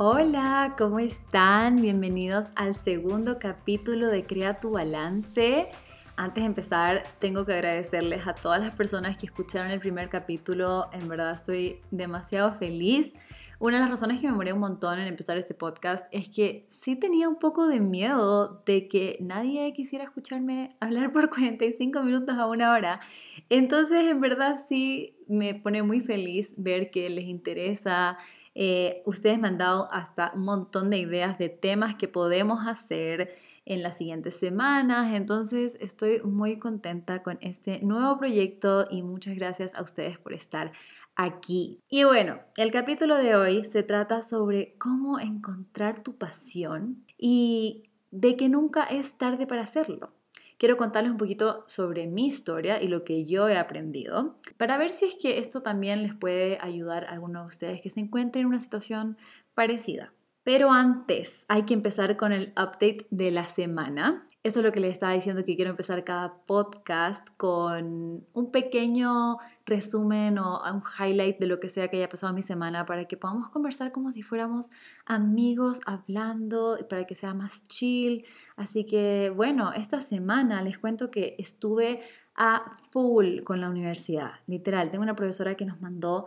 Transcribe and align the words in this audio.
Hola, 0.00 0.76
¿cómo 0.78 1.00
están? 1.00 1.82
Bienvenidos 1.82 2.46
al 2.54 2.76
segundo 2.76 3.40
capítulo 3.40 4.06
de 4.06 4.22
Crea 4.22 4.60
tu 4.60 4.70
Balance. 4.70 5.70
Antes 6.14 6.44
de 6.44 6.46
empezar, 6.46 7.02
tengo 7.18 7.44
que 7.44 7.54
agradecerles 7.54 8.24
a 8.28 8.32
todas 8.32 8.60
las 8.60 8.72
personas 8.74 9.18
que 9.18 9.26
escucharon 9.26 9.72
el 9.72 9.80
primer 9.80 10.08
capítulo. 10.08 10.88
En 10.92 11.08
verdad 11.08 11.34
estoy 11.34 11.80
demasiado 11.90 12.52
feliz. 12.52 13.12
Una 13.58 13.78
de 13.78 13.80
las 13.80 13.90
razones 13.90 14.20
que 14.20 14.28
me 14.28 14.34
moré 14.34 14.52
un 14.52 14.60
montón 14.60 15.00
en 15.00 15.08
empezar 15.08 15.36
este 15.36 15.54
podcast 15.54 16.06
es 16.12 16.28
que 16.28 16.64
sí 16.70 16.94
tenía 16.94 17.28
un 17.28 17.40
poco 17.40 17.66
de 17.66 17.80
miedo 17.80 18.62
de 18.66 18.86
que 18.86 19.16
nadie 19.20 19.72
quisiera 19.72 20.04
escucharme 20.04 20.76
hablar 20.78 21.12
por 21.12 21.28
45 21.34 22.04
minutos 22.04 22.38
a 22.38 22.46
una 22.46 22.70
hora. 22.70 23.00
Entonces, 23.48 24.06
en 24.06 24.20
verdad 24.20 24.64
sí 24.68 25.16
me 25.26 25.56
pone 25.56 25.82
muy 25.82 26.02
feliz 26.02 26.52
ver 26.56 26.92
que 26.92 27.10
les 27.10 27.24
interesa 27.24 28.16
eh, 28.60 29.02
ustedes 29.06 29.38
me 29.38 29.46
han 29.46 29.56
dado 29.56 29.88
hasta 29.92 30.32
un 30.34 30.42
montón 30.42 30.90
de 30.90 30.98
ideas 30.98 31.38
de 31.38 31.48
temas 31.48 31.94
que 31.94 32.08
podemos 32.08 32.66
hacer 32.66 33.38
en 33.64 33.84
las 33.84 33.96
siguientes 33.98 34.34
semanas. 34.34 35.14
Entonces 35.14 35.76
estoy 35.78 36.20
muy 36.22 36.58
contenta 36.58 37.22
con 37.22 37.38
este 37.40 37.78
nuevo 37.82 38.18
proyecto 38.18 38.88
y 38.90 39.04
muchas 39.04 39.36
gracias 39.36 39.72
a 39.76 39.82
ustedes 39.84 40.18
por 40.18 40.32
estar 40.32 40.72
aquí. 41.14 41.78
Y 41.88 42.02
bueno, 42.02 42.40
el 42.56 42.72
capítulo 42.72 43.14
de 43.18 43.36
hoy 43.36 43.64
se 43.64 43.84
trata 43.84 44.22
sobre 44.22 44.74
cómo 44.78 45.20
encontrar 45.20 46.02
tu 46.02 46.16
pasión 46.16 47.04
y 47.16 47.84
de 48.10 48.34
que 48.34 48.48
nunca 48.48 48.82
es 48.82 49.12
tarde 49.12 49.46
para 49.46 49.62
hacerlo 49.62 50.10
quiero 50.58 50.76
contarles 50.76 51.12
un 51.12 51.18
poquito 51.18 51.64
sobre 51.66 52.06
mi 52.06 52.26
historia 52.26 52.82
y 52.82 52.88
lo 52.88 53.04
que 53.04 53.24
yo 53.24 53.48
he 53.48 53.56
aprendido 53.56 54.36
para 54.58 54.76
ver 54.76 54.92
si 54.92 55.06
es 55.06 55.14
que 55.14 55.38
esto 55.38 55.62
también 55.62 56.02
les 56.02 56.14
puede 56.14 56.58
ayudar 56.60 57.04
a 57.04 57.12
algunos 57.12 57.44
de 57.44 57.48
ustedes 57.48 57.80
que 57.80 57.90
se 57.90 58.00
encuentren 58.00 58.42
en 58.42 58.48
una 58.48 58.60
situación 58.60 59.16
parecida. 59.54 60.12
Pero 60.42 60.70
antes 60.70 61.44
hay 61.48 61.64
que 61.64 61.74
empezar 61.74 62.16
con 62.16 62.32
el 62.32 62.52
update 62.52 63.06
de 63.10 63.30
la 63.30 63.48
semana. 63.48 64.27
Eso 64.48 64.60
es 64.60 64.64
lo 64.64 64.72
que 64.72 64.80
les 64.80 64.94
estaba 64.94 65.12
diciendo 65.12 65.44
que 65.44 65.56
quiero 65.56 65.72
empezar 65.72 66.04
cada 66.04 66.38
podcast 66.46 67.22
con 67.36 68.24
un 68.32 68.50
pequeño 68.50 69.36
resumen 69.66 70.38
o 70.38 70.62
un 70.72 70.82
highlight 70.98 71.38
de 71.38 71.46
lo 71.46 71.60
que 71.60 71.68
sea 71.68 71.88
que 71.88 71.98
haya 71.98 72.08
pasado 72.08 72.32
mi 72.32 72.40
semana 72.40 72.86
para 72.86 73.04
que 73.04 73.18
podamos 73.18 73.50
conversar 73.50 73.92
como 73.92 74.10
si 74.10 74.22
fuéramos 74.22 74.70
amigos 75.04 75.80
hablando, 75.84 76.78
para 76.88 77.04
que 77.04 77.14
sea 77.14 77.34
más 77.34 77.68
chill. 77.68 78.24
Así 78.56 78.86
que 78.86 79.30
bueno, 79.36 79.74
esta 79.74 80.00
semana 80.00 80.62
les 80.62 80.78
cuento 80.78 81.10
que 81.10 81.36
estuve 81.36 82.00
a 82.34 82.72
full 82.90 83.42
con 83.42 83.60
la 83.60 83.68
universidad. 83.68 84.30
Literal, 84.46 84.90
tengo 84.90 85.02
una 85.02 85.14
profesora 85.14 85.56
que 85.56 85.66
nos 85.66 85.78
mandó 85.82 86.24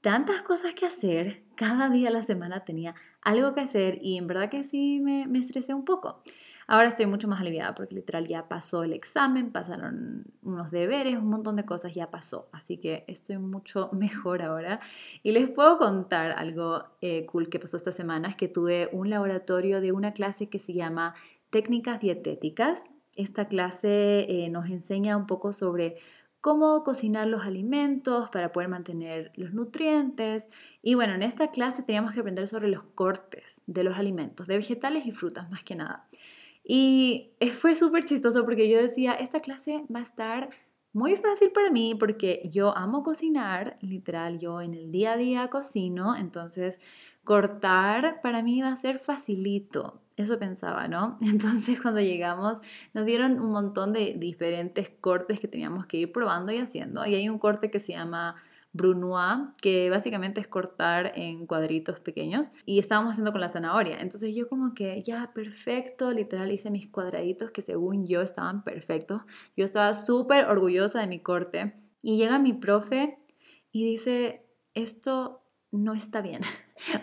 tantas 0.00 0.42
cosas 0.42 0.74
que 0.74 0.86
hacer. 0.86 1.44
Cada 1.54 1.88
día 1.88 2.08
de 2.08 2.14
la 2.14 2.24
semana 2.24 2.64
tenía 2.64 2.96
algo 3.22 3.54
que 3.54 3.60
hacer 3.60 4.00
y 4.02 4.18
en 4.18 4.26
verdad 4.26 4.50
que 4.50 4.64
sí 4.64 4.98
me, 4.98 5.28
me 5.28 5.38
estresé 5.38 5.72
un 5.72 5.84
poco. 5.84 6.24
Ahora 6.70 6.86
estoy 6.86 7.06
mucho 7.06 7.26
más 7.26 7.40
aliviada 7.40 7.74
porque 7.74 7.96
literal 7.96 8.28
ya 8.28 8.46
pasó 8.46 8.84
el 8.84 8.92
examen, 8.92 9.50
pasaron 9.50 10.26
unos 10.44 10.70
deberes, 10.70 11.18
un 11.18 11.28
montón 11.28 11.56
de 11.56 11.64
cosas 11.64 11.92
ya 11.96 12.12
pasó. 12.12 12.48
Así 12.52 12.76
que 12.76 13.02
estoy 13.08 13.38
mucho 13.38 13.90
mejor 13.92 14.40
ahora. 14.40 14.78
Y 15.24 15.32
les 15.32 15.50
puedo 15.50 15.78
contar 15.78 16.30
algo 16.30 16.84
eh, 17.00 17.26
cool 17.26 17.48
que 17.48 17.58
pasó 17.58 17.76
esta 17.76 17.90
semana. 17.90 18.28
Es 18.28 18.36
que 18.36 18.46
tuve 18.46 18.88
un 18.92 19.10
laboratorio 19.10 19.80
de 19.80 19.90
una 19.90 20.12
clase 20.12 20.48
que 20.48 20.60
se 20.60 20.72
llama 20.72 21.16
Técnicas 21.50 21.98
Dietéticas. 21.98 22.88
Esta 23.16 23.48
clase 23.48 24.26
eh, 24.28 24.48
nos 24.48 24.70
enseña 24.70 25.16
un 25.16 25.26
poco 25.26 25.52
sobre 25.52 25.96
cómo 26.40 26.84
cocinar 26.84 27.26
los 27.26 27.42
alimentos 27.42 28.30
para 28.30 28.52
poder 28.52 28.68
mantener 28.68 29.32
los 29.34 29.52
nutrientes. 29.52 30.46
Y 30.82 30.94
bueno, 30.94 31.14
en 31.14 31.24
esta 31.24 31.50
clase 31.50 31.82
teníamos 31.82 32.14
que 32.14 32.20
aprender 32.20 32.46
sobre 32.46 32.68
los 32.68 32.84
cortes 32.84 33.60
de 33.66 33.82
los 33.82 33.98
alimentos, 33.98 34.46
de 34.46 34.56
vegetales 34.56 35.04
y 35.04 35.10
frutas 35.10 35.50
más 35.50 35.64
que 35.64 35.74
nada. 35.74 36.06
Y 36.62 37.32
fue 37.60 37.74
súper 37.74 38.04
chistoso 38.04 38.44
porque 38.44 38.68
yo 38.68 38.80
decía, 38.80 39.14
esta 39.14 39.40
clase 39.40 39.84
va 39.94 40.00
a 40.00 40.04
estar 40.04 40.50
muy 40.92 41.16
fácil 41.16 41.50
para 41.52 41.70
mí 41.70 41.94
porque 41.94 42.48
yo 42.52 42.76
amo 42.76 43.02
cocinar, 43.02 43.78
literal, 43.80 44.38
yo 44.38 44.60
en 44.60 44.74
el 44.74 44.90
día 44.90 45.12
a 45.12 45.16
día 45.16 45.48
cocino, 45.48 46.16
entonces 46.16 46.78
cortar 47.24 48.20
para 48.22 48.42
mí 48.42 48.60
va 48.60 48.72
a 48.72 48.76
ser 48.76 48.98
facilito. 48.98 50.00
Eso 50.16 50.38
pensaba, 50.38 50.88
¿no? 50.88 51.16
Entonces 51.22 51.80
cuando 51.80 52.00
llegamos 52.00 52.58
nos 52.92 53.06
dieron 53.06 53.40
un 53.40 53.52
montón 53.52 53.92
de 53.92 54.14
diferentes 54.18 54.90
cortes 55.00 55.40
que 55.40 55.48
teníamos 55.48 55.86
que 55.86 55.98
ir 55.98 56.12
probando 56.12 56.52
y 56.52 56.58
haciendo. 56.58 57.06
Y 57.06 57.14
hay 57.14 57.28
un 57.28 57.38
corte 57.38 57.70
que 57.70 57.80
se 57.80 57.92
llama 57.92 58.36
brunoise, 58.72 59.52
que 59.60 59.90
básicamente 59.90 60.40
es 60.40 60.46
cortar 60.46 61.12
en 61.16 61.46
cuadritos 61.46 62.00
pequeños 62.00 62.50
y 62.64 62.78
estábamos 62.78 63.12
haciendo 63.12 63.32
con 63.32 63.40
la 63.40 63.48
zanahoria. 63.48 64.00
Entonces 64.00 64.34
yo 64.34 64.48
como 64.48 64.74
que 64.74 65.02
ya 65.02 65.32
perfecto, 65.34 66.12
literal 66.12 66.52
hice 66.52 66.70
mis 66.70 66.88
cuadraditos 66.88 67.50
que 67.50 67.62
según 67.62 68.06
yo 68.06 68.22
estaban 68.22 68.62
perfectos. 68.62 69.22
Yo 69.56 69.64
estaba 69.64 69.94
súper 69.94 70.46
orgullosa 70.46 71.00
de 71.00 71.06
mi 71.06 71.20
corte 71.20 71.74
y 72.02 72.16
llega 72.16 72.38
mi 72.38 72.52
profe 72.52 73.18
y 73.72 73.84
dice, 73.84 74.46
esto 74.74 75.42
no 75.70 75.94
está 75.94 76.20
bien. 76.20 76.42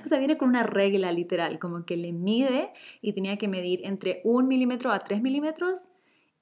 O 0.03 0.09
sea, 0.09 0.17
viene 0.17 0.39
con 0.39 0.49
una 0.49 0.63
regla 0.63 1.11
literal, 1.11 1.59
como 1.59 1.85
que 1.85 1.97
le 1.97 2.11
mide 2.11 2.71
y 2.99 3.13
tenía 3.13 3.37
que 3.37 3.47
medir 3.47 3.81
entre 3.83 4.21
un 4.23 4.47
milímetro 4.47 4.91
a 4.91 4.97
tres 4.97 5.21
milímetros 5.21 5.87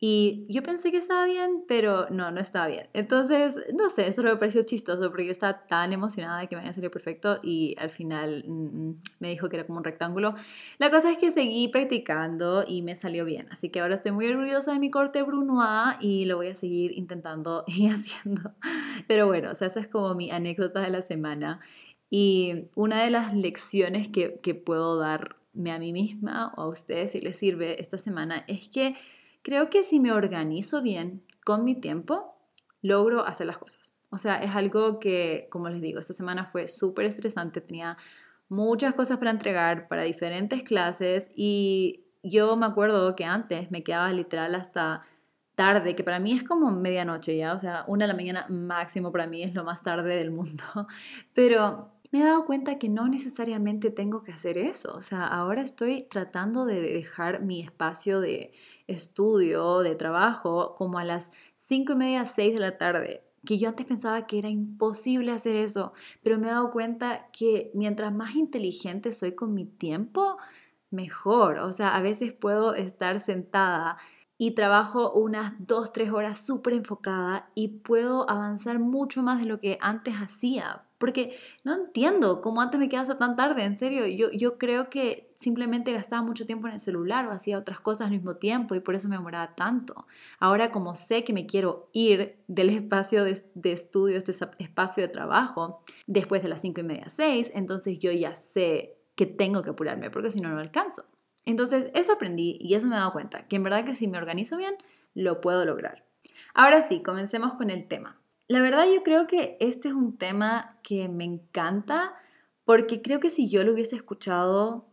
y 0.07 0.45
yo 0.49 0.61
pensé 0.61 0.91
que 0.91 0.97
estaba 0.97 1.25
bien, 1.25 1.63
pero 1.67 2.07
no, 2.11 2.29
no 2.29 2.39
estaba 2.39 2.67
bien. 2.67 2.85
Entonces, 2.93 3.55
no 3.73 3.89
sé, 3.89 4.05
eso 4.05 4.21
me 4.21 4.35
pareció 4.35 4.61
chistoso 4.61 5.09
porque 5.09 5.25
yo 5.25 5.31
estaba 5.31 5.65
tan 5.65 5.93
emocionada 5.93 6.41
de 6.41 6.47
que 6.47 6.55
me 6.55 6.61
haya 6.61 6.73
salido 6.73 6.91
perfecto 6.91 7.39
y 7.41 7.75
al 7.79 7.89
final 7.89 8.43
mm, 8.45 8.89
mm, 8.89 8.95
me 9.17 9.29
dijo 9.29 9.49
que 9.49 9.55
era 9.55 9.65
como 9.65 9.79
un 9.79 9.83
rectángulo. 9.83 10.35
La 10.77 10.91
cosa 10.91 11.09
es 11.11 11.17
que 11.17 11.31
seguí 11.31 11.69
practicando 11.69 12.63
y 12.67 12.83
me 12.83 12.95
salió 12.95 13.25
bien. 13.25 13.47
Así 13.49 13.71
que 13.71 13.79
ahora 13.79 13.95
estoy 13.95 14.11
muy 14.11 14.27
orgullosa 14.27 14.73
de 14.73 14.79
mi 14.79 14.91
corte 14.91 15.23
Brunois 15.23 15.97
y 16.01 16.25
lo 16.25 16.35
voy 16.35 16.49
a 16.49 16.55
seguir 16.55 16.91
intentando 16.91 17.63
y 17.67 17.87
haciendo. 17.87 18.51
Pero 19.07 19.25
bueno, 19.25 19.53
o 19.53 19.55
sea, 19.55 19.69
esa 19.69 19.79
es 19.79 19.87
como 19.87 20.13
mi 20.13 20.29
anécdota 20.29 20.81
de 20.81 20.91
la 20.91 21.01
semana. 21.01 21.61
Y 22.11 22.65
una 22.75 23.01
de 23.01 23.09
las 23.09 23.33
lecciones 23.33 24.07
que, 24.09 24.39
que 24.43 24.53
puedo 24.53 24.99
darme 24.99 25.71
a 25.71 25.79
mí 25.79 25.93
misma 25.93 26.53
o 26.57 26.61
a 26.61 26.67
ustedes 26.67 27.13
si 27.13 27.21
les 27.21 27.37
sirve 27.37 27.81
esta 27.81 27.97
semana 27.97 28.43
es 28.47 28.67
que 28.67 28.95
Creo 29.45 29.69
que 29.69 29.83
si 29.83 29.99
me 29.99 30.11
organizo 30.11 30.81
bien 30.81 31.21
con 31.45 31.63
mi 31.63 31.75
tiempo, 31.75 32.35
logro 32.81 33.27
hacer 33.27 33.45
las 33.45 33.59
cosas. 33.59 33.91
O 34.09 34.17
sea, 34.17 34.37
es 34.37 34.55
algo 34.55 34.97
que, 34.97 35.47
como 35.51 35.69
les 35.69 35.83
digo, 35.83 35.99
esta 35.99 36.13
semana 36.13 36.47
fue 36.47 36.67
súper 36.67 37.05
estresante, 37.05 37.61
tenía 37.61 37.95
muchas 38.49 38.95
cosas 38.95 39.19
para 39.19 39.29
entregar 39.29 39.87
para 39.87 40.01
diferentes 40.01 40.63
clases 40.63 41.29
y 41.35 42.05
yo 42.23 42.55
me 42.57 42.65
acuerdo 42.65 43.15
que 43.15 43.25
antes 43.25 43.69
me 43.69 43.83
quedaba 43.83 44.11
literal 44.11 44.55
hasta 44.55 45.03
tarde, 45.53 45.95
que 45.95 46.03
para 46.03 46.19
mí 46.19 46.33
es 46.33 46.43
como 46.43 46.71
medianoche 46.71 47.37
ya, 47.37 47.53
o 47.53 47.59
sea, 47.59 47.83
una 47.85 48.05
de 48.05 48.13
la 48.13 48.17
mañana 48.17 48.47
máximo 48.49 49.11
para 49.11 49.27
mí 49.27 49.43
es 49.43 49.53
lo 49.53 49.63
más 49.63 49.83
tarde 49.83 50.15
del 50.15 50.31
mundo, 50.31 50.63
pero 51.35 51.91
me 52.11 52.21
he 52.21 52.23
dado 52.23 52.45
cuenta 52.45 52.79
que 52.79 52.89
no 52.89 53.07
necesariamente 53.07 53.91
tengo 53.91 54.23
que 54.23 54.31
hacer 54.31 54.57
eso, 54.57 54.95
o 54.95 55.01
sea, 55.03 55.27
ahora 55.27 55.61
estoy 55.61 56.07
tratando 56.09 56.65
de 56.65 56.81
dejar 56.81 57.43
mi 57.43 57.61
espacio 57.61 58.19
de 58.21 58.51
estudio, 58.87 59.79
de 59.79 59.95
trabajo, 59.95 60.75
como 60.75 60.99
a 60.99 61.03
las 61.03 61.31
5 61.57 61.93
y 61.93 61.95
media, 61.95 62.25
6 62.25 62.53
de 62.53 62.59
la 62.59 62.77
tarde, 62.77 63.23
que 63.45 63.57
yo 63.57 63.69
antes 63.69 63.85
pensaba 63.85 64.27
que 64.27 64.39
era 64.39 64.49
imposible 64.49 65.31
hacer 65.31 65.55
eso, 65.55 65.93
pero 66.23 66.37
me 66.37 66.47
he 66.47 66.51
dado 66.51 66.71
cuenta 66.71 67.27
que 67.31 67.71
mientras 67.73 68.13
más 68.13 68.35
inteligente 68.35 69.13
soy 69.13 69.33
con 69.33 69.53
mi 69.53 69.65
tiempo, 69.65 70.37
mejor. 70.91 71.59
O 71.59 71.71
sea, 71.71 71.95
a 71.95 72.01
veces 72.01 72.33
puedo 72.33 72.73
estar 72.73 73.19
sentada 73.21 73.97
y 74.37 74.51
trabajo 74.51 75.13
unas 75.13 75.53
2, 75.59 75.93
3 75.93 76.11
horas 76.11 76.39
súper 76.39 76.73
enfocada 76.73 77.49
y 77.55 77.69
puedo 77.79 78.29
avanzar 78.29 78.79
mucho 78.79 79.21
más 79.21 79.39
de 79.39 79.45
lo 79.45 79.59
que 79.59 79.77
antes 79.81 80.15
hacía. 80.15 80.83
Porque 80.97 81.37
no 81.63 81.73
entiendo 81.73 82.41
cómo 82.41 82.61
antes 82.61 82.79
me 82.79 82.89
quedaba 82.89 83.17
tan 83.17 83.35
tarde, 83.35 83.63
en 83.63 83.77
serio. 83.77 84.07
Yo, 84.07 84.31
yo 84.31 84.57
creo 84.57 84.89
que 84.89 85.24
simplemente 85.37 85.91
gastaba 85.91 86.21
mucho 86.21 86.45
tiempo 86.45 86.67
en 86.67 86.75
el 86.75 86.79
celular 86.79 87.27
o 87.27 87.31
hacía 87.31 87.57
otras 87.57 87.79
cosas 87.79 88.07
al 88.07 88.11
mismo 88.11 88.35
tiempo 88.35 88.75
y 88.75 88.79
por 88.79 88.95
eso 88.95 89.07
me 89.07 89.15
demoraba 89.15 89.55
tanto. 89.55 90.07
Ahora 90.39 90.71
como 90.71 90.95
sé 90.95 91.23
que 91.23 91.33
me 91.33 91.45
quiero 91.45 91.89
ir 91.93 92.37
del 92.47 92.69
espacio 92.71 93.23
de, 93.23 93.43
de 93.53 93.71
estudio, 93.71 94.17
este 94.17 94.33
espacio 94.59 95.03
de 95.03 95.09
trabajo, 95.09 95.83
después 96.07 96.43
de 96.43 96.49
las 96.49 96.61
5 96.61 96.81
y 96.81 96.83
media, 96.83 97.09
6, 97.09 97.51
entonces 97.53 97.99
yo 97.99 98.11
ya 98.11 98.35
sé 98.35 98.97
que 99.15 99.25
tengo 99.25 99.63
que 99.63 99.71
apurarme 99.71 100.09
porque 100.09 100.31
si 100.31 100.39
no, 100.39 100.49
no 100.49 100.59
alcanzo. 100.59 101.05
Entonces, 101.45 101.91
eso 101.93 102.11
aprendí 102.11 102.57
y 102.59 102.73
eso 102.73 102.87
me 102.87 102.95
he 102.95 102.99
dado 102.99 103.13
cuenta, 103.13 103.47
que 103.47 103.55
en 103.55 103.63
verdad 103.63 103.85
que 103.85 103.93
si 103.93 104.07
me 104.07 104.17
organizo 104.17 104.57
bien, 104.57 104.75
lo 105.13 105.41
puedo 105.41 105.63
lograr. 105.63 106.03
Ahora 106.53 106.81
sí, 106.81 107.03
comencemos 107.03 107.53
con 107.53 107.69
el 107.69 107.87
tema. 107.87 108.17
La 108.47 108.61
verdad 108.61 108.85
yo 108.93 109.03
creo 109.03 109.27
que 109.27 109.57
este 109.59 109.87
es 109.89 109.93
un 109.93 110.17
tema 110.17 110.77
que 110.83 111.07
me 111.07 111.23
encanta 111.23 112.13
porque 112.63 113.01
creo 113.01 113.19
que 113.19 113.29
si 113.29 113.49
yo 113.49 113.63
lo 113.63 113.73
hubiese 113.73 113.95
escuchado 113.95 114.85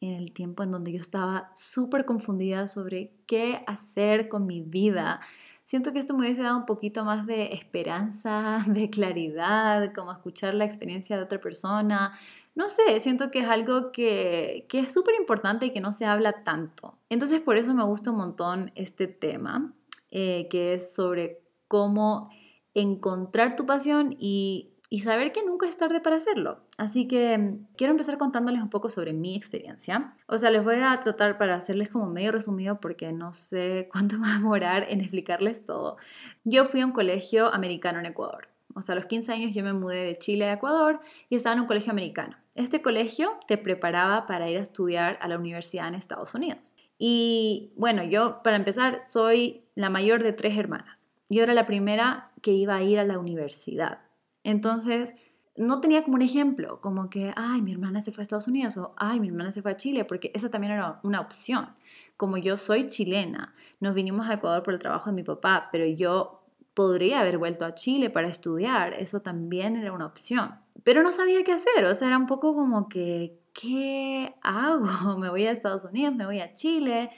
en 0.00 0.12
el 0.14 0.32
tiempo 0.32 0.62
en 0.62 0.70
donde 0.70 0.92
yo 0.92 1.00
estaba 1.00 1.52
súper 1.56 2.04
confundida 2.04 2.68
sobre 2.68 3.12
qué 3.26 3.62
hacer 3.66 4.28
con 4.28 4.46
mi 4.46 4.60
vida, 4.62 5.20
siento 5.68 5.92
que 5.92 5.98
esto 5.98 6.14
me 6.14 6.20
hubiese 6.20 6.42
dado 6.42 6.56
un 6.56 6.66
poquito 6.66 7.04
más 7.04 7.26
de 7.26 7.52
esperanza, 7.52 8.64
de 8.66 8.90
claridad, 8.90 9.92
como 9.94 10.12
escuchar 10.12 10.54
la 10.54 10.64
experiencia 10.64 11.16
de 11.16 11.22
otra 11.22 11.40
persona. 11.40 12.18
No 12.54 12.68
sé, 12.68 12.98
siento 13.00 13.30
que 13.30 13.40
es 13.40 13.46
algo 13.46 13.92
que, 13.92 14.66
que 14.68 14.80
es 14.80 14.92
súper 14.92 15.14
importante 15.14 15.66
y 15.66 15.72
que 15.72 15.80
no 15.80 15.92
se 15.92 16.06
habla 16.06 16.42
tanto. 16.42 16.98
Entonces 17.10 17.40
por 17.40 17.56
eso 17.56 17.74
me 17.74 17.84
gusta 17.84 18.10
un 18.10 18.16
montón 18.16 18.72
este 18.74 19.06
tema, 19.06 19.74
eh, 20.10 20.48
que 20.50 20.74
es 20.74 20.94
sobre 20.94 21.42
cómo 21.68 22.30
encontrar 22.74 23.54
tu 23.54 23.66
pasión 23.66 24.16
y 24.18 24.70
y 24.90 25.00
saber 25.00 25.32
que 25.32 25.44
nunca 25.44 25.68
es 25.68 25.76
tarde 25.76 26.00
para 26.00 26.16
hacerlo. 26.16 26.60
Así 26.76 27.06
que 27.06 27.36
mm, 27.36 27.66
quiero 27.76 27.92
empezar 27.92 28.18
contándoles 28.18 28.62
un 28.62 28.70
poco 28.70 28.88
sobre 28.88 29.12
mi 29.12 29.36
experiencia. 29.36 30.14
O 30.26 30.38
sea, 30.38 30.50
les 30.50 30.64
voy 30.64 30.76
a 30.76 31.00
tratar 31.02 31.38
para 31.38 31.54
hacerles 31.54 31.90
como 31.90 32.06
medio 32.06 32.32
resumido 32.32 32.80
porque 32.80 33.12
no 33.12 33.34
sé 33.34 33.88
cuánto 33.92 34.18
va 34.20 34.32
a 34.32 34.38
demorar 34.38 34.86
en 34.88 35.00
explicarles 35.00 35.64
todo. 35.64 35.96
Yo 36.44 36.64
fui 36.64 36.80
a 36.80 36.86
un 36.86 36.92
colegio 36.92 37.52
americano 37.52 37.98
en 37.98 38.06
Ecuador. 38.06 38.48
O 38.74 38.80
sea, 38.80 38.92
a 38.92 38.96
los 38.96 39.06
15 39.06 39.32
años 39.32 39.54
yo 39.54 39.64
me 39.64 39.72
mudé 39.72 40.04
de 40.04 40.18
Chile 40.18 40.44
a 40.44 40.52
Ecuador 40.54 41.00
y 41.28 41.36
estaba 41.36 41.54
en 41.54 41.60
un 41.60 41.66
colegio 41.66 41.90
americano. 41.90 42.36
Este 42.54 42.80
colegio 42.80 43.38
te 43.48 43.58
preparaba 43.58 44.26
para 44.26 44.48
ir 44.48 44.58
a 44.58 44.62
estudiar 44.62 45.18
a 45.20 45.28
la 45.28 45.38
universidad 45.38 45.88
en 45.88 45.94
Estados 45.94 46.34
Unidos. 46.34 46.74
Y 46.98 47.72
bueno, 47.76 48.04
yo 48.04 48.42
para 48.42 48.56
empezar 48.56 49.00
soy 49.02 49.62
la 49.74 49.90
mayor 49.90 50.22
de 50.22 50.32
tres 50.32 50.56
hermanas. 50.56 51.08
Yo 51.28 51.42
era 51.42 51.54
la 51.54 51.66
primera 51.66 52.30
que 52.42 52.52
iba 52.52 52.76
a 52.76 52.82
ir 52.82 52.98
a 52.98 53.04
la 53.04 53.18
universidad. 53.18 53.98
Entonces, 54.48 55.14
no 55.56 55.78
tenía 55.82 56.02
como 56.04 56.14
un 56.14 56.22
ejemplo, 56.22 56.80
como 56.80 57.10
que, 57.10 57.34
ay, 57.36 57.60
mi 57.60 57.72
hermana 57.72 58.00
se 58.00 58.12
fue 58.12 58.22
a 58.22 58.24
Estados 58.24 58.48
Unidos 58.48 58.78
o, 58.78 58.94
ay, 58.96 59.20
mi 59.20 59.28
hermana 59.28 59.52
se 59.52 59.60
fue 59.60 59.72
a 59.72 59.76
Chile, 59.76 60.06
porque 60.06 60.30
esa 60.34 60.48
también 60.48 60.72
era 60.72 61.00
una 61.02 61.20
opción. 61.20 61.74
Como 62.16 62.38
yo 62.38 62.56
soy 62.56 62.88
chilena, 62.88 63.54
nos 63.78 63.94
vinimos 63.94 64.26
a 64.26 64.34
Ecuador 64.34 64.62
por 64.62 64.72
el 64.72 64.80
trabajo 64.80 65.10
de 65.10 65.16
mi 65.16 65.22
papá, 65.22 65.68
pero 65.70 65.84
yo 65.84 66.46
podría 66.72 67.20
haber 67.20 67.36
vuelto 67.36 67.66
a 67.66 67.74
Chile 67.74 68.08
para 68.08 68.28
estudiar, 68.28 68.94
eso 68.94 69.20
también 69.20 69.76
era 69.76 69.92
una 69.92 70.06
opción. 70.06 70.54
Pero 70.82 71.02
no 71.02 71.12
sabía 71.12 71.44
qué 71.44 71.52
hacer, 71.52 71.84
o 71.84 71.94
sea, 71.94 72.08
era 72.08 72.16
un 72.16 72.26
poco 72.26 72.54
como 72.54 72.88
que, 72.88 73.38
¿qué 73.52 74.34
hago? 74.40 74.86
Me 75.18 75.28
voy 75.28 75.44
a 75.44 75.50
Estados 75.50 75.84
Unidos, 75.84 76.14
me 76.14 76.24
voy 76.24 76.40
a 76.40 76.54
Chile. 76.54 77.10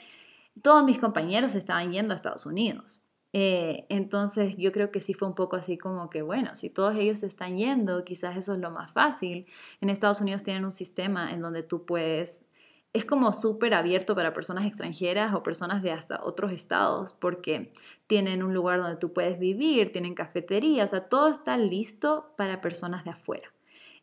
Todos 0.61 0.83
mis 0.83 0.99
compañeros 0.99 1.55
estaban 1.55 1.93
yendo 1.93 2.11
a 2.11 2.17
Estados 2.17 2.45
Unidos. 2.45 3.01
Eh, 3.33 3.85
entonces 3.89 4.55
yo 4.57 4.71
creo 4.73 4.91
que 4.91 4.99
sí 4.99 5.13
fue 5.13 5.27
un 5.27 5.35
poco 5.35 5.55
así 5.55 5.77
como 5.77 6.09
que, 6.09 6.21
bueno, 6.21 6.55
si 6.55 6.69
todos 6.69 6.95
ellos 6.97 7.23
están 7.23 7.57
yendo, 7.57 8.03
quizás 8.03 8.35
eso 8.37 8.53
es 8.53 8.59
lo 8.59 8.71
más 8.71 8.91
fácil. 8.91 9.45
En 9.79 9.89
Estados 9.89 10.21
Unidos 10.21 10.43
tienen 10.43 10.65
un 10.65 10.73
sistema 10.73 11.31
en 11.31 11.41
donde 11.41 11.63
tú 11.63 11.85
puedes, 11.85 12.41
es 12.93 13.05
como 13.05 13.31
súper 13.31 13.73
abierto 13.73 14.15
para 14.15 14.33
personas 14.33 14.65
extranjeras 14.65 15.33
o 15.33 15.43
personas 15.43 15.81
de 15.81 15.91
hasta 15.91 16.21
otros 16.23 16.51
estados, 16.51 17.13
porque 17.13 17.71
tienen 18.07 18.43
un 18.43 18.53
lugar 18.53 18.81
donde 18.81 18.97
tú 18.97 19.13
puedes 19.13 19.39
vivir, 19.39 19.93
tienen 19.93 20.13
cafetería, 20.13 20.83
o 20.83 20.87
sea, 20.87 21.07
todo 21.07 21.29
está 21.29 21.57
listo 21.57 22.33
para 22.37 22.59
personas 22.59 23.05
de 23.05 23.11
afuera. 23.11 23.49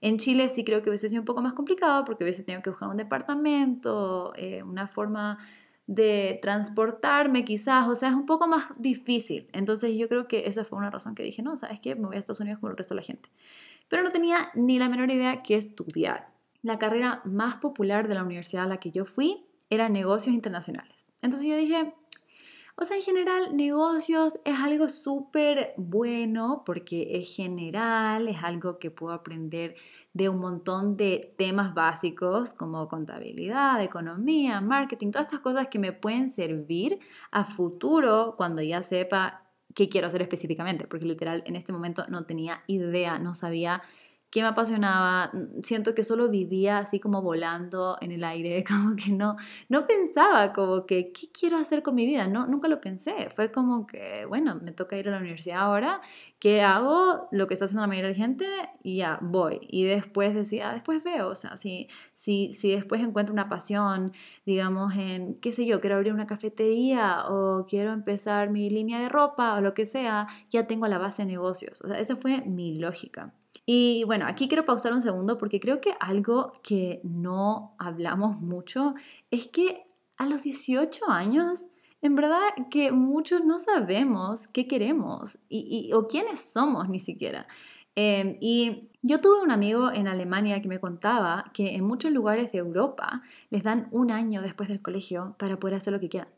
En 0.01 0.19
Chile 0.19 0.49
sí 0.49 0.65
creo 0.65 0.83
que 0.83 0.91
hubiese 0.91 1.09
sido 1.09 1.21
un 1.23 1.27
poco 1.27 1.43
más 1.43 1.55
complicado 1.55 2.05
porque 2.05 2.25
hubiese 2.25 2.45
tenido 2.45 2.63
que 2.63 2.71
buscar 2.71 2.89
un 2.89 2.97
departamento, 2.97 4.33
eh, 4.37 4.63
una 4.63 4.87
forma 4.87 5.39
de 5.89 6.39
transportarme 6.43 7.47
quizás, 7.47 7.89
o 7.89 7.97
sea, 7.97 8.11
es 8.11 8.15
un 8.15 8.27
poco 8.27 8.47
más 8.47 8.67
difícil. 8.77 9.49
Entonces 9.53 9.97
yo 9.97 10.07
creo 10.07 10.29
que 10.29 10.47
esa 10.47 10.65
fue 10.65 10.79
una 10.79 10.91
razón 10.91 11.15
que 11.15 11.23
dije, 11.23 11.43
no, 11.43 11.57
¿sabes 11.57 11.81
qué? 11.81 11.97
Me 11.97 12.07
voy 12.07 12.17
a 12.17 12.19
Estados 12.19 12.41
Unidos 12.41 12.61
con 12.61 12.71
el 12.71 12.77
resto 12.77 12.95
de 12.95 13.01
la 13.01 13.07
gente. 13.07 13.31
Pero 13.89 14.03
no 14.03 14.13
tenía 14.13 14.51
ni 14.55 14.79
la 14.79 14.91
menor 14.91 15.11
idea 15.11 15.43
qué 15.43 15.57
estudiar. 15.57 16.29
La 16.63 16.79
carrera 16.79 17.23
más 17.25 17.57
popular 17.57 18.07
de 18.07 18.15
la 18.15 18.23
universidad 18.23 18.65
a 18.65 18.69
la 18.69 18.77
que 18.77 18.91
yo 18.91 19.07
fui 19.07 19.47
era 19.71 19.89
negocios 19.89 20.35
internacionales. 20.35 21.09
Entonces 21.23 21.49
yo 21.49 21.57
dije, 21.57 21.95
o 22.77 22.85
sea, 22.85 22.97
en 22.97 23.03
general, 23.03 23.57
negocios 23.57 24.39
es 24.45 24.59
algo 24.59 24.89
súper 24.89 25.73
bueno 25.79 26.65
porque 26.67 27.17
es 27.19 27.35
general, 27.35 28.29
es 28.29 28.37
algo 28.43 28.79
que 28.79 28.91
puedo 28.91 29.15
aprender 29.15 29.75
de 30.13 30.29
un 30.29 30.39
montón 30.39 30.97
de 30.97 31.35
temas 31.39 31.75
básicos 31.75 32.53
como 32.53 32.89
contabilidad, 32.89 33.83
economía, 33.83 34.61
marketing, 34.61 35.11
todas 35.11 35.27
estas 35.27 35.41
cosas 35.41 35.69
que 35.69 35.79
me 35.79 35.93
pueden 35.93 36.31
servir 36.31 36.99
a 37.31 37.45
futuro 37.45 38.35
cuando 38.37 38.63
ya 38.63 38.83
sepa 38.83 39.43
qué 39.75 39.89
quiero 39.89 40.09
hacer 40.09 40.23
específicamente, 40.23 40.87
porque 40.87 41.05
literal 41.05 41.43
en 41.47 41.57
este 41.57 41.73
momento 41.73 42.05
no 42.09 42.25
tenía 42.25 42.63
idea, 42.67 43.19
no 43.19 43.35
sabía 43.35 43.83
qué 44.31 44.43
me 44.43 44.49
apasionaba, 44.49 45.33
siento 45.63 45.95
que 45.95 46.03
solo 46.05 46.29
vivía 46.29 46.79
así 46.79 47.01
como 47.01 47.23
volando 47.23 47.97
en 48.01 48.13
el 48.13 48.25
aire, 48.25 48.65
como 48.69 48.95
que 48.97 49.11
no, 49.11 49.37
no 49.69 49.87
pensaba 49.87 50.53
como 50.53 50.87
que, 50.87 51.13
¿qué 51.13 51.29
quiero 51.33 51.57
hacer 51.57 51.83
con 51.83 51.95
mi 51.95 52.07
vida? 52.07 52.29
No, 52.29 52.47
nunca 52.47 52.69
lo 52.69 52.81
pensé, 52.81 53.31
fue 53.35 53.51
como 53.51 53.87
que, 53.87 54.27
bueno, 54.27 54.57
me 54.63 54.73
toca 54.73 54.97
ir 54.99 55.09
a 55.09 55.13
la 55.13 55.19
universidad 55.19 55.61
ahora, 55.61 56.01
¿qué 56.39 56.63
hago? 56.63 57.29
Lo 57.33 57.47
que 57.47 57.55
está 57.55 57.65
haciendo 57.67 57.83
la 57.83 57.89
mayoría 57.89 58.11
de 58.11 58.15
gente 58.15 58.47
y 58.83 58.99
ya, 58.99 59.19
voy. 59.23 59.61
Y 59.63 59.85
después 59.85 60.35
decía, 60.35 60.73
después 60.73 61.03
veo, 61.03 61.29
o 61.29 61.37
sea, 61.37 61.57
si, 61.57 61.89
si, 62.15 62.53
si 62.53 62.71
después 62.71 63.01
encuentro 63.01 63.33
una 63.33 63.49
pasión, 63.49 64.13
digamos, 64.45 64.95
en, 64.95 65.37
qué 65.41 65.53
sé 65.53 65.67
yo, 65.67 65.81
quiero 65.81 65.97
abrir 65.97 66.13
una 66.13 66.27
cafetería 66.27 67.25
o 67.29 67.67
quiero 67.67 67.93
empezar 67.93 68.51
mi 68.51 68.69
línea 68.71 69.01
de 69.01 69.09
ropa 69.09 69.55
o 69.55 69.61
lo 69.61 69.75
que 69.75 69.87
sea, 69.87 70.27
ya 70.51 70.67
tengo 70.67 70.87
la 70.87 70.99
base 70.99 71.23
de 71.23 71.29
negocios. 71.29 71.81
O 71.83 71.89
sea, 71.89 71.99
esa 71.99 72.17
fue 72.17 72.43
mi 72.43 72.79
lógica. 72.79 73.33
Y 73.67 74.05
bueno, 74.05 74.27
aquí 74.27 74.49
quiero 74.49 74.65
pausar 74.65 74.93
un 74.93 75.03
segundo 75.03 75.39
porque 75.39 75.61
creo 75.61 75.81
que 75.81 75.95
algo 76.01 76.53
que 76.63 77.01
no 77.05 77.75
hablamos 77.79 78.41
mucho 78.41 78.95
es 79.31 79.49
que 79.49 79.87
a 80.17 80.27
los 80.27 80.43
18 80.43 81.09
años, 81.09 81.67
en 82.03 82.15
verdad 82.17 82.41
que 82.71 82.93
muchos 82.93 83.45
no 83.45 83.59
sabemos 83.59 84.49
qué 84.49 84.67
queremos 84.67 85.39
y, 85.49 85.93
o 85.93 86.09
quiénes 86.09 86.41
somos 86.41 86.89
ni 86.89 86.99
siquiera. 86.99 87.47
Em, 87.95 88.37
y 88.41 88.89
yo 89.03 89.21
tuve 89.21 89.43
un 89.43 89.51
amigo 89.51 89.91
en 89.93 90.09
Alemania 90.09 90.63
que 90.63 90.69
me 90.69 90.81
contaba 90.81 91.51
que 91.53 91.75
en 91.75 91.85
muchos 91.85 92.13
lugares 92.13 92.53
de 92.53 92.59
Europa 92.59 93.23
les 93.51 93.65
dan 93.65 93.89
un 93.91 94.11
año 94.11 94.43
después 94.43 94.69
del 94.69 94.83
colegio 94.83 95.37
para 95.39 95.59
poder 95.59 95.77
hacer 95.77 95.93
lo 95.93 96.01
que 96.01 96.09
quieran. 96.09 96.29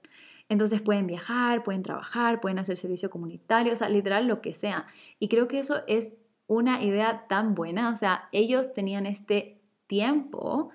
Entonces 0.48 0.80
pueden 0.80 1.06
viajar, 1.06 1.62
pueden 1.62 1.82
trabajar, 1.82 2.40
pueden 2.40 2.58
hacer 2.58 2.76
servicio 2.76 3.08
comunitario, 3.08 3.72
o 3.72 3.76
sea, 3.76 3.88
literal 3.88 4.26
lo 4.26 4.40
que 4.40 4.54
sea. 4.54 4.86
Y 5.18 5.28
creo 5.28 5.46
que 5.46 5.60
eso 5.60 5.82
es 5.86 6.12
una 6.50 6.82
idea 6.82 7.28
tan 7.28 7.54
buena. 7.54 7.90
O 7.90 7.94
sea, 7.94 8.28
ellos 8.32 8.74
tenían 8.74 9.06
este 9.06 9.62
tiempo, 9.86 10.70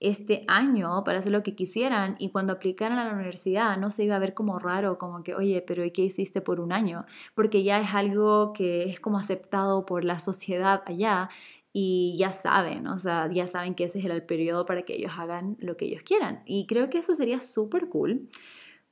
este 0.00 0.44
año 0.48 1.04
para 1.04 1.20
hacer 1.20 1.30
lo 1.30 1.44
que 1.44 1.54
quisieran 1.54 2.16
y 2.18 2.30
cuando 2.30 2.52
aplicaran 2.52 2.98
a 2.98 3.04
la 3.04 3.14
universidad 3.14 3.76
no 3.76 3.90
se 3.90 4.02
iba 4.02 4.16
a 4.16 4.18
ver 4.18 4.34
como 4.34 4.58
raro, 4.58 4.98
como 4.98 5.22
que, 5.22 5.36
oye, 5.36 5.62
pero 5.64 5.84
¿y 5.84 5.92
qué 5.92 6.02
hiciste 6.02 6.40
por 6.40 6.58
un 6.58 6.72
año? 6.72 7.06
Porque 7.36 7.62
ya 7.62 7.80
es 7.80 7.94
algo 7.94 8.52
que 8.52 8.84
es 8.84 8.98
como 8.98 9.18
aceptado 9.18 9.86
por 9.86 10.04
la 10.04 10.18
sociedad 10.18 10.82
allá 10.86 11.30
y 11.72 12.16
ya 12.18 12.32
saben, 12.32 12.88
o 12.88 12.98
sea, 12.98 13.30
ya 13.32 13.46
saben 13.46 13.76
que 13.76 13.84
ese 13.84 14.00
es 14.00 14.04
el 14.06 14.24
periodo 14.24 14.66
para 14.66 14.82
que 14.82 14.96
ellos 14.96 15.12
hagan 15.16 15.56
lo 15.60 15.76
que 15.76 15.84
ellos 15.84 16.02
quieran. 16.02 16.42
Y 16.44 16.66
creo 16.66 16.90
que 16.90 16.98
eso 16.98 17.14
sería 17.14 17.38
súper 17.38 17.88
cool 17.88 18.28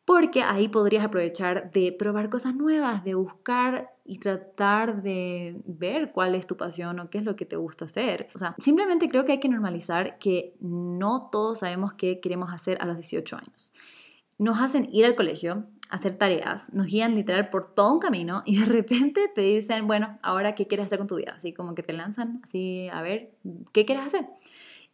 porque 0.09 0.41
ahí 0.41 0.69
podrías 0.69 1.05
aprovechar 1.05 1.71
de 1.71 1.93
probar 1.93 2.31
cosas 2.31 2.55
nuevas, 2.55 3.05
de 3.05 3.15
buscar 3.15 3.91
y 4.07 4.19
tratar 4.21 5.03
de 5.03 5.61
ver 5.67 6.12
cuál 6.12 6.35
es 6.35 6.47
tu 6.47 6.57
pasión 6.57 6.99
o 6.99 7.11
qué 7.11 7.19
es 7.19 7.25
lo 7.25 7.37
que 7.37 7.45
te 7.45 7.57
gusta 7.57 7.85
hacer. 7.85 8.31
O 8.35 8.38
sea, 8.38 8.55
simplemente 8.59 9.11
creo 9.11 9.27
que 9.27 9.33
hay 9.33 9.38
que 9.38 9.50
normalizar 9.50 10.17
que 10.19 10.55
no 10.61 11.29
todos 11.31 11.59
sabemos 11.59 11.93
qué 11.93 12.21
queremos 12.21 12.55
hacer 12.55 12.79
a 12.81 12.87
los 12.87 12.97
18 12.97 13.37
años. 13.37 13.71
Nos 14.38 14.59
hacen 14.62 14.88
ir 14.95 15.05
al 15.05 15.15
colegio, 15.15 15.67
hacer 15.91 16.17
tareas, 16.17 16.73
nos 16.73 16.87
guían 16.87 17.15
literal 17.15 17.50
por 17.50 17.75
todo 17.75 17.93
un 17.93 18.00
camino 18.00 18.43
y 18.47 18.61
de 18.61 18.65
repente 18.65 19.31
te 19.35 19.43
dicen, 19.43 19.87
bueno, 19.87 20.19
ahora 20.23 20.55
qué 20.55 20.67
quieres 20.67 20.87
hacer 20.87 20.97
con 20.97 21.07
tu 21.07 21.17
vida, 21.17 21.35
así 21.37 21.53
como 21.53 21.75
que 21.75 21.83
te 21.83 21.93
lanzan 21.93 22.41
así, 22.45 22.88
a 22.91 23.03
ver, 23.03 23.33
¿qué 23.75 23.85
quieres 23.85 24.07
hacer? 24.07 24.25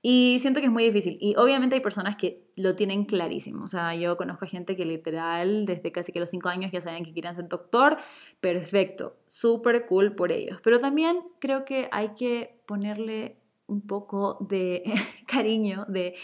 Y 0.06 0.38
siento 0.40 0.60
que 0.60 0.66
es 0.66 0.72
muy 0.72 0.84
difícil. 0.84 1.16
Y 1.18 1.34
obviamente 1.36 1.76
hay 1.76 1.80
personas 1.80 2.16
que 2.16 2.44
lo 2.56 2.76
tienen 2.76 3.06
clarísimo. 3.06 3.64
O 3.64 3.68
sea, 3.68 3.94
yo 3.94 4.18
conozco 4.18 4.44
a 4.44 4.48
gente 4.48 4.76
que 4.76 4.84
literal 4.84 5.64
desde 5.64 5.92
casi 5.92 6.12
que 6.12 6.20
los 6.20 6.28
cinco 6.28 6.50
años 6.50 6.70
ya 6.70 6.82
saben 6.82 7.06
que 7.06 7.14
quieren 7.14 7.34
ser 7.34 7.48
doctor. 7.48 7.96
Perfecto, 8.38 9.12
súper 9.28 9.86
cool 9.86 10.14
por 10.14 10.30
ellos. 10.30 10.60
Pero 10.62 10.78
también 10.78 11.20
creo 11.38 11.64
que 11.64 11.88
hay 11.90 12.10
que 12.10 12.60
ponerle 12.66 13.38
un 13.66 13.80
poco 13.80 14.36
de 14.46 14.82
cariño, 15.26 15.86
de 15.88 16.16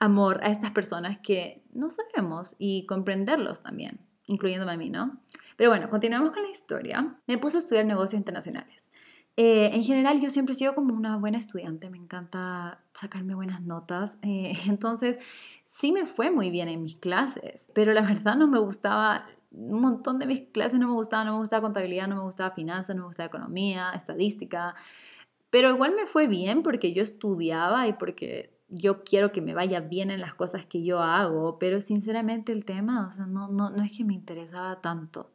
amor 0.00 0.40
a 0.42 0.48
estas 0.50 0.72
personas 0.72 1.18
que 1.22 1.62
no 1.72 1.90
sabemos 1.90 2.56
y 2.58 2.86
comprenderlos 2.86 3.62
también, 3.62 4.00
incluyéndome 4.26 4.72
a 4.72 4.76
mí, 4.76 4.90
¿no? 4.90 5.20
Pero 5.56 5.70
bueno, 5.70 5.88
continuamos 5.90 6.32
con 6.32 6.42
la 6.42 6.50
historia. 6.50 7.14
Me 7.28 7.38
puse 7.38 7.58
a 7.58 7.60
estudiar 7.60 7.84
negocios 7.84 8.18
internacionales. 8.18 8.87
Eh, 9.40 9.70
en 9.72 9.84
general 9.84 10.18
yo 10.20 10.30
siempre 10.30 10.54
he 10.54 10.58
sido 10.58 10.74
como 10.74 10.92
una 10.92 11.16
buena 11.16 11.38
estudiante, 11.38 11.90
me 11.90 11.96
encanta 11.96 12.80
sacarme 12.92 13.36
buenas 13.36 13.62
notas, 13.62 14.16
eh, 14.22 14.54
entonces 14.66 15.16
sí 15.68 15.92
me 15.92 16.06
fue 16.06 16.32
muy 16.32 16.50
bien 16.50 16.66
en 16.66 16.82
mis 16.82 16.96
clases, 16.96 17.70
pero 17.72 17.92
la 17.92 18.00
verdad 18.00 18.34
no 18.34 18.48
me 18.48 18.58
gustaba, 18.58 19.26
un 19.52 19.80
montón 19.80 20.18
de 20.18 20.26
mis 20.26 20.40
clases 20.48 20.80
no 20.80 20.88
me 20.88 20.94
gustaban, 20.94 21.28
no 21.28 21.34
me 21.34 21.38
gustaba 21.38 21.62
contabilidad, 21.62 22.08
no 22.08 22.16
me 22.16 22.22
gustaba 22.22 22.50
finanzas, 22.50 22.96
no 22.96 23.02
me 23.02 23.06
gustaba 23.06 23.28
economía, 23.28 23.92
estadística, 23.94 24.74
pero 25.50 25.70
igual 25.70 25.94
me 25.94 26.08
fue 26.08 26.26
bien 26.26 26.64
porque 26.64 26.92
yo 26.92 27.04
estudiaba 27.04 27.86
y 27.86 27.92
porque 27.92 28.58
yo 28.68 29.04
quiero 29.04 29.30
que 29.30 29.40
me 29.40 29.54
vaya 29.54 29.78
bien 29.78 30.10
en 30.10 30.20
las 30.20 30.34
cosas 30.34 30.66
que 30.66 30.82
yo 30.82 31.00
hago, 31.00 31.60
pero 31.60 31.80
sinceramente 31.80 32.50
el 32.50 32.64
tema, 32.64 33.06
o 33.06 33.12
sea, 33.12 33.26
no, 33.26 33.46
no, 33.46 33.70
no 33.70 33.84
es 33.84 33.96
que 33.96 34.02
me 34.04 34.14
interesaba 34.14 34.80
tanto. 34.80 35.30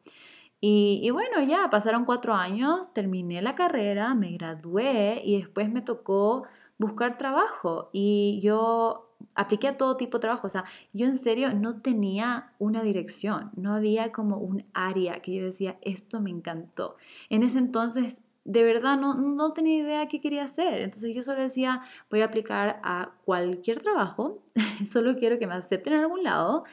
Y, 0.65 1.09
bueno, 1.11 1.43
ya 1.43 1.69
pasaron 1.69 2.05
cuatro 2.05 2.33
años, 2.33 2.93
terminé 2.93 3.41
la 3.41 3.53
carrera, 3.53 4.15
me 4.15 4.31
gradué 4.31 5.21
y 5.21 5.35
después 5.35 5.69
me 5.69 5.81
tocó 5.81 6.45
buscar 6.77 7.17
trabajo. 7.17 7.89
Y 7.91 8.39
yo 8.41 9.13
apliqué 9.35 9.67
a 9.67 9.75
todo 9.75 9.97
tipo 9.97 10.19
de 10.19 10.21
trabajo. 10.21 10.47
O 10.47 10.49
sea, 10.49 10.63
yo 10.93 11.05
en 11.05 11.17
serio 11.17 11.53
no 11.53 11.81
tenía 11.81 12.53
una 12.59 12.81
dirección, 12.81 13.51
no 13.57 13.73
había 13.73 14.13
como 14.13 14.37
un 14.37 14.63
área 14.73 15.21
que 15.21 15.35
yo 15.35 15.43
decía, 15.43 15.77
esto 15.81 16.21
me 16.21 16.29
encantó. 16.29 16.95
En 17.29 17.43
ese 17.43 17.57
entonces, 17.57 18.21
de 18.45 18.63
verdad, 18.63 18.97
no, 18.97 19.15
no 19.15 19.51
tenía 19.51 19.83
idea 19.83 20.07
qué 20.07 20.21
quería 20.21 20.45
hacer. 20.45 20.81
Entonces 20.81 21.13
yo 21.13 21.23
solo 21.23 21.41
decía, 21.41 21.81
voy 22.09 22.21
a 22.21 22.25
aplicar 22.27 22.79
a 22.83 23.11
cualquier 23.25 23.81
trabajo, 23.81 24.39
solo 24.89 25.17
quiero 25.17 25.39
que 25.39 25.47
me 25.47 25.55
acepten 25.55 25.91
en 25.91 25.99
algún 25.99 26.23
lado. 26.23 26.63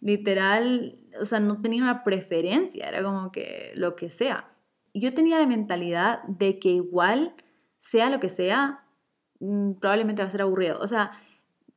Literal, 0.00 0.98
o 1.20 1.24
sea, 1.24 1.40
no 1.40 1.60
tenía 1.60 1.82
una 1.82 2.04
preferencia, 2.04 2.88
era 2.88 3.02
como 3.02 3.32
que 3.32 3.72
lo 3.74 3.96
que 3.96 4.10
sea. 4.10 4.48
Yo 4.94 5.14
tenía 5.14 5.38
la 5.38 5.46
mentalidad 5.46 6.22
de 6.24 6.58
que 6.58 6.70
igual, 6.70 7.34
sea 7.80 8.10
lo 8.10 8.20
que 8.20 8.28
sea, 8.28 8.84
mm, 9.40 9.74
probablemente 9.74 10.22
va 10.22 10.28
a 10.28 10.30
ser 10.30 10.42
aburrido. 10.42 10.78
O 10.80 10.86
sea, 10.86 11.12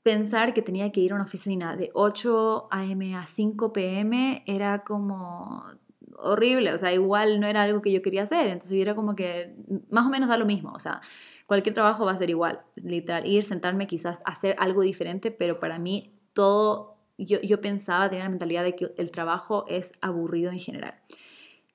pensar 0.03 0.53
que 0.53 0.61
tenía 0.61 0.91
que 0.91 1.01
ir 1.01 1.11
a 1.11 1.15
una 1.15 1.25
oficina 1.25 1.75
de 1.75 1.91
8 1.93 2.67
a.m. 2.71 3.15
a 3.15 3.25
5 3.25 3.73
p.m. 3.73 4.43
era 4.45 4.83
como 4.83 5.63
horrible, 6.17 6.73
o 6.73 6.77
sea, 6.77 6.93
igual 6.93 7.39
no 7.39 7.47
era 7.47 7.63
algo 7.63 7.81
que 7.81 7.91
yo 7.91 8.01
quería 8.01 8.23
hacer, 8.23 8.47
entonces 8.47 8.77
era 8.77 8.95
como 8.95 9.15
que 9.15 9.55
más 9.89 10.05
o 10.05 10.09
menos 10.09 10.29
da 10.29 10.37
lo 10.37 10.45
mismo, 10.45 10.71
o 10.71 10.79
sea, 10.79 11.01
cualquier 11.47 11.73
trabajo 11.73 12.05
va 12.05 12.11
a 12.11 12.17
ser 12.17 12.29
igual, 12.29 12.61
literal, 12.75 13.25
ir, 13.25 13.43
sentarme 13.43 13.87
quizás 13.87 14.21
hacer 14.25 14.55
algo 14.59 14.81
diferente, 14.81 15.31
pero 15.31 15.59
para 15.59 15.79
mí 15.79 16.13
todo, 16.33 16.97
yo, 17.17 17.41
yo 17.41 17.61
pensaba, 17.61 18.09
tenía 18.09 18.25
la 18.25 18.29
mentalidad 18.29 18.63
de 18.63 18.75
que 18.75 18.91
el 18.97 19.11
trabajo 19.11 19.65
es 19.67 19.91
aburrido 20.01 20.51
en 20.51 20.59
general. 20.59 20.95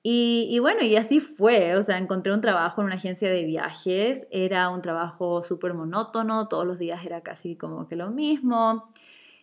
Y, 0.09 0.59
bueno, 0.59 0.83
y 0.83 0.95
así 0.95 1.19
fue, 1.19 1.75
o 1.75 1.83
sea, 1.83 1.97
encontré 1.97 2.31
un 2.33 2.39
trabajo 2.39 2.79
en 2.79 2.85
una 2.85 2.95
agencia 2.95 3.29
de 3.29 3.43
viajes, 3.43 4.25
era 4.31 4.69
un 4.69 4.81
trabajo 4.81 5.43
súper 5.43 5.73
monótono, 5.73 6.47
todos 6.47 6.65
los 6.65 6.79
días 6.79 7.05
era 7.05 7.21
casi 7.23 7.57
como 7.57 7.89
que 7.89 7.97
lo 7.97 8.09
mismo, 8.11 8.89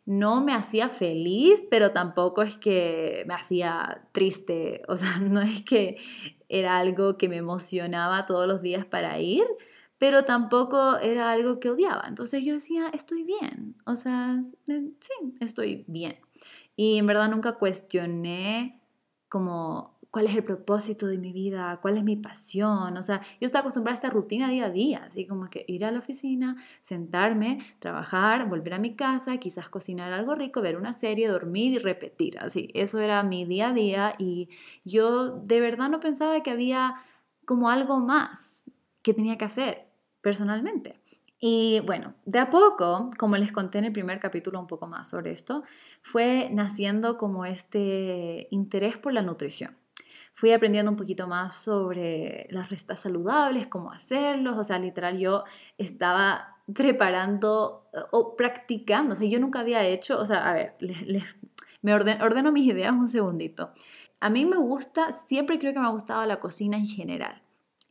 no 0.07 0.43
me 0.43 0.55
hacía 0.55 0.89
feliz, 0.89 1.63
pero 1.71 1.91
tampoco 1.91 2.41
es 2.41 2.57
que 2.57 3.25
me 3.27 3.35
hacía 3.35 4.07
triste, 4.13 4.81
o 4.89 4.97
sea, 4.97 5.19
no 5.21 5.43
es 5.43 5.63
que 5.65 5.99
era 6.49 6.79
algo 6.79 7.19
que 7.19 7.29
me 7.29 7.37
emocionaba 7.37 8.25
todos 8.25 8.47
los 8.47 8.63
días 8.63 8.87
para 8.87 9.19
ir, 9.19 9.45
pero 9.99 10.25
tampoco 10.25 10.99
era 10.99 11.31
algo 11.31 11.61
que 11.61 11.71
odiaba, 11.71 12.05
entonces 12.09 12.45
yo 12.45 12.55
decía, 12.55 12.89
estoy 12.93 13.25
bien, 13.25 13.77
o 13.87 13.97
sea, 13.97 14.41
eh, 14.69 14.91
sí, 15.01 15.35
estoy 15.41 15.85
bien. 15.89 16.17
Y 16.77 16.99
en 16.99 17.07
verdad 17.07 17.31
nunca 17.31 17.53
cuestioné 17.53 18.81
como 19.29 19.95
cuál 20.15 20.29
es 20.29 20.37
el 20.37 20.45
propósito 20.45 21.09
de 21.09 21.19
mi 21.19 21.33
vida, 21.33 21.81
cuál 21.83 21.97
es 21.97 22.05
mi 22.05 22.15
pasión. 22.15 22.97
O 22.97 23.03
sea, 23.03 23.21
yo 23.41 23.47
estaba 23.47 23.63
acostumbrada 23.63 23.97
a 23.97 23.99
esta 23.99 24.11
rutina 24.11 24.49
día 24.49 24.67
a 24.67 24.71
día, 24.71 25.03
así 25.09 25.27
como 25.27 25.51
que 25.51 25.65
ir 25.67 25.85
a 25.85 25.91
la 25.91 25.99
oficina, 25.99 26.57
sentarme, 26.83 27.59
trabajar, 27.81 28.49
volver 28.49 28.75
a 28.75 28.79
mi 28.79 28.95
casa, 28.95 29.39
quizás 29.39 29.69
cocinar 29.69 30.13
algo 30.13 30.37
rico, 30.37 30.63
ver 30.63 30.77
una 30.77 30.93
serie, 30.93 31.27
dormir 31.27 31.73
y 31.73 31.79
repetir. 31.79 32.39
Así, 32.39 32.71
eso 32.75 33.01
era 33.01 33.25
mi 33.25 33.45
día 33.45 33.71
a 33.71 33.73
día 33.73 34.15
y 34.17 34.51
yo 34.85 35.31
de 35.31 35.61
verdad 35.61 35.89
no 35.89 35.99
pensaba 35.99 36.41
que 36.45 36.53
había 36.53 36.95
como 37.45 37.69
algo 37.69 37.99
más 37.99 38.63
que 39.03 39.15
tenía 39.15 39.37
que 39.37 39.47
hacer 39.47 39.84
personalmente. 40.25 40.99
Y 41.39 41.81
bueno, 41.87 42.15
de 42.25 42.41
a 42.41 42.51
poco, 42.51 43.11
como 43.17 43.37
les 43.37 43.53
conté 43.53 43.79
en 43.79 43.85
el 43.85 43.93
primer 43.93 44.19
capítulo 44.19 44.59
un 44.59 44.67
poco 44.67 44.89
más 44.89 45.09
sobre 45.09 45.31
esto, 45.31 45.63
fue 46.03 46.49
naciendo 46.51 47.19
como 47.19 47.45
este 47.45 48.49
interés 48.51 48.97
por 48.97 49.13
la 49.13 49.23
nutrición 49.23 49.77
fui 50.35 50.53
aprendiendo 50.53 50.91
un 50.91 50.97
poquito 50.97 51.27
más 51.29 51.55
sobre 51.57 52.49
las 52.51 52.69
recetas 52.69 53.01
saludables, 53.01 53.69
cómo 53.69 53.93
hacerlos, 53.93 54.59
o 54.59 54.65
sea, 54.65 54.79
literal 54.79 55.19
yo 55.19 55.45
estaba 55.79 56.57
preparando 56.73 57.89
o 58.11 58.37
practicando, 58.37 59.15
o 59.15 59.17
sea, 59.17 59.29
yo 59.29 59.39
nunca 59.39 59.61
había 59.61 59.85
hecho, 59.85 60.19
o 60.19 60.27
sea, 60.27 60.51
a 60.51 60.55
ver, 60.55 60.75
me 61.83 61.95
ordeno, 61.95 62.53
mis 62.53 62.67
ideas 62.67 62.93
un 62.93 63.09
segundito. 63.09 63.71
A 64.21 64.29
mí 64.29 64.45
me 64.45 64.57
gusta, 64.57 65.13
siempre 65.13 65.59
creo 65.59 65.73
que 65.73 65.81
me 65.81 65.87
ha 65.87 65.91
gustado 65.91 66.27
la 66.27 66.41
cocina 66.41 66.77
en 66.77 66.87
general. 66.87 67.43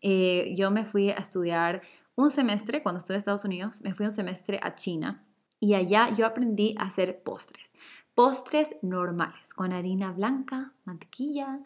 Eh, 0.02 0.54
yo 0.58 0.70
me 0.70 0.86
fui 0.86 1.12
a 1.12 1.16
estudiar 1.16 1.82
un 2.16 2.32
semestre, 2.32 2.84
cuando 2.84 3.00
estuve 3.00 3.16
en 3.16 3.20
Estados 3.20 3.46
Unidos, 3.46 3.82
me 3.82 3.94
fui 3.94 4.06
un 4.06 4.12
semestre 4.12 4.60
a 4.62 4.76
China 4.76 5.24
y 5.60 5.76
allá 5.76 6.14
yo 6.14 6.26
aprendí 6.26 6.76
a 6.78 6.84
hacer 6.84 7.24
postres. 7.24 7.72
Postres 8.16 8.76
normales, 8.82 9.54
con 9.54 9.74
harina 9.74 10.12
blanca, 10.12 10.74
mantequilla, 10.86 11.62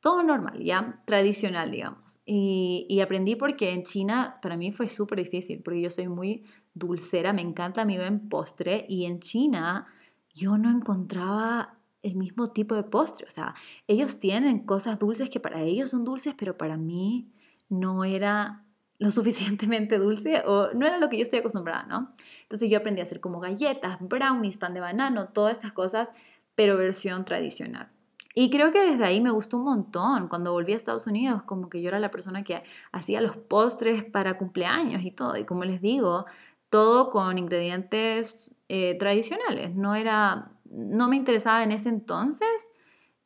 todo 0.00 0.22
normal, 0.22 0.62
ya 0.62 1.00
tradicional, 1.06 1.70
digamos. 1.70 2.20
Y, 2.24 3.00
aprendí 3.00 3.36
porque 3.36 3.70
en 3.70 3.84
China 3.84 4.38
para 4.42 4.56
mí 4.56 4.72
fue 4.72 4.88
súper 4.88 5.18
difícil, 5.18 5.62
porque 5.62 5.80
yo 5.80 5.90
soy 5.90 6.08
muy 6.08 6.44
dulcera, 6.74 7.32
me 7.32 7.42
encanta 7.42 7.84
mi 7.84 7.96
buen 7.96 8.28
postre, 8.28 8.86
y 8.88 9.06
en 9.06 9.20
China 9.20 9.86
yo 10.34 10.58
no 10.58 10.70
encontraba 10.70 11.78
el 12.02 12.16
mismo 12.16 12.50
tipo 12.50 12.74
de 12.74 12.84
postre. 12.84 13.26
O 13.26 13.30
sea, 13.30 13.54
ellos 13.86 14.20
tienen 14.20 14.60
cosas 14.66 14.98
dulces 14.98 15.30
que 15.30 15.40
para 15.40 15.62
ellos 15.62 15.90
son 15.90 16.04
dulces, 16.04 16.34
pero 16.38 16.56
para 16.56 16.76
mí 16.76 17.32
no 17.68 18.04
era 18.04 18.64
lo 18.98 19.10
suficientemente 19.10 19.98
dulce 19.98 20.42
o 20.46 20.72
no 20.74 20.86
era 20.86 20.98
lo 20.98 21.08
que 21.08 21.16
yo 21.16 21.22
estoy 21.22 21.40
acostumbrada, 21.40 21.84
¿no? 21.84 22.12
Entonces 22.42 22.68
yo 22.70 22.78
aprendí 22.78 23.00
a 23.00 23.04
hacer 23.04 23.20
como 23.20 23.40
galletas, 23.40 23.98
brownies, 24.00 24.56
pan 24.56 24.74
de 24.74 24.80
banano, 24.80 25.28
todas 25.28 25.54
estas 25.54 25.72
cosas, 25.72 26.08
pero 26.54 26.76
versión 26.76 27.24
tradicional. 27.24 27.88
Y 28.34 28.50
creo 28.50 28.72
que 28.72 28.80
desde 28.80 29.04
ahí 29.04 29.20
me 29.20 29.30
gustó 29.30 29.56
un 29.56 29.64
montón. 29.64 30.28
Cuando 30.28 30.52
volví 30.52 30.72
a 30.72 30.76
Estados 30.76 31.06
Unidos, 31.06 31.42
como 31.42 31.68
que 31.68 31.82
yo 31.82 31.88
era 31.88 31.98
la 31.98 32.10
persona 32.10 32.44
que 32.44 32.62
hacía 32.92 33.20
los 33.20 33.36
postres 33.36 34.04
para 34.04 34.38
cumpleaños 34.38 35.02
y 35.02 35.10
todo. 35.10 35.36
Y 35.36 35.44
como 35.44 35.64
les 35.64 35.80
digo, 35.80 36.24
todo 36.70 37.10
con 37.10 37.38
ingredientes 37.38 38.50
eh, 38.68 38.96
tradicionales. 38.98 39.74
No 39.74 39.94
era, 39.94 40.52
no 40.70 41.08
me 41.08 41.16
interesaba 41.16 41.64
en 41.64 41.72
ese 41.72 41.88
entonces 41.88 42.48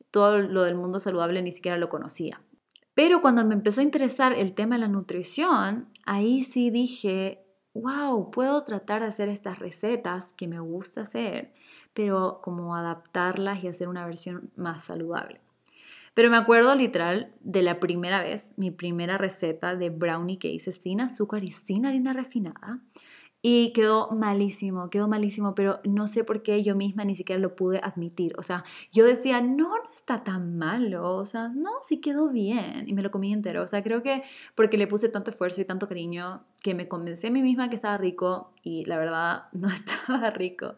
todo 0.09 0.39
lo 0.39 0.63
del 0.63 0.75
mundo 0.75 0.99
saludable, 0.99 1.41
ni 1.41 1.51
siquiera 1.51 1.77
lo 1.77 1.89
conocía. 1.89 2.39
Pero 2.93 3.21
cuando 3.21 3.43
me 3.43 3.55
empezó 3.55 3.81
a 3.81 3.83
interesar 3.83 4.33
el 4.33 4.53
tema 4.53 4.75
de 4.75 4.81
la 4.81 4.87
nutrición, 4.87 5.89
ahí 6.05 6.43
sí 6.43 6.69
dije, 6.69 7.43
wow, 7.73 8.29
puedo 8.31 8.63
tratar 8.63 9.01
de 9.01 9.07
hacer 9.07 9.29
estas 9.29 9.59
recetas 9.59 10.33
que 10.33 10.47
me 10.47 10.59
gusta 10.59 11.01
hacer 11.01 11.53
pero 11.93 12.39
como 12.41 12.75
adaptarlas 12.75 13.63
y 13.63 13.67
hacer 13.67 13.87
una 13.87 14.05
versión 14.05 14.51
más 14.55 14.83
saludable. 14.83 15.39
Pero 16.15 16.29
me 16.29 16.37
acuerdo 16.37 16.75
literal 16.75 17.33
de 17.39 17.63
la 17.63 17.79
primera 17.79 18.21
vez, 18.21 18.53
mi 18.55 18.69
primera 18.69 19.17
receta 19.17 19.75
de 19.75 19.89
brownie 19.89 20.37
que 20.37 20.49
hice 20.49 20.71
sin 20.71 21.01
azúcar 21.01 21.43
y 21.43 21.51
sin 21.51 21.85
harina 21.87 22.13
refinada. 22.13 22.79
Y 23.45 23.73
quedó 23.73 24.09
malísimo, 24.11 24.89
quedó 24.89 25.09
malísimo, 25.09 25.53
pero 25.53 25.81
no 25.83 26.07
sé 26.07 26.23
por 26.23 26.43
qué 26.43 26.63
yo 26.63 26.77
misma 26.77 27.03
ni 27.03 27.13
siquiera 27.13 27.41
lo 27.41 27.57
pude 27.57 27.81
admitir. 27.83 28.33
O 28.37 28.41
sea, 28.41 28.63
yo 28.93 29.05
decía, 29.05 29.41
no, 29.41 29.67
no 29.67 29.89
está 29.93 30.23
tan 30.23 30.57
malo, 30.57 31.17
o 31.17 31.25
sea, 31.25 31.49
no, 31.49 31.69
sí 31.83 31.99
quedó 31.99 32.29
bien 32.29 32.85
y 32.87 32.93
me 32.93 33.01
lo 33.01 33.11
comí 33.11 33.33
entero. 33.33 33.61
O 33.61 33.67
sea, 33.67 33.83
creo 33.83 34.01
que 34.01 34.23
porque 34.55 34.77
le 34.77 34.87
puse 34.87 35.09
tanto 35.09 35.29
esfuerzo 35.29 35.59
y 35.59 35.65
tanto 35.65 35.89
cariño 35.89 36.45
que 36.61 36.73
me 36.73 36.87
convencé 36.87 37.27
a 37.27 37.31
mí 37.31 37.41
misma 37.41 37.69
que 37.69 37.75
estaba 37.75 37.97
rico 37.97 38.53
y 38.63 38.85
la 38.85 38.97
verdad 38.97 39.43
no 39.51 39.67
estaba 39.67 40.29
rico. 40.29 40.75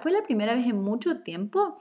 Fue 0.00 0.10
la 0.10 0.22
primera 0.22 0.54
vez 0.54 0.66
en 0.66 0.80
mucho 0.80 1.20
tiempo 1.20 1.76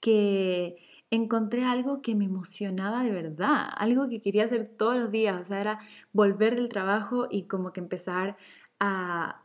que 0.00 0.76
encontré 1.10 1.64
algo 1.64 2.02
que 2.02 2.14
me 2.14 2.24
emocionaba 2.24 3.02
de 3.02 3.10
verdad, 3.10 3.66
algo 3.76 4.08
que 4.08 4.22
quería 4.22 4.44
hacer 4.44 4.70
todos 4.78 4.96
los 4.96 5.10
días, 5.10 5.42
o 5.42 5.44
sea, 5.44 5.60
era 5.60 5.80
volver 6.12 6.54
del 6.54 6.70
trabajo 6.70 7.26
y 7.30 7.42
como 7.48 7.72
que 7.72 7.80
empezar 7.80 8.36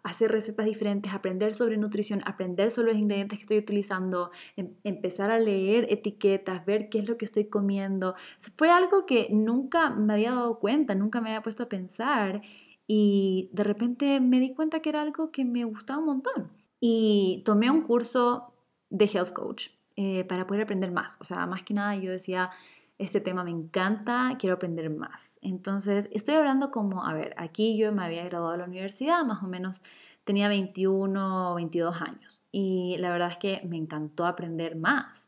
hacer 0.03 0.32
recetas 0.32 0.65
diferentes, 0.65 1.13
aprender 1.13 1.53
sobre 1.53 1.77
nutrición, 1.77 2.22
aprender 2.25 2.72
sobre 2.72 2.94
los 2.94 2.98
ingredientes 2.98 3.38
que 3.38 3.44
estoy 3.44 3.58
utilizando, 3.60 4.32
em, 4.56 4.74
empezar 4.84 5.29
a 5.29 5.39
leer 5.39 5.86
etiquetas, 5.91 6.65
ver 6.65 6.89
qué 6.89 7.00
es 7.00 7.08
lo 7.08 7.17
que 7.17 7.25
estoy 7.25 7.46
comiendo. 7.46 8.15
Fue 8.58 8.70
algo 8.72 9.06
que 9.06 9.27
nunca 9.32 9.91
me 9.91 10.13
había 10.13 10.32
dado 10.32 10.60
cuenta, 10.60 10.96
nunca 10.96 11.22
me 11.22 11.29
había 11.29 11.44
puesto 11.44 11.63
a 11.63 11.70
pensar 11.70 12.41
y 12.88 13.50
de 13.53 13.63
repente 13.63 14.20
me 14.20 14.39
di 14.39 14.53
cuenta 14.56 14.79
que 14.82 14.89
era 14.89 15.01
algo 15.01 15.32
que 15.32 15.46
me 15.46 15.65
gustaba 15.65 16.00
un 16.00 16.06
montón. 16.06 16.51
Y 16.79 17.44
tomé 17.46 17.70
un 17.70 17.82
curso 17.84 18.53
de 18.89 19.06
health 19.06 19.34
coach 19.34 19.70
eh, 19.96 20.24
para 20.25 20.48
poder 20.48 20.63
aprender 20.63 20.91
más. 20.91 21.15
O 21.20 21.25
sea, 21.25 21.46
más 21.46 21.63
que 21.63 21.74
nada 21.74 21.96
yo 21.96 22.12
decía, 22.12 22.51
este 22.98 23.22
tema 23.22 23.44
me 23.44 23.51
encanta, 23.51 24.36
quiero 24.39 24.56
aprender 24.56 24.89
más. 24.89 25.38
Entonces, 25.42 26.08
estoy 26.12 26.36
hablando 26.36 26.72
como, 26.72 27.06
a 27.06 27.13
ver, 27.13 27.34
aquí 27.38 27.77
yo 27.77 27.92
me 27.92 28.04
había 28.04 28.24
graduado 28.25 28.54
de 28.54 28.60
la 28.60 28.66
universidad, 28.66 29.24
más 29.24 29.44
o 29.44 29.48
menos 29.48 29.82
tenía 30.27 30.50
21 30.50 31.54
o 31.54 31.56
22 31.56 32.01
años 32.01 32.44
y 32.51 32.98
la 33.00 33.12
verdad 33.12 33.32
es 33.32 33.38
que 33.38 33.62
me 33.66 33.77
encantó 33.77 34.25
aprender 34.25 34.75
más. 34.75 35.27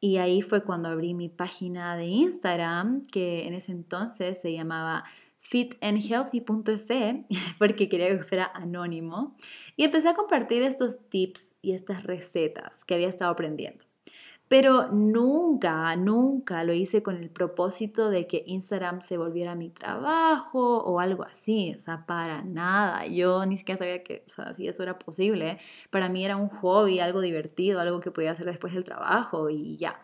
Y 0.00 0.18
ahí 0.18 0.42
fue 0.42 0.62
cuando 0.62 0.88
abrí 0.88 1.12
mi 1.12 1.28
página 1.28 1.96
de 1.96 2.06
Instagram, 2.06 3.06
que 3.06 3.46
en 3.46 3.54
ese 3.54 3.72
entonces 3.72 4.40
se 4.40 4.52
llamaba 4.52 5.04
fitandhealthy.es, 5.40 6.88
porque 7.58 7.88
quería 7.88 8.08
que 8.16 8.24
fuera 8.24 8.50
anónimo, 8.54 9.36
y 9.76 9.84
empecé 9.84 10.08
a 10.08 10.14
compartir 10.14 10.62
estos 10.62 10.98
tips 11.10 11.44
y 11.62 11.72
estas 11.72 12.04
recetas 12.04 12.84
que 12.84 12.94
había 12.94 13.08
estado 13.08 13.32
aprendiendo. 13.32 13.87
Pero 14.48 14.88
nunca, 14.90 15.94
nunca 15.96 16.64
lo 16.64 16.72
hice 16.72 17.02
con 17.02 17.16
el 17.16 17.28
propósito 17.28 18.08
de 18.08 18.26
que 18.26 18.44
Instagram 18.46 19.02
se 19.02 19.18
volviera 19.18 19.54
mi 19.54 19.68
trabajo 19.70 20.78
o 20.78 21.00
algo 21.00 21.24
así, 21.24 21.74
o 21.76 21.80
sea, 21.80 22.06
para 22.06 22.42
nada. 22.42 23.06
Yo 23.06 23.44
ni 23.44 23.58
siquiera 23.58 23.78
sabía 23.78 24.02
que, 24.02 24.24
o 24.26 24.30
sea, 24.30 24.54
si 24.54 24.66
eso 24.66 24.82
era 24.82 24.98
posible. 24.98 25.58
Para 25.90 26.08
mí 26.08 26.24
era 26.24 26.36
un 26.36 26.48
hobby, 26.48 26.98
algo 27.00 27.20
divertido, 27.20 27.80
algo 27.80 28.00
que 28.00 28.10
podía 28.10 28.30
hacer 28.32 28.46
después 28.46 28.72
del 28.72 28.84
trabajo 28.84 29.50
y 29.50 29.76
ya. 29.76 30.00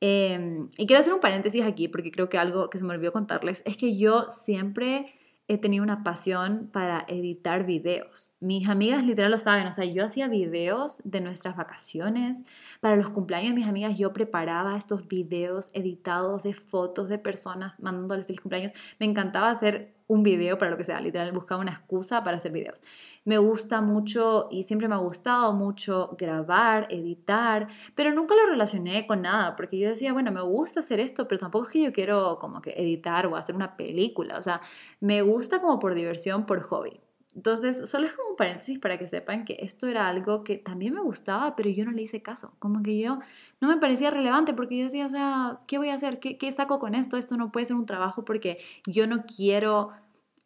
Em, 0.00 0.68
y 0.76 0.86
quiero 0.86 1.00
hacer 1.00 1.12
un 1.12 1.20
paréntesis 1.20 1.62
aquí 1.64 1.88
porque 1.88 2.10
creo 2.12 2.28
que 2.28 2.38
algo 2.38 2.70
que 2.70 2.78
se 2.78 2.84
me 2.84 2.94
olvidó 2.94 3.12
contarles 3.12 3.62
es 3.64 3.76
que 3.76 3.96
yo 3.96 4.30
siempre 4.30 5.12
he 5.48 5.58
tenido 5.58 5.82
una 5.82 6.02
pasión 6.02 6.70
para 6.72 7.04
editar 7.08 7.66
videos. 7.66 8.32
Mis 8.40 8.68
amigas 8.68 9.04
literal 9.04 9.30
lo 9.30 9.38
saben, 9.38 9.66
o 9.66 9.72
sea, 9.72 9.84
yo 9.84 10.04
hacía 10.04 10.28
videos 10.28 11.00
de 11.04 11.20
nuestras 11.20 11.56
vacaciones. 11.56 12.44
Para 12.80 12.96
los 12.96 13.08
cumpleaños 13.10 13.50
de 13.50 13.60
mis 13.60 13.68
amigas 13.68 13.98
yo 13.98 14.12
preparaba 14.12 14.76
estos 14.76 15.08
videos 15.08 15.70
editados 15.74 16.42
de 16.42 16.54
fotos 16.54 17.08
de 17.08 17.18
personas 17.18 17.78
mandándole 17.80 18.24
feliz 18.24 18.40
cumpleaños. 18.40 18.72
Me 18.98 19.06
encantaba 19.06 19.50
hacer 19.50 19.94
un 20.06 20.22
video 20.22 20.58
para 20.58 20.70
lo 20.70 20.76
que 20.76 20.84
sea, 20.84 21.00
literal 21.00 21.32
buscaba 21.32 21.60
una 21.60 21.72
excusa 21.72 22.22
para 22.22 22.36
hacer 22.36 22.52
videos. 22.52 22.80
Me 23.24 23.38
gusta 23.38 23.80
mucho 23.80 24.48
y 24.50 24.64
siempre 24.64 24.88
me 24.88 24.96
ha 24.96 24.98
gustado 24.98 25.52
mucho 25.52 26.16
grabar, 26.18 26.88
editar, 26.90 27.68
pero 27.94 28.12
nunca 28.12 28.34
lo 28.34 28.46
relacioné 28.46 29.06
con 29.06 29.22
nada, 29.22 29.54
porque 29.54 29.78
yo 29.78 29.88
decía, 29.88 30.12
bueno, 30.12 30.32
me 30.32 30.42
gusta 30.42 30.80
hacer 30.80 30.98
esto, 30.98 31.28
pero 31.28 31.38
tampoco 31.38 31.66
es 31.66 31.70
que 31.70 31.82
yo 31.82 31.92
quiero 31.92 32.40
como 32.40 32.60
que 32.60 32.70
editar 32.70 33.26
o 33.26 33.36
hacer 33.36 33.54
una 33.54 33.76
película, 33.76 34.38
o 34.38 34.42
sea, 34.42 34.60
me 34.98 35.22
gusta 35.22 35.60
como 35.60 35.78
por 35.78 35.94
diversión, 35.94 36.46
por 36.46 36.62
hobby. 36.62 37.00
Entonces, 37.34 37.88
solo 37.88 38.06
es 38.06 38.12
como 38.12 38.30
un 38.30 38.36
paréntesis 38.36 38.78
para 38.78 38.98
que 38.98 39.06
sepan 39.08 39.44
que 39.44 39.56
esto 39.60 39.86
era 39.86 40.08
algo 40.08 40.44
que 40.44 40.58
también 40.58 40.92
me 40.94 41.00
gustaba, 41.00 41.56
pero 41.56 41.70
yo 41.70 41.84
no 41.84 41.92
le 41.92 42.02
hice 42.02 42.22
caso. 42.22 42.52
Como 42.58 42.82
que 42.82 42.98
yo 42.98 43.20
no 43.60 43.68
me 43.68 43.78
parecía 43.78 44.10
relevante 44.10 44.52
porque 44.52 44.76
yo 44.76 44.84
decía, 44.84 45.06
o 45.06 45.10
sea, 45.10 45.60
¿qué 45.66 45.78
voy 45.78 45.88
a 45.88 45.94
hacer? 45.94 46.18
¿Qué, 46.20 46.36
qué 46.36 46.52
saco 46.52 46.78
con 46.78 46.94
esto? 46.94 47.16
Esto 47.16 47.36
no 47.38 47.50
puede 47.50 47.66
ser 47.66 47.76
un 47.76 47.86
trabajo 47.86 48.24
porque 48.24 48.58
yo 48.86 49.06
no 49.06 49.24
quiero... 49.24 49.92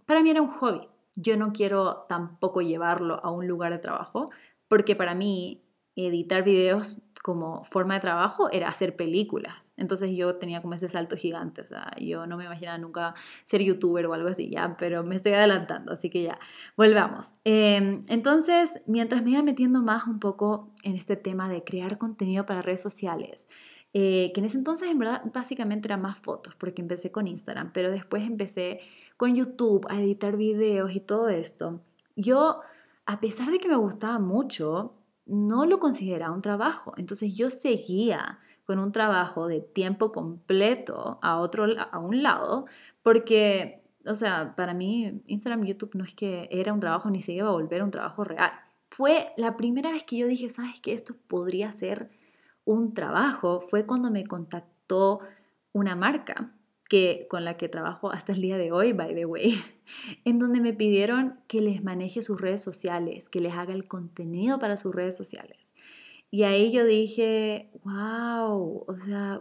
Para 0.07 0.23
mí 0.23 0.31
era 0.31 0.43
un 0.43 0.51
hobby 0.51 0.87
yo 1.17 1.37
no 1.37 1.53
quiero 1.53 2.07
tampoco 2.09 2.61
llevarlo 2.61 3.25
a 3.25 3.31
un 3.31 3.49
lugar 3.49 3.73
de 3.73 3.79
trabajo, 3.79 4.31
porque 4.69 4.95
para 4.95 5.15
mí 5.15 5.63
editar 5.97 6.45
videos 6.45 6.99
como 7.27 7.65
forma 7.65 7.95
de 7.95 8.01
trabajo 8.01 8.49
era 8.53 8.69
hacer 8.69 8.95
películas. 8.95 9.73
Entonces 9.77 10.11
yo 10.15 10.37
tenía 10.37 10.63
como 10.63 10.75
ese 10.75 10.89
salto 10.89 11.17
gigante, 11.17 11.63
o 11.63 11.67
sea, 11.67 11.91
yo 11.99 12.25
no 12.25 12.37
me 12.37 12.45
imaginaba 12.45 12.79
nunca 12.79 13.17
ser 13.47 13.63
youtuber 13.63 14.07
o 14.07 14.15
algo 14.15 14.29
así, 14.29 14.49
ya, 14.49 14.77
pero 14.79 15.03
me 15.03 15.17
estoy 15.17 15.33
adelantando, 15.33 15.93
así 15.93 16.09
que 16.09 16.23
ya, 16.23 16.39
volvamos. 16.77 17.27
Em, 17.43 18.05
entonces, 18.07 18.71
mientras 18.87 19.25
me 19.25 19.31
iba 19.31 19.43
metiendo 19.43 19.83
más 19.83 20.07
un 20.07 20.21
poco 20.21 20.73
en 20.85 20.95
este 20.95 21.17
tema 21.17 21.49
de 21.49 21.65
crear 21.65 21.99
contenido 21.99 22.47
para 22.47 22.63
redes 22.63 22.81
sociales, 22.81 23.45
eh, 23.93 24.31
que 24.33 24.41
en 24.41 24.47
ese 24.47 24.59
entonces 24.59 24.89
en 24.89 24.99
verdad 24.99 25.23
básicamente 25.35 25.89
eran 25.89 26.03
más 26.03 26.19
fotos, 26.19 26.55
porque 26.55 26.81
empecé 26.81 27.11
con 27.11 27.27
Instagram, 27.27 27.73
pero 27.73 27.91
después 27.91 28.23
empecé 28.23 28.81
con 29.17 29.35
YouTube, 29.35 29.87
a 29.89 30.01
editar 30.01 30.37
videos 30.37 30.95
y 30.95 31.01
todo 31.01 31.29
esto, 31.29 31.81
yo, 32.17 32.61
a 33.07 33.21
pesar 33.21 33.51
de 33.51 33.59
que 33.59 33.69
me 33.69 33.77
gustaba 33.77 34.19
mucho, 34.19 34.95
no 35.27 35.67
lo 35.67 35.81
consideraba 35.81 36.35
un 36.35 36.43
trabajo. 36.43 36.95
Entonces 36.97 37.35
yo 37.35 37.51
seguía 37.51 38.39
con 38.65 38.79
un 38.79 38.93
trabajo 38.93 39.47
de 39.49 39.61
tiempo 39.61 40.13
completo 40.13 41.19
a, 41.23 41.39
otro, 41.39 41.67
a 41.79 41.99
un 41.99 42.23
lado, 42.23 42.67
porque, 43.03 43.83
o 44.05 44.15
sea, 44.15 44.55
para 44.57 44.75
mí 44.75 45.23
Instagram 45.27 45.65
YouTube 45.65 45.95
no 45.95 46.05
es 46.05 46.15
que 46.15 46.49
era 46.51 46.73
un 46.73 46.81
trabajo 46.81 47.11
ni 47.11 47.23
se 47.23 47.33
iba 47.33 47.49
a 47.49 47.53
volver 47.53 47.83
un 47.83 47.91
trabajo 47.91 48.25
real. 48.25 48.53
Fue 48.91 49.33
la 49.37 49.57
primera 49.57 49.93
vez 49.93 50.05
que 50.05 50.17
yo 50.17 50.27
dije, 50.27 50.49
¿sabes 50.49 50.81
qué? 50.81 50.93
Esto 50.93 51.15
podría 51.29 51.73
ser 51.73 52.11
un 52.65 52.95
trabajo. 52.95 53.61
Fue 53.61 53.87
cuando 53.87 54.11
me 54.11 54.27
contactó 54.27 55.21
una 55.73 55.95
marca 55.95 56.56
que, 56.89 57.27
con 57.29 57.45
la 57.45 57.57
que 57.57 57.69
trabajo 57.69 58.11
hasta 58.11 58.33
el 58.33 58.41
día 58.41 58.59
de 58.59 58.73
hoy, 58.73 58.93
by 58.93 59.15
the 59.15 59.27
way, 59.27 59.63
en 60.25 60.39
donde 60.39 60.61
me 60.61 60.73
pidieron 60.73 61.41
que 61.49 61.61
les 61.61 61.83
maneje 61.83 62.23
sus 62.23 62.41
redes 62.41 62.63
sociales, 62.63 63.29
que 63.29 63.41
les 63.41 63.55
haga 63.55 63.75
el 63.75 63.89
contenido 63.89 64.59
para 64.59 64.77
sus 64.77 64.95
redes 64.95 65.17
sociales. 65.17 65.73
Y 66.31 66.43
ahí 66.43 66.73
yo 66.73 66.85
dije, 66.85 67.71
wow, 67.85 68.85
o 68.87 68.97
sea, 68.97 69.41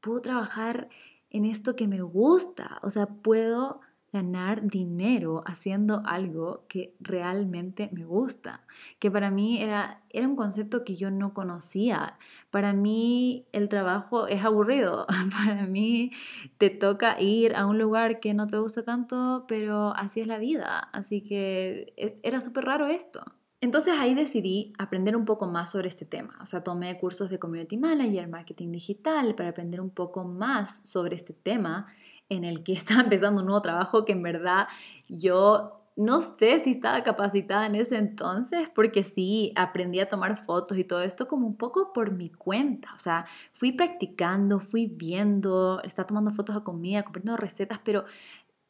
puedo 0.00 0.20
trabajar 0.20 0.88
en 1.30 1.44
esto 1.44 1.76
que 1.76 1.86
me 1.86 2.00
gusta, 2.02 2.80
o 2.82 2.90
sea, 2.90 3.06
puedo 3.06 3.80
ganar 4.12 4.62
dinero 4.62 5.42
haciendo 5.46 6.02
algo 6.04 6.64
que 6.68 6.94
realmente 7.00 7.90
me 7.92 8.04
gusta, 8.04 8.62
que 8.98 9.10
para 9.10 9.30
mí 9.30 9.62
era, 9.62 10.00
era 10.10 10.26
un 10.26 10.36
concepto 10.36 10.84
que 10.84 10.96
yo 10.96 11.10
no 11.10 11.34
conocía. 11.34 12.18
Para 12.50 12.72
mí 12.72 13.46
el 13.52 13.68
trabajo 13.68 14.26
es 14.26 14.44
aburrido, 14.44 15.06
para 15.30 15.66
mí 15.66 16.12
te 16.58 16.70
toca 16.70 17.20
ir 17.20 17.54
a 17.54 17.66
un 17.66 17.78
lugar 17.78 18.20
que 18.20 18.34
no 18.34 18.46
te 18.46 18.58
gusta 18.58 18.82
tanto, 18.82 19.44
pero 19.46 19.94
así 19.94 20.20
es 20.20 20.26
la 20.26 20.38
vida, 20.38 20.78
así 20.92 21.22
que 21.22 21.92
era 22.22 22.40
súper 22.40 22.64
raro 22.64 22.86
esto. 22.86 23.22
Entonces 23.60 23.94
ahí 23.98 24.14
decidí 24.14 24.72
aprender 24.78 25.16
un 25.16 25.24
poco 25.24 25.46
más 25.48 25.70
sobre 25.70 25.88
este 25.88 26.04
tema. 26.04 26.38
O 26.40 26.46
sea, 26.46 26.62
tomé 26.62 26.96
cursos 26.98 27.28
de 27.28 27.40
Community 27.40 27.76
Manager, 27.76 28.28
Marketing 28.28 28.70
Digital, 28.70 29.34
para 29.34 29.48
aprender 29.48 29.80
un 29.80 29.90
poco 29.90 30.22
más 30.22 30.80
sobre 30.84 31.16
este 31.16 31.32
tema 31.32 31.88
en 32.28 32.44
el 32.44 32.62
que 32.62 32.72
estaba 32.74 33.02
empezando 33.02 33.40
un 33.40 33.46
nuevo 33.46 33.62
trabajo 33.62 34.04
que 34.04 34.12
en 34.12 34.22
verdad 34.22 34.68
yo 35.08 35.78
no 35.98 36.20
sé 36.20 36.60
si 36.60 36.70
estaba 36.70 37.02
capacitada 37.02 37.66
en 37.66 37.74
ese 37.74 37.96
entonces, 37.96 38.70
porque 38.72 39.02
sí, 39.02 39.52
aprendí 39.56 39.98
a 39.98 40.08
tomar 40.08 40.44
fotos 40.44 40.78
y 40.78 40.84
todo 40.84 41.02
esto 41.02 41.26
como 41.26 41.44
un 41.48 41.56
poco 41.56 41.92
por 41.92 42.12
mi 42.12 42.30
cuenta. 42.30 42.94
O 42.94 43.00
sea, 43.00 43.26
fui 43.52 43.72
practicando, 43.72 44.60
fui 44.60 44.86
viendo, 44.86 45.82
estaba 45.82 46.06
tomando 46.06 46.30
fotos 46.30 46.54
a 46.54 46.60
comida, 46.60 47.02
comprando 47.02 47.36
recetas, 47.36 47.80
pero 47.84 48.04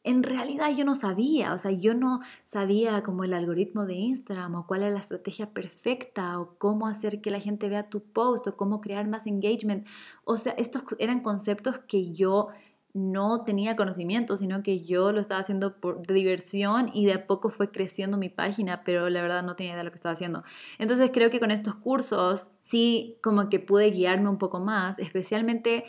en 0.03 0.23
realidad 0.23 0.71
yo 0.75 0.85
no 0.85 0.95
sabía, 0.95 1.53
o 1.53 1.59
sea, 1.59 1.69
yo 1.69 1.93
no 1.93 2.21
sabía 2.47 3.03
como 3.03 3.23
el 3.23 3.33
algoritmo 3.33 3.85
de 3.85 3.93
Instagram 3.93 4.55
o 4.55 4.65
cuál 4.65 4.81
era 4.81 4.91
la 4.91 4.99
estrategia 4.99 5.53
perfecta 5.53 6.39
o 6.39 6.57
cómo 6.57 6.87
hacer 6.87 7.21
que 7.21 7.29
la 7.29 7.39
gente 7.39 7.69
vea 7.69 7.89
tu 7.89 8.01
post 8.01 8.47
o 8.47 8.57
cómo 8.57 8.81
crear 8.81 9.07
más 9.07 9.27
engagement. 9.27 9.85
O 10.23 10.37
sea, 10.37 10.53
estos 10.53 10.83
eran 10.97 11.21
conceptos 11.21 11.77
que 11.87 12.11
yo 12.11 12.47
no 12.93 13.43
tenía 13.43 13.75
conocimiento, 13.75 14.35
sino 14.35 14.63
que 14.63 14.81
yo 14.81 15.11
lo 15.11 15.21
estaba 15.21 15.41
haciendo 15.41 15.75
por 15.79 16.05
diversión 16.07 16.89
y 16.93 17.05
de 17.05 17.13
a 17.13 17.27
poco 17.27 17.49
fue 17.49 17.71
creciendo 17.71 18.17
mi 18.17 18.29
página, 18.29 18.83
pero 18.83 19.09
la 19.09 19.21
verdad 19.21 19.43
no 19.43 19.55
tenía 19.55 19.73
idea 19.73 19.79
de 19.79 19.83
lo 19.83 19.91
que 19.91 19.97
estaba 19.97 20.13
haciendo. 20.13 20.43
Entonces 20.79 21.11
creo 21.13 21.29
que 21.29 21.39
con 21.39 21.51
estos 21.51 21.75
cursos 21.75 22.49
sí 22.61 23.17
como 23.21 23.49
que 23.49 23.59
pude 23.59 23.91
guiarme 23.91 24.29
un 24.29 24.37
poco 24.37 24.59
más, 24.59 24.97
especialmente 24.97 25.85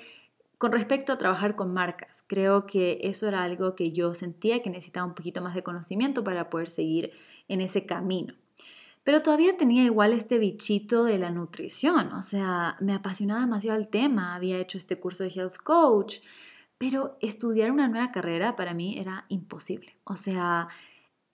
con 0.58 0.72
respecto 0.72 1.14
a 1.14 1.18
trabajar 1.18 1.56
con 1.56 1.72
marcas. 1.72 2.22
Creo 2.26 2.66
que 2.66 2.98
eso 3.02 3.26
era 3.26 3.42
algo 3.42 3.74
que 3.74 3.92
yo 3.92 4.14
sentía 4.14 4.62
que 4.62 4.68
necesitaba 4.68 5.06
un 5.06 5.14
poquito 5.14 5.40
más 5.40 5.54
de 5.54 5.62
conocimiento 5.62 6.22
para 6.22 6.50
poder 6.50 6.68
seguir 6.68 7.12
en 7.48 7.62
ese 7.62 7.86
camino. 7.86 8.34
Pero 9.02 9.22
todavía 9.22 9.56
tenía 9.56 9.84
igual 9.84 10.12
este 10.12 10.38
bichito 10.38 11.04
de 11.04 11.18
la 11.18 11.30
nutrición, 11.30 12.12
o 12.12 12.22
sea, 12.22 12.76
me 12.80 12.92
apasionaba 12.92 13.40
demasiado 13.40 13.78
el 13.78 13.88
tema, 13.88 14.34
había 14.34 14.58
hecho 14.58 14.76
este 14.76 15.00
curso 15.00 15.24
de 15.24 15.30
health 15.30 15.56
coach, 15.64 16.18
pero 16.80 17.18
estudiar 17.20 17.70
una 17.70 17.88
nueva 17.88 18.10
carrera 18.10 18.56
para 18.56 18.72
mí 18.72 18.98
era 18.98 19.26
imposible. 19.28 19.98
O 20.04 20.16
sea, 20.16 20.68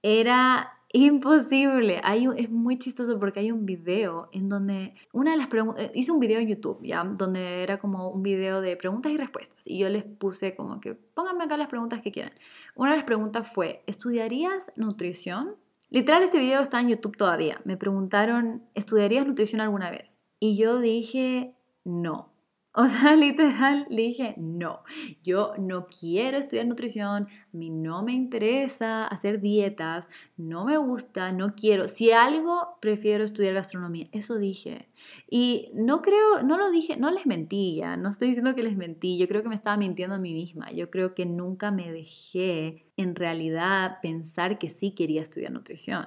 era 0.03 0.73
imposible. 0.93 2.01
Hay, 2.03 2.27
es 2.37 2.51
muy 2.51 2.81
chistoso 2.81 3.17
porque 3.21 3.39
hay 3.39 3.53
un 3.53 3.65
video 3.65 4.29
en 4.33 4.49
donde 4.49 4.95
una 5.13 5.31
de 5.31 5.37
las 5.37 5.49
eh, 5.79 5.93
hice 5.95 6.11
un 6.11 6.19
video 6.19 6.41
en 6.41 6.49
YouTube, 6.49 6.83
¿ya? 6.83 7.05
Donde 7.05 7.63
era 7.63 7.79
como 7.79 8.11
un 8.11 8.25
video 8.25 8.61
de 8.61 8.77
preguntas 8.77 9.13
y 9.13 9.17
respuestas. 9.17 9.65
Y 9.65 9.79
yo 9.79 9.89
les 9.89 10.03
puse 10.03 10.57
como 10.57 10.81
que 10.81 10.95
pónganme 10.95 11.45
acá 11.45 11.57
las 11.57 11.69
preguntas 11.69 12.03
que 12.03 12.11
quieran. 12.11 12.33
Una 12.75 12.91
de 12.91 12.97
las 12.97 13.07
preguntas 13.07 13.49
fue, 13.49 13.85
¿estudiarías 13.87 14.73
nutrición? 14.75 15.55
Literal, 15.91 16.25
este 16.25 16.39
video 16.39 16.61
está 16.61 16.81
en 16.81 16.89
YouTube 16.89 17.17
todavía. 17.17 17.61
Me 17.63 17.77
preguntaron, 17.77 18.65
¿estudiarías 18.75 19.29
nutrición 19.29 19.61
alguna 19.61 19.93
vez? 19.93 20.19
Y 20.41 20.57
yo 20.57 20.81
dije, 20.81 21.55
no. 21.85 22.36
O 22.79 22.89
sea, 22.89 23.17
literal, 23.17 23.87
dije, 23.89 24.35
no, 24.37 24.81
yo 25.25 25.55
no 25.57 25.87
quiero 25.87 26.37
estudiar 26.37 26.67
nutrición, 26.67 27.27
a 27.27 27.57
mí 27.57 27.71
no 27.71 28.03
me 28.03 28.13
interesa 28.13 29.07
hacer 29.07 29.41
dietas, 29.41 30.07
no 30.37 30.67
me 30.67 30.77
gusta, 30.77 31.33
no 31.33 31.55
quiero. 31.55 31.89
Si 31.89 32.13
algo, 32.13 32.77
prefiero 32.83 33.25
estudiar 33.25 33.55
gastronomía. 33.55 34.09
Eso 34.13 34.37
dije. 34.37 34.91
Y 35.31 35.71
no 35.73 36.03
creo, 36.03 36.43
no 36.43 36.59
lo 36.59 36.71
dije, 36.71 36.99
no 36.99 37.11
les 37.11 37.25
mentí 37.25 37.77
ya, 37.77 37.97
no 37.97 38.11
estoy 38.11 38.29
diciendo 38.29 38.55
que 38.55 38.63
les 38.63 38.77
mentí, 38.77 39.17
yo 39.17 39.27
creo 39.27 39.43
que 39.43 39.49
me 39.49 39.55
estaba 39.55 39.79
mintiendo 39.79 40.17
a 40.17 40.19
mí 40.19 40.35
misma. 40.35 40.71
Yo 40.73 40.91
creo 40.91 41.15
que 41.15 41.25
nunca 41.25 41.71
me 41.71 41.91
dejé 41.91 42.85
en 42.99 43.15
realidad 43.15 44.01
pensar 44.03 44.59
que 44.59 44.69
sí 44.69 44.91
quería 44.91 45.23
estudiar 45.23 45.51
nutrición, 45.51 46.07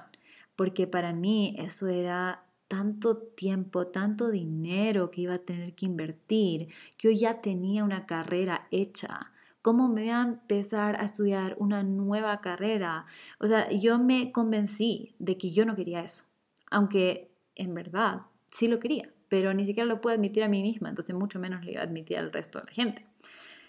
porque 0.54 0.86
para 0.86 1.12
mí 1.12 1.56
eso 1.58 1.88
era 1.88 2.44
tanto 2.70 3.16
tiempo, 3.16 3.88
tanto 3.88 4.30
dinero 4.30 5.10
que 5.10 5.22
iba 5.22 5.34
a 5.34 5.38
tener 5.38 5.74
que 5.74 5.86
invertir. 5.86 6.68
Yo 7.00 7.10
ya 7.10 7.40
tenía 7.40 7.82
una 7.82 8.06
carrera 8.06 8.68
hecha. 8.70 9.32
¿Cómo 9.60 9.88
me 9.88 10.02
voy 10.02 10.10
a 10.10 10.22
empezar 10.22 10.94
a 10.94 11.04
estudiar 11.04 11.56
una 11.58 11.82
nueva 11.82 12.40
carrera? 12.40 13.06
O 13.40 13.48
sea, 13.48 13.68
yo 13.72 13.98
me 13.98 14.30
convencí 14.30 15.16
de 15.18 15.36
que 15.36 15.50
yo 15.50 15.66
no 15.66 15.74
quería 15.74 16.02
eso, 16.02 16.22
aunque 16.70 17.32
en 17.56 17.74
verdad 17.74 18.20
sí 18.52 18.68
lo 18.68 18.78
quería. 18.78 19.10
pero 19.28 19.54
ni 19.54 19.64
siquiera 19.64 19.86
lo 19.86 20.00
puedo 20.00 20.16
admitir 20.16 20.42
a 20.42 20.48
mí 20.48 20.60
misma, 20.60 20.88
entonces 20.88 21.14
mucho 21.14 21.38
menos 21.38 21.64
le 21.64 21.72
iba 21.72 21.82
a 21.82 21.84
admitir 21.84 22.18
al 22.18 22.32
resto 22.32 22.58
de 22.58 22.64
la 22.64 22.72
gente. 22.72 23.06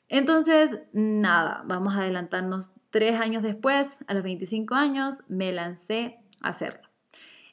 Entonces, 0.10 0.72
nada, 0.92 1.64
vamos 1.68 1.94
a 1.94 2.02
adelantarnos 2.02 2.72
tres 2.90 3.20
años 3.20 3.44
después, 3.44 3.88
a 4.08 4.14
los 4.16 4.24
25 4.24 4.74
años, 4.74 5.24
me 5.28 5.52
lancé 5.52 6.18
a 6.42 6.50
hacerlo. 6.50 6.91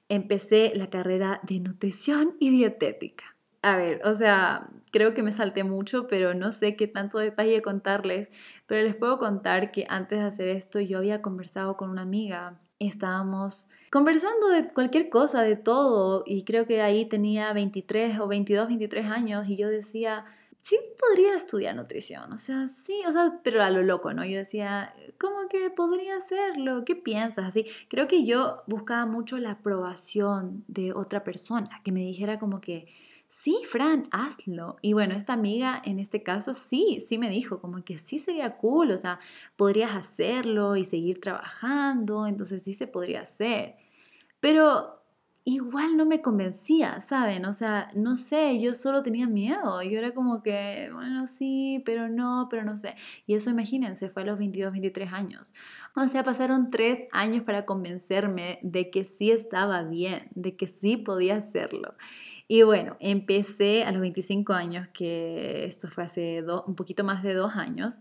Empecé 0.08 0.72
la 0.74 0.90
carrera 0.90 1.40
de 1.42 1.60
nutrición 1.60 2.36
y 2.38 2.50
dietética. 2.50 3.36
A 3.62 3.76
ver, 3.76 4.00
o 4.06 4.14
sea, 4.14 4.68
creo 4.92 5.14
que 5.14 5.22
me 5.22 5.32
salté 5.32 5.64
mucho, 5.64 6.06
pero 6.06 6.32
no 6.32 6.52
sé 6.52 6.76
qué 6.76 6.86
tanto 6.86 7.18
detalle 7.18 7.60
contarles, 7.60 8.30
pero 8.66 8.86
les 8.86 8.94
puedo 8.94 9.18
contar 9.18 9.72
que 9.72 9.84
antes 9.88 10.20
de 10.20 10.24
hacer 10.24 10.48
esto 10.48 10.78
yo 10.80 10.98
había 10.98 11.22
conversado 11.22 11.76
con 11.76 11.90
una 11.90 12.02
amiga, 12.02 12.60
estábamos 12.78 13.68
conversando 13.90 14.48
de 14.48 14.68
cualquier 14.68 15.08
cosa, 15.08 15.42
de 15.42 15.56
todo, 15.56 16.22
y 16.24 16.44
creo 16.44 16.66
que 16.66 16.82
ahí 16.82 17.06
tenía 17.06 17.52
23 17.52 18.20
o 18.20 18.28
22, 18.28 18.68
23 18.68 19.06
años 19.06 19.48
y 19.48 19.56
yo 19.56 19.68
decía, 19.68 20.24
sí 20.60 20.78
podría 20.98 21.36
estudiar 21.36 21.74
nutrición, 21.76 22.32
o 22.32 22.38
sea, 22.38 22.66
sí, 22.68 23.02
o 23.06 23.12
sea, 23.12 23.40
pero 23.42 23.62
a 23.62 23.70
lo 23.70 23.82
loco, 23.82 24.12
¿no? 24.12 24.24
Yo 24.24 24.38
decía, 24.38 24.94
¿cómo 25.18 25.48
que 25.48 25.70
podría 25.70 26.16
hacerlo? 26.16 26.84
¿Qué 26.84 26.96
piensas? 26.96 27.46
Así, 27.46 27.66
creo 27.88 28.08
que 28.08 28.24
yo 28.24 28.62
buscaba 28.66 29.06
mucho 29.06 29.38
la 29.38 29.52
aprobación 29.52 30.64
de 30.68 30.92
otra 30.92 31.24
persona, 31.24 31.80
que 31.84 31.92
me 31.92 32.00
dijera 32.00 32.38
como 32.38 32.60
que, 32.60 32.88
sí, 33.28 33.62
Fran, 33.70 34.08
hazlo. 34.10 34.76
Y 34.82 34.92
bueno, 34.92 35.14
esta 35.14 35.32
amiga 35.32 35.80
en 35.84 35.98
este 36.00 36.22
caso 36.22 36.54
sí, 36.54 37.00
sí 37.06 37.18
me 37.18 37.30
dijo 37.30 37.60
como 37.60 37.84
que 37.84 37.98
sí 37.98 38.18
sería 38.18 38.56
cool, 38.56 38.90
o 38.90 38.98
sea, 38.98 39.20
podrías 39.56 39.94
hacerlo 39.94 40.76
y 40.76 40.84
seguir 40.84 41.20
trabajando, 41.20 42.26
entonces 42.26 42.62
sí 42.62 42.74
se 42.74 42.86
podría 42.86 43.22
hacer. 43.22 43.76
Pero 44.40 44.97
igual 45.48 45.96
no 45.96 46.04
me 46.04 46.20
convencía, 46.20 47.00
¿saben? 47.00 47.46
O 47.46 47.54
sea, 47.54 47.90
no 47.94 48.18
sé, 48.18 48.60
yo 48.60 48.74
solo 48.74 49.02
tenía 49.02 49.26
miedo. 49.26 49.82
Yo 49.82 49.98
era 49.98 50.12
como 50.12 50.42
que, 50.42 50.90
bueno, 50.92 51.26
sí, 51.26 51.82
pero 51.86 52.10
no, 52.10 52.48
pero 52.50 52.64
no 52.64 52.76
sé. 52.76 52.96
Y 53.26 53.34
eso, 53.34 53.48
imagínense, 53.48 54.10
fue 54.10 54.22
a 54.22 54.26
los 54.26 54.38
22, 54.38 54.72
23 54.72 55.10
años. 55.10 55.54
O 55.96 56.06
sea, 56.06 56.22
pasaron 56.22 56.70
tres 56.70 57.08
años 57.12 57.44
para 57.44 57.64
convencerme 57.64 58.58
de 58.62 58.90
que 58.90 59.04
sí 59.04 59.30
estaba 59.30 59.82
bien, 59.84 60.28
de 60.34 60.54
que 60.54 60.66
sí 60.66 60.98
podía 60.98 61.36
hacerlo. 61.36 61.94
Y 62.46 62.62
bueno, 62.62 62.98
empecé 63.00 63.84
a 63.84 63.92
los 63.92 64.02
25 64.02 64.52
años, 64.52 64.88
que 64.92 65.64
esto 65.64 65.88
fue 65.88 66.04
hace 66.04 66.44
un 66.66 66.74
poquito 66.74 67.04
más 67.04 67.22
de 67.22 67.32
dos 67.32 67.56
años, 67.56 67.94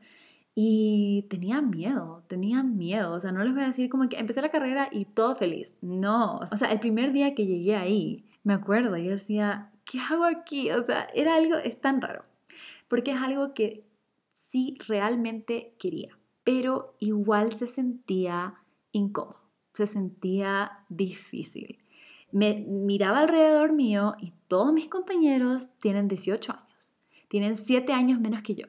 y 0.60 1.28
tenía 1.30 1.62
miedo, 1.62 2.24
tenía 2.28 2.64
miedo, 2.64 3.14
o 3.14 3.20
sea, 3.20 3.32
no 3.32 3.44
les 3.44 3.54
voy 3.54 3.62
a 3.62 3.68
decir 3.68 3.92
como 3.92 4.10
que 4.10 4.18
empecé 4.18 4.42
la 4.42 4.50
carrera 4.50 4.90
y 4.92 5.06
todo 5.06 5.36
feliz, 5.36 5.72
no, 5.82 6.40
o 6.40 6.58
sea, 6.58 6.72
el 6.72 6.80
primer 6.80 7.14
día 7.14 7.36
que 7.36 7.46
llegué 7.46 7.76
ahí, 7.76 8.26
me 8.44 8.56
acuerdo, 8.56 8.98
yo 8.98 9.12
decía, 9.12 9.70
¿qué 9.86 10.00
hago 10.00 10.24
aquí? 10.24 10.72
O 10.72 10.84
sea, 10.84 11.10
era 11.14 11.36
algo, 11.36 11.58
es 11.58 11.80
tan 11.80 12.02
raro, 12.02 12.26
porque 12.88 13.12
es 13.12 13.22
algo 13.22 13.54
que 13.54 13.84
sí 14.34 14.80
realmente 14.88 15.76
quería, 15.78 16.18
pero 16.44 16.96
igual 16.98 17.54
se 17.54 17.68
sentía 17.68 18.56
incómodo, 18.94 19.44
se 19.76 19.86
sentía 19.86 20.80
difícil 20.90 21.78
me 22.32 22.56
miraba 22.56 23.20
alrededor 23.20 23.74
mío 23.74 24.16
y 24.20 24.34
todos 24.48 24.74
mis 24.74 24.90
compañeros 24.90 25.70
tienen 25.80 26.08
18 26.08 26.52
años, 26.52 26.94
tienen 27.30 27.58
7 27.58 27.94
años 27.94 28.20
menos 28.20 28.42
que 28.42 28.56
yo. 28.56 28.66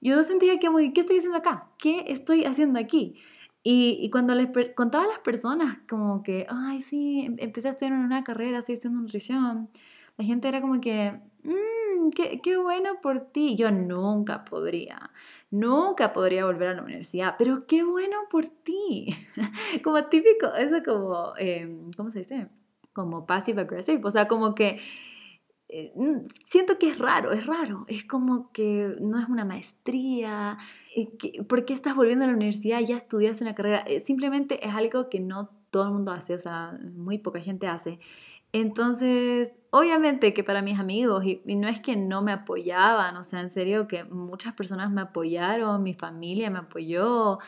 Yo 0.00 0.22
sentía 0.22 0.58
que, 0.58 0.68
¿qué 0.94 1.00
estoy 1.00 1.18
haciendo 1.18 1.38
acá? 1.38 1.68
¿Qué 1.78 2.04
estoy 2.08 2.44
haciendo 2.44 2.78
aquí? 2.78 3.16
Y, 3.62 4.10
cuando 4.10 4.34
les 4.34 4.48
contaba 4.74 5.04
a 5.04 5.08
las 5.08 5.18
personas 5.20 5.78
como 5.88 6.22
que, 6.22 6.46
ay, 6.48 6.82
sí, 6.82 7.22
em, 7.26 7.36
empecé 7.38 7.68
a 7.68 7.70
estudiar 7.72 7.94
en 7.94 8.00
una 8.04 8.22
carrera, 8.24 8.58
estoy 8.58 8.74
estudiando 8.74 9.02
nutrición, 9.02 9.68
la 10.16 10.24
gente 10.24 10.48
era 10.48 10.60
como 10.60 10.80
que, 10.80 11.20
mmm, 11.42 12.10
qué, 12.14 12.40
qué 12.42 12.56
bueno 12.58 13.00
por 13.02 13.32
ti. 13.32 13.56
Yo 13.56 13.70
nunca 13.72 14.44
podría, 14.44 15.10
nunca 15.50 16.12
podría 16.12 16.44
volver 16.46 16.68
a 16.68 16.74
la 16.74 16.82
universidad, 16.82 17.34
pero 17.38 17.66
qué 17.66 17.82
bueno 17.84 18.16
por 18.30 18.46
ti. 18.46 19.08
como 19.84 20.04
típico, 20.04 20.54
eso 20.54 20.76
como, 20.84 21.34
em, 21.38 21.90
¿cómo 21.96 22.10
se 22.12 22.20
dice? 22.20 22.48
como 22.96 23.26
passive 23.26 23.60
aggressive, 23.60 24.00
o 24.04 24.10
sea, 24.10 24.26
como 24.26 24.54
que 24.54 24.80
eh, 25.68 25.92
siento 26.44 26.78
que 26.78 26.88
es 26.88 26.98
raro, 26.98 27.32
es 27.32 27.44
raro, 27.46 27.86
es 27.88 28.04
como 28.04 28.52
que 28.52 28.94
no 29.00 29.18
es 29.18 29.28
una 29.28 29.44
maestría, 29.44 30.58
eh, 30.94 31.08
¿por 31.44 31.64
qué 31.64 31.74
estás 31.74 31.96
volviendo 31.96 32.24
a 32.24 32.28
la 32.28 32.34
universidad? 32.34 32.80
Ya 32.80 32.96
estudiaste 32.96 33.42
una 33.42 33.54
carrera, 33.54 33.80
eh, 33.86 34.00
simplemente 34.00 34.64
es 34.66 34.74
algo 34.74 35.08
que 35.08 35.18
no 35.18 35.50
todo 35.70 35.84
el 35.86 35.90
mundo 35.90 36.12
hace, 36.12 36.34
o 36.34 36.38
sea, 36.38 36.78
muy 36.94 37.18
poca 37.18 37.40
gente 37.40 37.66
hace. 37.66 37.98
Entonces, 38.52 39.52
obviamente 39.70 40.32
que 40.32 40.44
para 40.44 40.62
mis 40.62 40.78
amigos, 40.78 41.24
y, 41.24 41.42
y, 41.44 41.56
no 41.56 41.68
es 41.68 41.80
que 41.80 41.96
no 41.96 42.22
me 42.22 42.32
apoyaban, 42.32 43.16
o 43.16 43.24
sea, 43.24 43.40
en 43.40 43.50
serio 43.50 43.88
que 43.88 44.04
muchas 44.04 44.54
personas 44.54 44.90
me 44.92 45.00
apoyaron, 45.02 45.82
mi 45.82 45.94
familia 45.94 46.48
me 46.48 46.60
apoyó, 46.60 47.38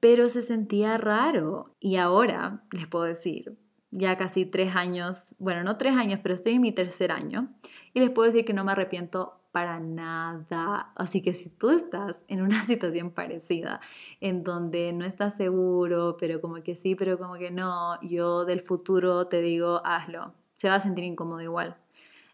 pero 0.00 0.28
se 0.30 0.42
sentía 0.42 0.96
raro. 0.98 1.74
Y 1.80 1.96
ahora 1.96 2.62
les 2.72 2.86
puedo 2.88 3.04
decir, 3.04 3.56
ya 3.92 4.16
casi 4.16 4.46
tres 4.46 4.74
años, 4.74 5.34
bueno, 5.38 5.62
no 5.62 5.76
tres 5.76 5.94
años, 5.94 6.18
pero 6.22 6.34
estoy 6.34 6.54
en 6.54 6.62
mi 6.62 6.72
tercer 6.72 7.12
año 7.12 7.48
y 7.94 8.00
les 8.00 8.10
puedo 8.10 8.26
decir 8.26 8.44
que 8.44 8.54
no 8.54 8.64
me 8.64 8.72
arrepiento 8.72 9.34
para 9.52 9.78
nada. 9.78 10.92
Así 10.96 11.22
que 11.22 11.34
si 11.34 11.50
tú 11.50 11.70
estás 11.70 12.16
en 12.26 12.42
una 12.42 12.64
situación 12.66 13.10
parecida, 13.10 13.80
en 14.20 14.42
donde 14.42 14.92
no 14.92 15.04
estás 15.04 15.36
seguro, 15.36 16.16
pero 16.18 16.40
como 16.40 16.62
que 16.62 16.74
sí, 16.74 16.94
pero 16.96 17.18
como 17.18 17.34
que 17.34 17.50
no, 17.50 18.00
yo 18.02 18.44
del 18.44 18.62
futuro 18.62 19.26
te 19.28 19.40
digo, 19.40 19.82
hazlo. 19.84 20.32
Se 20.56 20.68
va 20.68 20.76
a 20.76 20.80
sentir 20.80 21.04
incómodo 21.04 21.40
igual. 21.40 21.76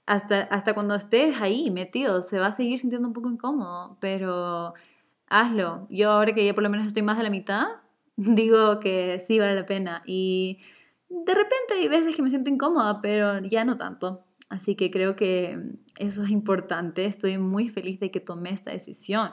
Hasta, 0.07 0.43
hasta 0.43 0.75
cuando 0.75 0.95
estés 0.95 1.41
ahí 1.41 1.71
metido, 1.71 2.23
se 2.23 2.39
va 2.39 2.47
a 2.49 2.53
seguir 2.53 2.79
sintiendo 2.79 3.09
un 3.09 3.15
poco 3.15 3.31
incómodo, 3.31 3.97
pero 4.01 4.75
hazlo. 5.29 5.87
Yo 5.91 6.11
ahora 6.13 6.35
que 6.35 6.47
ya 6.47 6.55
por 6.55 6.63
lo 6.63 6.71
menos 6.71 6.87
estoy 6.87 7.03
más 7.03 7.19
de 7.19 7.25
la 7.25 7.31
mitad, 7.31 7.67
digo 8.17 8.81
que 8.81 9.25
sí 9.27 9.39
vale 9.39 9.55
la 9.55 9.67
pena. 9.67 10.03
Y 10.07 10.59
de 11.09 11.35
repente 11.35 11.75
hay 11.75 11.89
veces 11.89 12.15
que 12.15 12.23
me 12.23 12.31
siento 12.31 12.51
incómoda, 12.51 13.01
pero 13.01 13.41
ya 13.41 13.65
no 13.65 13.77
tanto. 13.77 14.25
Así 14.49 14.77
que 14.77 14.91
creo 14.91 15.17
que 15.17 15.59
eso 15.99 16.23
es 16.23 16.31
importante. 16.31 17.05
Estoy 17.05 17.39
muy 17.39 17.69
feliz 17.69 18.01
de 18.01 18.11
que 18.11 18.21
tomé 18.21 18.51
esta 18.51 18.71
decisión. 18.71 19.31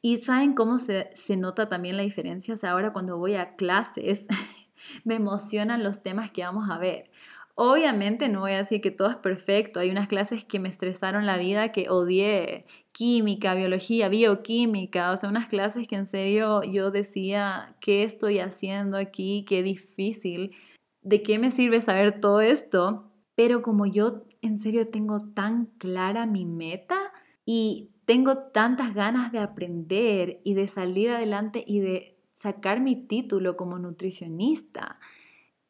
Y 0.00 0.18
saben 0.18 0.54
cómo 0.54 0.78
se, 0.78 1.10
se 1.14 1.36
nota 1.36 1.68
también 1.68 1.96
la 1.96 2.02
diferencia. 2.02 2.54
O 2.54 2.56
sea, 2.56 2.72
ahora 2.72 2.92
cuando 2.92 3.18
voy 3.18 3.34
a 3.34 3.54
clases, 3.54 4.26
me 5.04 5.14
emocionan 5.14 5.84
los 5.84 6.02
temas 6.02 6.30
que 6.30 6.42
vamos 6.42 6.68
a 6.70 6.78
ver. 6.78 7.10
Obviamente 7.54 8.28
no 8.28 8.40
voy 8.40 8.52
a 8.52 8.58
decir 8.58 8.80
que 8.80 8.90
todo 8.90 9.10
es 9.10 9.16
perfecto. 9.16 9.78
Hay 9.78 9.90
unas 9.90 10.08
clases 10.08 10.44
que 10.44 10.58
me 10.58 10.68
estresaron 10.68 11.26
la 11.26 11.36
vida, 11.36 11.70
que 11.70 11.90
odié. 11.90 12.66
Química, 12.92 13.54
biología, 13.54 14.08
bioquímica. 14.08 15.12
O 15.12 15.16
sea, 15.16 15.28
unas 15.28 15.46
clases 15.46 15.86
que 15.86 15.96
en 15.96 16.06
serio 16.06 16.62
yo 16.64 16.90
decía, 16.90 17.76
¿qué 17.80 18.02
estoy 18.02 18.38
haciendo 18.40 18.96
aquí? 18.96 19.44
Qué 19.48 19.62
difícil. 19.62 20.52
¿De 21.02 21.22
qué 21.22 21.38
me 21.38 21.50
sirve 21.50 21.80
saber 21.80 22.20
todo 22.20 22.40
esto? 22.40 23.10
Pero 23.34 23.62
como 23.62 23.86
yo 23.86 24.24
en 24.40 24.58
serio 24.58 24.88
tengo 24.88 25.18
tan 25.18 25.66
clara 25.78 26.26
mi 26.26 26.44
meta 26.44 27.12
y 27.44 27.90
tengo 28.04 28.38
tantas 28.38 28.94
ganas 28.94 29.32
de 29.32 29.38
aprender 29.38 30.40
y 30.44 30.54
de 30.54 30.68
salir 30.68 31.10
adelante 31.10 31.64
y 31.66 31.80
de 31.80 32.18
sacar 32.32 32.80
mi 32.80 32.96
título 33.06 33.56
como 33.56 33.78
nutricionista, 33.78 34.98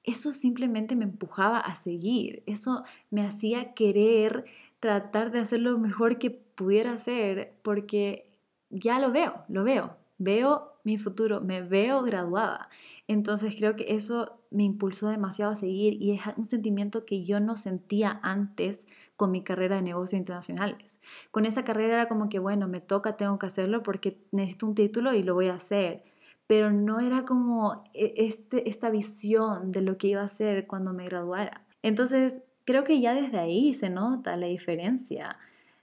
eso 0.04 0.32
simplemente 0.32 0.96
me 0.96 1.04
empujaba 1.04 1.60
a 1.60 1.74
seguir, 1.74 2.42
eso 2.46 2.82
me 3.10 3.24
hacía 3.24 3.74
querer 3.74 4.46
tratar 4.80 5.30
de 5.30 5.40
hacer 5.40 5.60
lo 5.60 5.78
mejor 5.78 6.18
que 6.18 6.30
pudiera 6.30 6.92
hacer 6.92 7.54
porque 7.62 8.30
ya 8.70 8.98
lo 8.98 9.12
veo, 9.12 9.44
lo 9.48 9.62
veo, 9.64 9.96
veo 10.18 10.72
mi 10.82 10.98
futuro, 10.98 11.40
me 11.40 11.62
veo 11.62 12.02
graduada. 12.02 12.68
Entonces 13.06 13.54
creo 13.54 13.76
que 13.76 13.94
eso 13.94 14.41
me 14.52 14.64
impulsó 14.64 15.08
demasiado 15.08 15.52
a 15.52 15.56
seguir 15.56 16.00
y 16.00 16.12
es 16.12 16.20
un 16.36 16.44
sentimiento 16.44 17.04
que 17.04 17.24
yo 17.24 17.40
no 17.40 17.56
sentía 17.56 18.20
antes 18.22 18.86
con 19.16 19.30
mi 19.30 19.42
carrera 19.42 19.76
de 19.76 19.82
negocios 19.82 20.18
internacionales. 20.18 21.00
Con 21.30 21.46
esa 21.46 21.64
carrera 21.64 21.94
era 21.94 22.08
como 22.08 22.28
que, 22.28 22.38
bueno, 22.38 22.68
me 22.68 22.80
toca, 22.80 23.16
tengo 23.16 23.38
que 23.38 23.46
hacerlo 23.46 23.82
porque 23.82 24.18
necesito 24.32 24.66
un 24.66 24.74
título 24.74 25.14
y 25.14 25.22
lo 25.22 25.34
voy 25.34 25.48
a 25.48 25.54
hacer. 25.54 26.02
Pero 26.46 26.72
no 26.72 27.00
era 27.00 27.24
como 27.24 27.84
e, 27.94 28.14
este, 28.16 28.68
esta 28.68 28.90
visión 28.90 29.72
de 29.72 29.82
lo 29.82 29.96
que 29.96 30.08
iba 30.08 30.22
a 30.22 30.26
hacer 30.26 30.66
cuando 30.66 30.92
me 30.92 31.04
graduara. 31.04 31.62
Entonces, 31.82 32.34
creo 32.64 32.84
que 32.84 33.00
ya 33.00 33.14
desde 33.14 33.38
ahí 33.38 33.74
se 33.74 33.90
nota 33.90 34.36
la 34.36 34.46
diferencia 34.46 35.38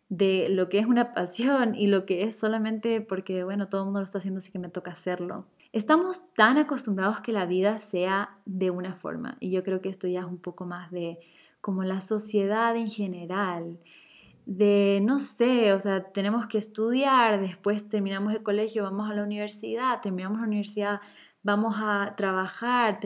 de 0.10 0.50
lo 0.50 0.70
que 0.70 0.80
es 0.80 0.86
una 0.86 1.14
pasión 1.14 1.76
y 1.76 1.88
lo 1.88 2.06
que 2.06 2.24
es 2.24 2.36
solamente 2.36 3.02
porque, 3.02 3.44
bueno, 3.44 3.70
todo 3.70 3.82
el 3.82 3.86
mundo 3.86 4.00
lo 4.02 4.06
está 4.06 4.18
haciendo, 4.20 4.40
así 4.40 4.52
que 4.52 4.60
me 4.60 4.70
toca 4.70 4.92
hacerlo. 4.92 5.46
Estamos 5.72 6.24
tan 6.34 6.58
acostumbrados 6.58 7.20
que 7.20 7.32
la 7.32 7.46
vida 7.46 7.78
sea 7.78 8.38
de 8.46 8.72
una 8.72 8.96
forma 8.96 9.38
y 9.40 9.52
yo 9.52 9.64
creo 9.64 9.82
que 9.82 9.90
esto 9.90 10.08
ya 10.08 10.22
es 10.22 10.26
un 10.26 10.40
poco 10.40 10.66
más 10.66 10.90
de 10.90 11.20
como 11.62 11.84
la 11.84 12.02
sociedad 12.02 12.76
en 12.76 12.90
general, 12.90 13.78
de 14.48 15.00
no 15.04 15.20
sé, 15.20 15.74
o 15.74 15.80
sea, 15.80 16.12
tenemos 16.12 16.48
que 16.48 16.58
estudiar, 16.58 17.40
después 17.40 17.88
terminamos 17.88 18.34
el 18.34 18.42
colegio, 18.42 18.84
vamos 18.84 19.12
a 19.12 19.14
la 19.14 19.22
universidad, 19.22 20.02
terminamos 20.02 20.40
la 20.40 20.48
universidad, 20.48 21.02
vamos 21.44 21.76
a 21.78 22.16
trabajar, 22.18 23.00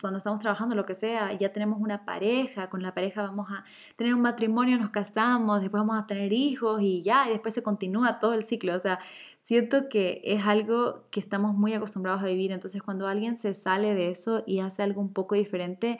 cuando 0.00 0.18
estamos 0.18 0.40
trabajando 0.40 0.74
lo 0.74 0.84
que 0.84 0.94
sea, 0.94 1.32
ya 1.34 1.52
tenemos 1.52 1.80
una 1.80 2.04
pareja, 2.04 2.68
con 2.68 2.82
la 2.82 2.94
pareja 2.94 3.22
vamos 3.22 3.48
a 3.50 3.64
tener 3.96 4.14
un 4.14 4.22
matrimonio, 4.22 4.76
nos 4.76 4.90
casamos, 4.90 5.60
después 5.60 5.80
vamos 5.82 6.02
a 6.02 6.06
tener 6.06 6.32
hijos 6.32 6.82
y 6.82 7.02
ya, 7.02 7.28
y 7.28 7.30
después 7.30 7.54
se 7.54 7.62
continúa 7.62 8.18
todo 8.18 8.34
el 8.34 8.44
ciclo. 8.44 8.74
O 8.74 8.80
sea, 8.80 8.98
siento 9.48 9.88
que 9.88 10.20
es 10.24 10.44
algo 10.44 11.04
que 11.10 11.20
estamos 11.20 11.54
muy 11.54 11.72
acostumbrados 11.72 12.22
a 12.22 12.26
vivir, 12.26 12.52
entonces 12.52 12.82
cuando 12.82 13.06
alguien 13.06 13.38
se 13.38 13.54
sale 13.54 13.94
de 13.94 14.10
eso 14.10 14.42
y 14.46 14.60
hace 14.60 14.82
algo 14.82 15.00
un 15.00 15.14
poco 15.14 15.36
diferente, 15.36 15.98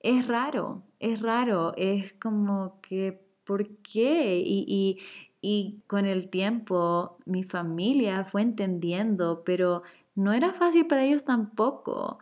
es 0.00 0.26
raro, 0.26 0.82
es 0.98 1.22
raro, 1.22 1.74
es 1.76 2.12
como 2.14 2.80
que, 2.82 3.20
¿por 3.44 3.68
qué? 3.84 4.42
Y, 4.44 4.98
y 5.40 5.80
con 5.86 6.06
el 6.06 6.28
tiempo 6.28 7.18
mi 7.24 7.44
familia 7.44 8.24
fue 8.24 8.42
entendiendo, 8.42 9.44
pero 9.44 9.84
no 10.16 10.32
era 10.32 10.52
fácil 10.52 10.88
para 10.88 11.04
ellos 11.04 11.24
tampoco. 11.24 12.18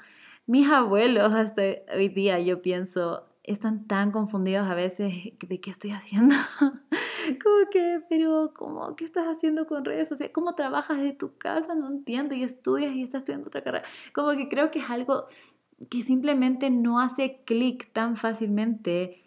Mis 0.47 0.69
abuelos 0.71 1.33
hasta 1.33 1.63
hoy 1.95 2.11
día 2.11 2.39
yo 2.41 2.61
pienso, 2.61 3.25
están 3.45 3.87
tan 3.87 4.13
confundidos 4.13 4.69
a 4.69 4.75
veces 4.75 5.15
de 5.41 5.59
qué 5.59 5.71
estoy 5.71 5.93
haciendo. 5.93 6.35
como 7.43 7.71
que, 7.71 8.01
pero, 8.09 8.53
¿cómo? 8.55 8.95
¿Qué 8.97 9.05
estás 9.05 9.27
haciendo 9.27 9.67
con 9.67 9.85
redes 9.85 10.09
sociales? 10.09 10.33
¿Cómo 10.35 10.55
trabajas 10.55 11.01
de 11.01 11.13
tu 11.13 11.37
casa? 11.37 11.75
No 11.75 11.89
entiendo. 11.89 12.35
Y 12.35 12.43
estudias 12.43 12.95
y 12.95 13.03
estás 13.03 13.21
estudiando 13.21 13.49
otra 13.49 13.63
carrera. 13.63 13.85
Como 14.13 14.31
que 14.33 14.49
creo 14.49 14.71
que 14.71 14.81
es 14.81 14.91
algo 14.91 15.27
que 15.91 16.03
simplemente 16.03 16.71
no 16.71 17.01
hace 17.01 17.43
clic 17.45 17.93
tan 17.93 18.17
fácilmente 18.17 19.23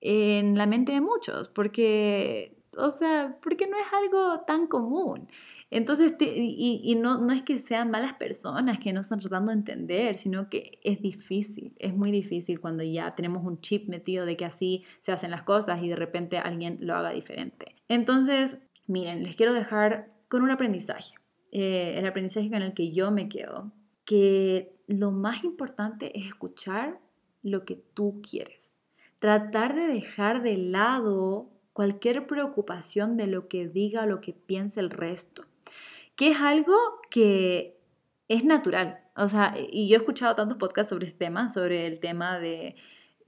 en 0.00 0.56
la 0.56 0.66
mente 0.66 0.92
de 0.92 1.00
muchos, 1.00 1.48
porque, 1.48 2.56
o 2.76 2.90
sea, 2.90 3.36
porque 3.42 3.66
no 3.66 3.76
es 3.76 3.92
algo 3.92 4.40
tan 4.46 4.66
común. 4.68 5.28
Entonces, 5.70 6.14
y, 6.18 6.94
no, 6.94 7.18
no, 7.18 7.32
es 7.32 7.42
que 7.42 7.58
sean 7.58 7.90
malas 7.90 8.14
personas 8.14 8.78
que 8.78 8.94
no 8.94 9.00
están 9.00 9.20
tratando 9.20 9.50
de 9.52 9.58
entender, 9.58 10.16
sino 10.16 10.48
que 10.48 10.78
es 10.82 11.02
difícil, 11.02 11.74
es 11.78 11.94
muy 11.94 12.10
difícil 12.10 12.58
cuando 12.58 12.82
ya 12.82 13.14
tenemos 13.14 13.44
un 13.44 13.60
chip 13.60 13.86
metido 13.86 14.24
de 14.24 14.36
que 14.36 14.46
así 14.46 14.84
se 15.02 15.12
hacen 15.12 15.30
las 15.30 15.42
cosas 15.42 15.82
y 15.82 15.88
de 15.88 15.96
repente 15.96 16.38
alguien 16.38 16.78
lo 16.80 16.96
haga 16.96 17.10
diferente. 17.10 17.74
Entonces, 17.88 18.56
miren, 18.86 19.22
les 19.22 19.36
quiero 19.36 19.52
dejar 19.52 20.10
con 20.28 20.42
un 20.42 20.50
aprendizaje, 20.50 21.14
eh, 21.52 21.96
el 21.98 22.06
aprendizaje 22.06 22.48
con 22.48 22.62
el 22.62 22.72
que 22.72 22.92
yo 22.92 23.10
me 23.10 23.28
quedo, 23.28 23.70
que 24.06 24.72
lo 24.86 25.10
más 25.10 25.44
importante 25.44 26.18
es 26.18 26.26
escuchar 26.26 26.98
lo 27.42 27.66
que 27.66 27.76
tú 27.92 28.22
quieres. 28.28 28.56
Tratar 29.18 29.74
de 29.74 29.86
dejar 29.86 30.42
de 30.42 30.56
lado 30.56 31.50
cualquier 31.74 32.26
preocupación 32.26 33.18
de 33.18 33.26
lo 33.26 33.48
que 33.48 33.68
diga 33.68 34.04
o 34.04 34.06
lo 34.06 34.22
que 34.22 34.32
piense 34.32 34.80
el 34.80 34.88
resto 34.88 35.44
que 36.18 36.32
es 36.32 36.40
algo 36.40 36.74
que 37.10 37.78
es 38.26 38.44
natural. 38.44 38.98
O 39.16 39.28
sea, 39.28 39.54
y 39.56 39.88
yo 39.88 39.94
he 39.96 40.00
escuchado 40.00 40.34
tantos 40.34 40.58
podcasts 40.58 40.90
sobre 40.90 41.06
este 41.06 41.26
tema, 41.26 41.48
sobre 41.48 41.86
el 41.86 42.00
tema 42.00 42.40
de 42.40 42.74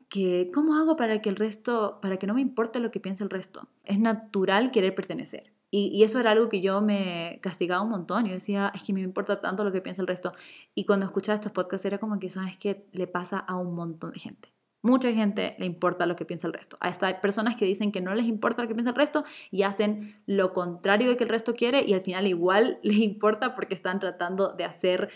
que 0.08 0.50
cómo 0.52 0.74
hago 0.74 0.96
para 0.96 1.22
que 1.22 1.28
el 1.28 1.36
resto, 1.36 2.00
para 2.02 2.16
que 2.16 2.26
no 2.26 2.34
me 2.34 2.40
importe 2.40 2.80
lo 2.80 2.90
que 2.90 2.98
piense 2.98 3.22
el 3.22 3.30
resto. 3.30 3.68
Es 3.84 4.00
natural 4.00 4.72
querer 4.72 4.96
pertenecer. 4.96 5.52
Y, 5.70 6.02
eso 6.02 6.18
era 6.18 6.32
algo 6.32 6.48
que 6.48 6.62
yo 6.62 6.80
me 6.80 7.38
castigaba 7.42 7.80
un 7.80 7.90
montón. 7.90 8.26
Yo 8.26 8.32
decía, 8.32 8.72
es 8.74 8.82
que 8.82 8.92
me 8.92 9.02
importa 9.02 9.40
tanto 9.40 9.62
lo 9.62 9.70
que 9.70 9.80
piensa 9.80 10.02
el 10.02 10.08
resto. 10.08 10.32
Y 10.74 10.84
cuando 10.84 11.06
escuchaba 11.06 11.36
estos 11.36 11.52
podcasts 11.52 11.86
era 11.86 11.98
como 11.98 12.18
que, 12.18 12.28
¿sabes 12.28 12.56
que 12.56 12.86
Le 12.90 13.06
pasa 13.06 13.38
a 13.38 13.54
un 13.54 13.76
montón 13.76 14.10
de 14.10 14.18
gente. 14.18 14.52
Mucha 14.82 15.12
gente 15.12 15.54
le 15.58 15.66
importa 15.66 16.06
lo 16.06 16.16
que 16.16 16.24
piensa 16.24 16.46
el 16.46 16.54
resto. 16.54 16.78
Hay 16.80 17.14
personas 17.20 17.56
que 17.56 17.66
dicen 17.66 17.92
que 17.92 18.00
no 18.00 18.14
les 18.14 18.26
importa 18.26 18.62
lo 18.62 18.68
que 18.68 18.74
piensa 18.74 18.90
el 18.90 18.96
resto 18.96 19.24
y 19.50 19.62
hacen 19.62 20.16
lo 20.26 20.52
contrario 20.52 21.08
de 21.08 21.16
que 21.16 21.24
el 21.24 21.30
resto 21.30 21.54
quiere 21.54 21.84
y 21.86 21.92
al 21.92 22.00
final 22.00 22.26
igual 22.26 22.78
les 22.82 22.98
importa 22.98 23.54
porque 23.54 23.74
están 23.74 24.00
tratando 24.00 24.52
de 24.52 24.64
hacer 24.64 25.10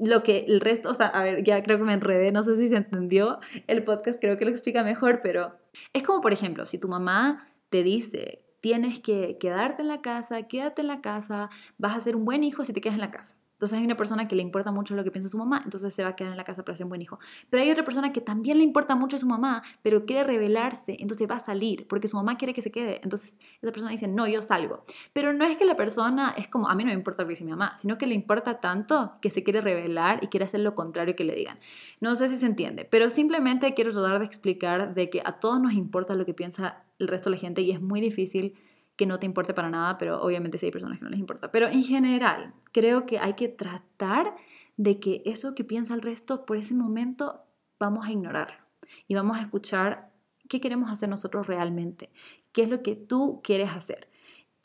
lo 0.00 0.22
que 0.22 0.44
el 0.46 0.60
resto, 0.60 0.90
o 0.90 0.94
sea, 0.94 1.08
a 1.08 1.24
ver, 1.24 1.42
ya 1.42 1.62
creo 1.62 1.78
que 1.78 1.84
me 1.84 1.92
enredé, 1.92 2.30
no 2.30 2.44
sé 2.44 2.56
si 2.56 2.68
se 2.68 2.76
entendió 2.76 3.40
el 3.66 3.82
podcast, 3.82 4.20
creo 4.20 4.36
que 4.36 4.44
lo 4.44 4.50
explica 4.52 4.84
mejor, 4.84 5.20
pero 5.24 5.56
es 5.92 6.04
como, 6.04 6.20
por 6.20 6.32
ejemplo, 6.32 6.66
si 6.66 6.78
tu 6.78 6.86
mamá 6.86 7.48
te 7.68 7.82
dice, 7.82 8.44
tienes 8.60 9.00
que 9.00 9.38
quedarte 9.38 9.82
en 9.82 9.88
la 9.88 10.00
casa, 10.00 10.44
quédate 10.44 10.82
en 10.82 10.88
la 10.88 11.00
casa, 11.00 11.50
vas 11.78 11.96
a 11.96 12.00
ser 12.00 12.14
un 12.14 12.24
buen 12.24 12.44
hijo 12.44 12.64
si 12.64 12.72
te 12.72 12.80
quedas 12.80 12.94
en 12.94 13.00
la 13.00 13.10
casa. 13.10 13.36
Entonces 13.62 13.78
hay 13.78 13.84
una 13.84 13.96
persona 13.96 14.26
que 14.26 14.34
le 14.34 14.42
importa 14.42 14.72
mucho 14.72 14.96
lo 14.96 15.04
que 15.04 15.12
piensa 15.12 15.28
su 15.28 15.38
mamá, 15.38 15.62
entonces 15.64 15.94
se 15.94 16.02
va 16.02 16.08
a 16.08 16.16
quedar 16.16 16.32
en 16.32 16.36
la 16.36 16.42
casa 16.42 16.64
para 16.64 16.76
ser 16.76 16.82
un 16.82 16.88
buen 16.88 17.00
hijo. 17.00 17.20
Pero 17.48 17.62
hay 17.62 17.70
otra 17.70 17.84
persona 17.84 18.12
que 18.12 18.20
también 18.20 18.58
le 18.58 18.64
importa 18.64 18.96
mucho 18.96 19.14
a 19.14 19.18
su 19.20 19.26
mamá, 19.28 19.62
pero 19.82 20.04
quiere 20.04 20.24
rebelarse, 20.24 20.96
entonces 20.98 21.30
va 21.30 21.36
a 21.36 21.38
salir 21.38 21.86
porque 21.86 22.08
su 22.08 22.16
mamá 22.16 22.36
quiere 22.36 22.54
que 22.54 22.62
se 22.62 22.72
quede. 22.72 23.00
Entonces 23.04 23.36
esa 23.60 23.70
persona 23.70 23.92
dice, 23.92 24.08
no, 24.08 24.26
yo 24.26 24.42
salgo. 24.42 24.82
Pero 25.12 25.32
no 25.32 25.44
es 25.44 25.56
que 25.56 25.64
la 25.64 25.76
persona 25.76 26.34
es 26.36 26.48
como, 26.48 26.68
a 26.68 26.74
mí 26.74 26.82
no 26.82 26.88
me 26.88 26.94
importa 26.94 27.22
lo 27.22 27.28
que 27.28 27.34
dice 27.34 27.44
mi 27.44 27.52
mamá, 27.52 27.78
sino 27.78 27.98
que 27.98 28.08
le 28.08 28.16
importa 28.16 28.58
tanto 28.58 29.12
que 29.22 29.30
se 29.30 29.44
quiere 29.44 29.60
rebelar 29.60 30.18
y 30.24 30.26
quiere 30.26 30.46
hacer 30.46 30.58
lo 30.58 30.74
contrario 30.74 31.14
que 31.14 31.22
le 31.22 31.36
digan. 31.36 31.60
No 32.00 32.16
sé 32.16 32.28
si 32.30 32.38
se 32.38 32.46
entiende, 32.46 32.84
pero 32.84 33.10
simplemente 33.10 33.74
quiero 33.74 33.92
tratar 33.92 34.18
de 34.18 34.24
explicar 34.24 34.92
de 34.92 35.08
que 35.08 35.22
a 35.24 35.38
todos 35.38 35.60
nos 35.60 35.74
importa 35.74 36.16
lo 36.16 36.26
que 36.26 36.34
piensa 36.34 36.82
el 36.98 37.06
resto 37.06 37.30
de 37.30 37.36
la 37.36 37.40
gente 37.40 37.62
y 37.62 37.70
es 37.70 37.80
muy 37.80 38.00
difícil 38.00 38.56
que 39.02 39.06
no 39.06 39.18
te 39.18 39.26
importe 39.26 39.52
para 39.52 39.68
nada, 39.68 39.98
pero 39.98 40.22
obviamente 40.22 40.58
sí 40.58 40.66
hay 40.66 40.70
personas 40.70 41.00
que 41.00 41.04
no 41.04 41.10
les 41.10 41.18
importa. 41.18 41.50
Pero 41.50 41.66
en 41.66 41.82
general, 41.82 42.54
creo 42.70 43.04
que 43.04 43.18
hay 43.18 43.34
que 43.34 43.48
tratar 43.48 44.36
de 44.76 45.00
que 45.00 45.22
eso 45.24 45.56
que 45.56 45.64
piensa 45.64 45.92
el 45.94 46.02
resto 46.02 46.46
por 46.46 46.56
ese 46.56 46.72
momento 46.72 47.40
vamos 47.80 48.06
a 48.06 48.12
ignorarlo 48.12 48.62
y 49.08 49.16
vamos 49.16 49.38
a 49.38 49.40
escuchar 49.40 50.12
qué 50.48 50.60
queremos 50.60 50.88
hacer 50.88 51.08
nosotros 51.08 51.48
realmente, 51.48 52.10
qué 52.52 52.62
es 52.62 52.68
lo 52.68 52.84
que 52.84 52.94
tú 52.94 53.40
quieres 53.42 53.70
hacer. 53.70 54.08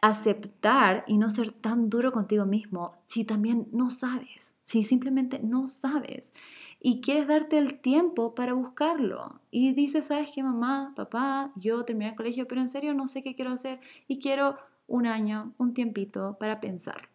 Aceptar 0.03 1.03
y 1.07 1.17
no 1.17 1.31
ser 1.31 1.51
tan 1.51 1.89
duro 1.89 2.11
contigo 2.11 2.45
mismo 2.45 3.01
si 3.07 3.23
también 3.23 3.67
no 3.71 3.89
sabes, 3.89 4.53
si 4.65 4.83
simplemente 4.83 5.39
no 5.39 5.67
sabes 5.67 6.31
y 6.79 7.01
quieres 7.01 7.27
darte 7.27 7.57
el 7.57 7.79
tiempo 7.79 8.35
para 8.35 8.53
buscarlo. 8.53 9.41
Y 9.51 9.73
dices, 9.73 10.05
¿sabes 10.05 10.31
qué, 10.33 10.43
mamá, 10.43 10.93
papá? 10.95 11.51
Yo 11.55 11.83
terminé 11.85 12.11
el 12.11 12.15
colegio, 12.15 12.47
pero 12.47 12.61
en 12.61 12.69
serio 12.69 12.93
no 12.93 13.07
sé 13.07 13.23
qué 13.23 13.35
quiero 13.35 13.51
hacer 13.51 13.79
y 14.07 14.19
quiero 14.19 14.57
un 14.87 15.07
año, 15.07 15.53
un 15.57 15.73
tiempito 15.73 16.37
para 16.39 16.59
pensar. 16.59 17.09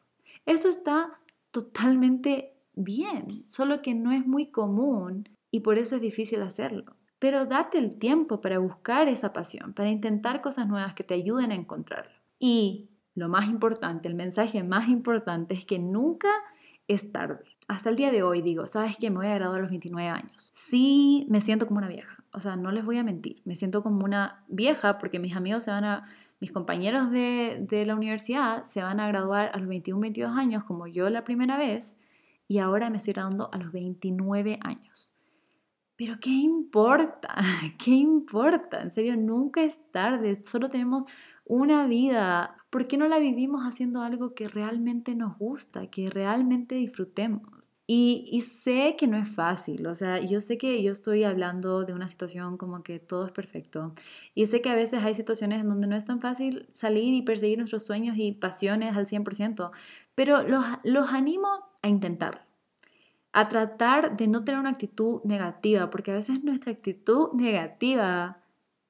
Eso 0.46 0.68
está 0.68 1.18
totalmente 1.50 2.54
bien, 2.74 3.44
solo 3.46 3.82
que 3.82 3.94
no 3.94 4.12
es 4.12 4.26
muy 4.26 4.46
común 4.46 5.28
y 5.50 5.60
por 5.60 5.78
eso 5.78 5.96
es 5.96 6.02
difícil 6.02 6.42
hacerlo. 6.42 6.96
Pero 7.18 7.46
date 7.46 7.78
el 7.78 7.98
tiempo 7.98 8.40
para 8.40 8.58
buscar 8.58 9.08
esa 9.08 9.32
pasión, 9.32 9.74
para 9.74 9.90
intentar 9.90 10.42
cosas 10.42 10.66
nuevas 10.66 10.94
que 10.94 11.04
te 11.04 11.14
ayuden 11.14 11.52
a 11.52 11.54
encontrarlo. 11.54 12.12
Y 12.40 12.88
lo 13.14 13.28
más 13.28 13.48
importante, 13.48 14.08
el 14.08 14.14
mensaje 14.14 14.64
más 14.64 14.88
importante 14.88 15.54
es 15.54 15.64
que 15.64 15.78
nunca 15.78 16.30
es 16.88 17.12
tarde 17.12 17.44
hasta 17.68 17.90
el 17.90 17.96
día 17.96 18.10
de 18.10 18.22
hoy 18.22 18.42
digo, 18.42 18.66
¿sabes 18.66 18.96
qué? 18.98 19.10
Me 19.10 19.16
voy 19.16 19.26
a 19.26 19.34
graduar 19.34 19.60
a 19.60 19.62
los 19.62 19.70
29 19.70 20.08
años. 20.08 20.50
Sí, 20.52 21.26
me 21.28 21.40
siento 21.40 21.66
como 21.66 21.78
una 21.78 21.88
vieja. 21.88 22.24
O 22.32 22.40
sea, 22.40 22.56
no 22.56 22.72
les 22.72 22.84
voy 22.84 22.98
a 22.98 23.04
mentir. 23.04 23.42
Me 23.44 23.56
siento 23.56 23.82
como 23.82 24.04
una 24.04 24.44
vieja 24.48 24.98
porque 24.98 25.18
mis 25.18 25.36
amigos 25.36 25.64
se 25.64 25.70
van 25.70 25.84
a, 25.84 26.08
mis 26.40 26.52
compañeros 26.52 27.10
de, 27.10 27.64
de 27.68 27.86
la 27.86 27.94
universidad 27.94 28.64
se 28.64 28.82
van 28.82 28.98
a 28.98 29.06
graduar 29.06 29.50
a 29.54 29.58
los 29.58 29.68
21, 29.68 30.00
22 30.00 30.36
años 30.36 30.64
como 30.64 30.86
yo 30.86 31.08
la 31.08 31.24
primera 31.24 31.56
vez 31.56 31.96
y 32.48 32.58
ahora 32.58 32.90
me 32.90 32.98
estoy 32.98 33.12
graduando 33.12 33.48
a 33.52 33.58
los 33.58 33.72
29 33.72 34.58
años. 34.62 35.10
Pero 35.96 36.18
¿qué 36.20 36.30
importa? 36.30 37.34
¿Qué 37.78 37.92
importa? 37.92 38.82
En 38.82 38.92
serio, 38.92 39.16
nunca 39.16 39.62
es 39.62 39.78
tarde. 39.92 40.42
Solo 40.44 40.68
tenemos 40.68 41.04
una 41.44 41.86
vida. 41.86 42.56
¿Por 42.72 42.88
qué 42.88 42.96
no 42.96 43.06
la 43.06 43.18
vivimos 43.18 43.66
haciendo 43.66 44.00
algo 44.00 44.34
que 44.34 44.48
realmente 44.48 45.14
nos 45.14 45.36
gusta, 45.36 45.88
que 45.88 46.08
realmente 46.08 46.74
disfrutemos? 46.74 47.42
Y, 47.86 48.40
sé 48.62 48.96
que 48.96 49.06
no 49.06 49.18
es 49.18 49.28
fácil, 49.28 49.86
o 49.86 49.94
sea, 49.94 50.20
yo 50.20 50.40
sé 50.40 50.56
que 50.56 50.82
yo 50.82 50.90
estoy 50.90 51.24
hablando 51.24 51.84
de 51.84 51.92
una 51.92 52.08
situación 52.08 52.56
como 52.56 52.82
que 52.82 52.98
todo 52.98 53.26
es 53.26 53.32
perfecto. 53.32 53.94
Y 54.34 54.46
sé 54.46 54.62
que 54.62 54.70
a 54.70 54.74
veces 54.74 55.04
hay 55.04 55.12
situaciones 55.12 55.60
en 55.60 55.68
donde 55.68 55.86
no 55.86 55.96
es 55.96 56.06
tan 56.06 56.22
fácil 56.22 56.70
salir 56.72 57.12
y 57.12 57.20
perseguir 57.20 57.58
nuestros 57.58 57.82
sueños 57.84 58.16
y 58.16 58.32
pasiones 58.32 58.96
al 58.96 59.06
100%, 59.06 59.70
pero 60.14 60.42
los, 60.42 60.64
los 60.82 61.10
animo 61.10 61.48
a 61.82 61.88
intentarlo, 61.88 62.40
a 63.34 63.50
tratar 63.50 64.16
de 64.16 64.28
no 64.28 64.44
tener 64.44 64.58
una 64.58 64.70
actitud 64.70 65.20
negativa, 65.24 65.90
porque 65.90 66.12
a 66.12 66.14
veces 66.14 66.42
nuestra 66.42 66.72
actitud 66.72 67.34
negativa 67.34 68.38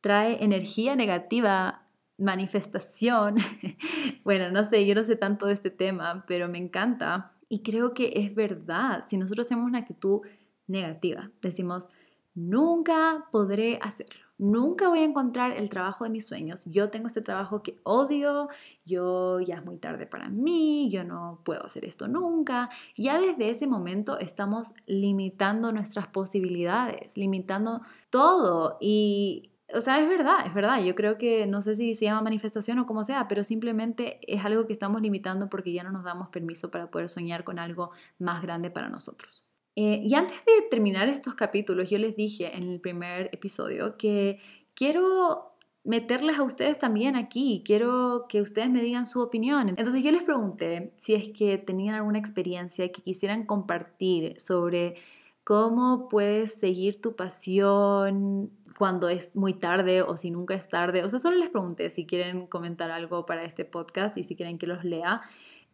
trae 0.01 0.45
energía 0.45 0.95
negativa 0.95 1.82
manifestación. 2.23 3.37
bueno, 4.25 4.51
no 4.51 4.65
sé, 4.65 4.87
yo 4.87 4.95
no 4.95 5.05
sé 5.05 5.17
tanto 5.17 5.47
de 5.47 5.55
este 5.55 5.71
tema, 5.71 6.25
pero 6.27 6.49
me 6.49 6.59
encanta. 6.59 7.33
Y 7.49 7.63
creo 7.63 7.93
que 7.93 8.13
es 8.17 8.35
verdad. 8.35 9.05
Si 9.09 9.17
nosotros 9.17 9.47
tenemos 9.47 9.69
una 9.69 9.81
actitud 9.81 10.23
negativa, 10.67 11.31
decimos, 11.43 11.89
nunca 12.35 13.27
podré 13.31 13.79
hacerlo. 13.83 14.21
Nunca 14.39 14.89
voy 14.89 15.01
a 15.01 15.05
encontrar 15.05 15.53
el 15.53 15.71
trabajo 15.71 16.03
de 16.03 16.11
mis 16.11 16.27
sueños. 16.27 16.65
Yo 16.65 16.91
tengo 16.91 17.07
este 17.07 17.21
trabajo 17.21 17.63
que 17.63 17.79
odio, 17.85 18.49
yo 18.85 19.39
ya 19.39 19.57
es 19.57 19.65
muy 19.65 19.77
tarde 19.77 20.07
para 20.07 20.29
mí, 20.31 20.91
yo 20.91 21.05
no 21.05 21.41
puedo 21.45 21.65
hacer 21.65 21.85
esto 21.85 22.09
nunca. 22.09 22.69
Ya 22.97 23.21
desde 23.21 23.51
ese 23.51 23.69
momento 23.69 24.19
estamos 24.19 24.73
limitando 24.87 25.71
nuestras 25.71 26.09
posibilidades, 26.09 27.17
limitando 27.17 27.83
todo 28.11 28.79
y 28.81 29.52
o 29.75 29.81
sea, 29.81 30.01
es 30.01 30.09
verdad, 30.09 30.47
es 30.47 30.55
verdad. 30.55 30.83
Yo 30.83 30.95
creo 30.95 31.19
que 31.19 31.47
no 31.47 31.63
sé 31.63 31.77
si 31.77 31.95
se 31.95 32.05
llama 32.05 32.23
manifestación 32.23 32.79
o 32.79 32.87
como 32.87 33.05
sea, 33.05 33.29
pero 33.29 33.45
simplemente 33.45 34.21
es 34.23 34.45
algo 34.45 34.67
que 34.67 34.73
estamos 34.73 35.01
limitando 35.01 35.49
porque 35.49 35.73
ya 35.73 35.83
no 35.83 35.91
nos 35.91 36.05
damos 36.05 36.29
permiso 36.29 36.71
para 36.71 36.91
poder 36.91 37.09
soñar 37.09 37.45
con 37.45 37.59
algo 37.59 37.91
más 38.19 38.43
grande 38.43 38.71
para 38.71 38.89
nosotros. 38.89 39.45
Eh, 39.75 40.03
y 40.05 40.15
antes 40.15 40.37
de 40.45 40.69
terminar 40.71 41.09
estos 41.09 41.35
capítulos, 41.35 41.89
yo 41.89 41.99
les 41.99 42.15
dije 42.15 42.57
en 42.57 42.71
el 42.71 42.81
primer 42.81 43.31
episodio 43.33 43.97
que 43.97 44.39
quiero 44.75 45.53
meterles 45.85 46.39
a 46.39 46.43
ustedes 46.43 46.79
también 46.79 47.17
aquí, 47.17 47.63
quiero 47.65 48.27
que 48.29 48.41
ustedes 48.41 48.71
me 48.71 48.83
digan 48.83 49.07
su 49.07 49.21
opinión. 49.21 49.69
Entonces 49.69 50.05
yo 50.05 50.13
les 50.13 50.23
pregunté 50.23 50.93
si 50.99 51.15
es 51.15 51.29
que 51.31 51.59
tenían 51.59 51.95
alguna 51.95 52.19
experiencia 52.19 52.93
que 52.93 53.03
quisieran 53.03 53.47
compartir 53.47 54.39
sobre 54.41 54.97
cómo 55.45 56.09
puedes 56.09 56.55
seguir 56.55 57.01
tu 57.01 57.17
pasión 57.17 58.51
cuando 58.79 59.09
es 59.09 59.35
muy 59.35 59.55
tarde 59.55 60.03
o 60.03 60.17
si 60.17 60.31
nunca 60.31 60.55
es 60.55 60.69
tarde. 60.69 61.05
O 61.05 61.09
sea, 61.09 61.19
solo 61.19 61.37
les 61.37 61.51
pregunté 61.51 61.91
si 61.91 62.07
quieren 62.07 62.47
comentar 62.47 62.91
algo 62.91 63.27
para 63.27 63.45
este 63.45 63.65
podcast 63.65 64.17
y 64.17 64.25
si 64.25 64.37
quieren 64.37 64.59
que 64.59 64.67
los 64.67 64.85
lea. 64.85 65.23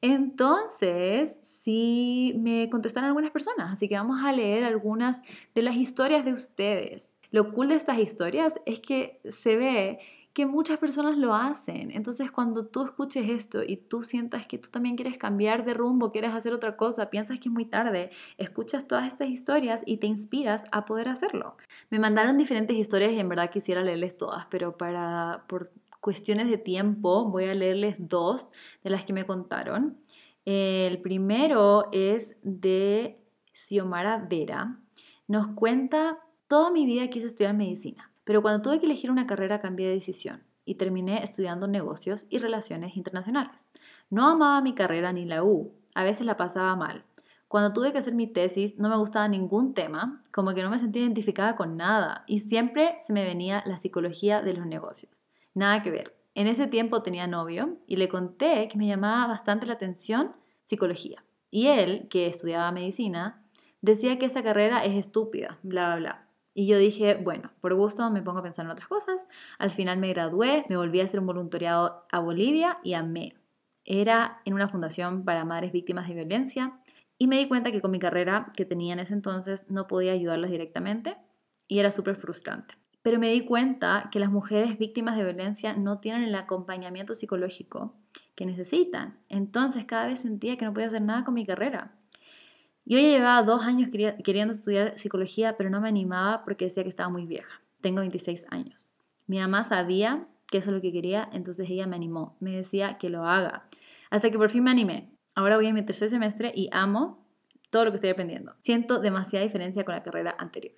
Entonces, 0.00 1.37
sí 1.62 2.34
me 2.38 2.70
contestaron 2.70 3.08
algunas 3.08 3.30
personas, 3.30 3.72
así 3.72 3.88
que 3.88 3.96
vamos 3.96 4.24
a 4.24 4.32
leer 4.32 4.64
algunas 4.64 5.20
de 5.54 5.62
las 5.62 5.76
historias 5.76 6.24
de 6.24 6.32
ustedes. 6.32 7.11
Lo 7.30 7.52
cool 7.52 7.68
de 7.68 7.74
estas 7.74 7.98
historias 7.98 8.54
es 8.64 8.80
que 8.80 9.20
se 9.30 9.56
ve 9.56 9.98
que 10.32 10.46
muchas 10.46 10.78
personas 10.78 11.16
lo 11.16 11.34
hacen. 11.34 11.90
Entonces, 11.90 12.30
cuando 12.30 12.66
tú 12.66 12.84
escuches 12.84 13.28
esto 13.28 13.62
y 13.62 13.76
tú 13.76 14.04
sientas 14.04 14.46
que 14.46 14.58
tú 14.58 14.68
también 14.68 14.96
quieres 14.96 15.18
cambiar 15.18 15.64
de 15.64 15.74
rumbo, 15.74 16.12
quieres 16.12 16.32
hacer 16.32 16.52
otra 16.52 16.76
cosa, 16.76 17.10
piensas 17.10 17.38
que 17.38 17.48
es 17.48 17.52
muy 17.52 17.64
tarde, 17.64 18.10
escuchas 18.36 18.86
todas 18.86 19.08
estas 19.08 19.28
historias 19.28 19.82
y 19.84 19.96
te 19.96 20.06
inspiras 20.06 20.64
a 20.70 20.84
poder 20.84 21.08
hacerlo. 21.08 21.56
Me 21.90 21.98
mandaron 21.98 22.38
diferentes 22.38 22.76
historias 22.76 23.12
y 23.12 23.18
en 23.18 23.28
verdad 23.28 23.50
quisiera 23.50 23.82
leerles 23.82 24.16
todas, 24.16 24.46
pero 24.46 24.76
para 24.76 25.44
por 25.48 25.72
cuestiones 26.00 26.48
de 26.48 26.58
tiempo 26.58 27.24
voy 27.24 27.46
a 27.46 27.54
leerles 27.54 27.96
dos 27.98 28.48
de 28.84 28.90
las 28.90 29.04
que 29.04 29.12
me 29.12 29.26
contaron. 29.26 29.98
El 30.44 31.00
primero 31.02 31.88
es 31.92 32.36
de 32.42 33.18
Xiomara 33.52 34.18
Vera. 34.18 34.78
Nos 35.26 35.48
cuenta, 35.48 36.20
toda 36.46 36.70
mi 36.70 36.86
vida 36.86 37.08
quise 37.08 37.26
estudiar 37.26 37.54
medicina 37.54 38.08
pero 38.28 38.42
cuando 38.42 38.60
tuve 38.60 38.78
que 38.78 38.84
elegir 38.84 39.10
una 39.10 39.26
carrera 39.26 39.58
cambié 39.58 39.86
de 39.86 39.94
decisión 39.94 40.42
y 40.66 40.74
terminé 40.74 41.24
estudiando 41.24 41.66
negocios 41.66 42.26
y 42.28 42.40
relaciones 42.40 42.94
internacionales. 42.94 43.56
No 44.10 44.28
amaba 44.28 44.60
mi 44.60 44.74
carrera 44.74 45.14
ni 45.14 45.24
la 45.24 45.42
U, 45.42 45.72
a 45.94 46.04
veces 46.04 46.26
la 46.26 46.36
pasaba 46.36 46.76
mal. 46.76 47.04
Cuando 47.48 47.72
tuve 47.72 47.90
que 47.90 47.96
hacer 47.96 48.12
mi 48.12 48.26
tesis 48.26 48.76
no 48.76 48.90
me 48.90 48.98
gustaba 48.98 49.28
ningún 49.28 49.72
tema, 49.72 50.20
como 50.30 50.54
que 50.54 50.62
no 50.62 50.68
me 50.68 50.78
sentía 50.78 51.00
identificada 51.00 51.56
con 51.56 51.78
nada 51.78 52.24
y 52.26 52.40
siempre 52.40 52.98
se 52.98 53.14
me 53.14 53.24
venía 53.24 53.62
la 53.64 53.78
psicología 53.78 54.42
de 54.42 54.52
los 54.52 54.66
negocios. 54.66 55.10
Nada 55.54 55.82
que 55.82 55.90
ver. 55.90 56.14
En 56.34 56.48
ese 56.48 56.66
tiempo 56.66 57.00
tenía 57.00 57.26
novio 57.26 57.78
y 57.86 57.96
le 57.96 58.10
conté 58.10 58.68
que 58.68 58.76
me 58.76 58.86
llamaba 58.86 59.26
bastante 59.26 59.64
la 59.64 59.72
atención 59.72 60.32
psicología. 60.64 61.24
Y 61.50 61.68
él, 61.68 62.08
que 62.10 62.26
estudiaba 62.26 62.70
medicina, 62.72 63.42
decía 63.80 64.18
que 64.18 64.26
esa 64.26 64.42
carrera 64.42 64.84
es 64.84 64.96
estúpida, 64.96 65.58
bla, 65.62 65.86
bla, 65.86 65.96
bla. 65.96 66.27
Y 66.58 66.66
yo 66.66 66.76
dije, 66.76 67.14
bueno, 67.14 67.52
por 67.60 67.72
gusto 67.74 68.10
me 68.10 68.20
pongo 68.20 68.40
a 68.40 68.42
pensar 68.42 68.64
en 68.64 68.72
otras 68.72 68.88
cosas. 68.88 69.24
Al 69.60 69.70
final 69.70 69.96
me 69.96 70.08
gradué, 70.08 70.64
me 70.68 70.76
volví 70.76 71.00
a 71.00 71.04
hacer 71.04 71.20
un 71.20 71.26
voluntariado 71.26 72.04
a 72.10 72.18
Bolivia 72.18 72.78
y 72.82 72.94
amé. 72.94 73.36
Era 73.84 74.42
en 74.44 74.54
una 74.54 74.66
fundación 74.68 75.24
para 75.24 75.44
madres 75.44 75.70
víctimas 75.70 76.08
de 76.08 76.14
violencia 76.14 76.80
y 77.16 77.28
me 77.28 77.38
di 77.38 77.46
cuenta 77.46 77.70
que 77.70 77.80
con 77.80 77.92
mi 77.92 78.00
carrera 78.00 78.50
que 78.56 78.64
tenía 78.64 78.92
en 78.92 78.98
ese 78.98 79.14
entonces 79.14 79.70
no 79.70 79.86
podía 79.86 80.10
ayudarlas 80.10 80.50
directamente 80.50 81.16
y 81.68 81.78
era 81.78 81.92
súper 81.92 82.16
frustrante. 82.16 82.74
Pero 83.02 83.20
me 83.20 83.30
di 83.30 83.44
cuenta 83.44 84.08
que 84.10 84.18
las 84.18 84.32
mujeres 84.32 84.78
víctimas 84.78 85.16
de 85.16 85.22
violencia 85.22 85.74
no 85.74 86.00
tienen 86.00 86.24
el 86.24 86.34
acompañamiento 86.34 87.14
psicológico 87.14 87.94
que 88.34 88.46
necesitan. 88.46 89.20
Entonces 89.28 89.84
cada 89.84 90.08
vez 90.08 90.18
sentía 90.18 90.56
que 90.56 90.64
no 90.64 90.72
podía 90.72 90.88
hacer 90.88 91.02
nada 91.02 91.24
con 91.24 91.34
mi 91.34 91.46
carrera. 91.46 91.97
Yo 92.90 92.98
llevaba 92.98 93.42
dos 93.42 93.62
años 93.64 93.90
queriendo 94.24 94.55
estudiar 94.55 94.98
psicología, 94.98 95.59
pero 95.59 95.68
no 95.68 95.79
me 95.79 95.90
animaba 95.90 96.42
porque 96.42 96.64
decía 96.64 96.85
que 96.85 96.88
estaba 96.88 97.11
muy 97.11 97.27
vieja. 97.27 97.61
Tengo 97.83 98.01
26 98.01 98.46
años. 98.48 98.92
Mi 99.27 99.38
mamá 99.38 99.64
sabía 99.64 100.27
que 100.51 100.57
eso 100.57 100.70
es 100.70 100.77
lo 100.77 100.81
que 100.81 100.90
quería, 100.90 101.29
entonces 101.35 101.68
ella 101.68 101.87
me 101.87 101.96
animó. 101.96 102.38
Me 102.40 102.53
decía 102.53 102.96
que 102.96 103.11
lo 103.11 103.27
haga. 103.27 103.68
Hasta 104.09 104.31
que 104.31 104.38
por 104.38 104.48
fin 104.48 104.64
me 104.64 104.70
animé. 104.70 105.11
Ahora 105.35 105.57
voy 105.57 105.66
a 105.66 105.74
mi 105.74 105.83
tercer 105.85 106.09
semestre 106.09 106.51
y 106.55 106.70
amo 106.72 107.27
todo 107.68 107.85
lo 107.85 107.90
que 107.90 107.96
estoy 107.96 108.09
aprendiendo. 108.09 108.55
Siento 108.62 109.01
demasiada 109.01 109.44
diferencia 109.44 109.85
con 109.85 109.94
la 109.94 110.03
carrera 110.03 110.35
anterior. 110.38 110.77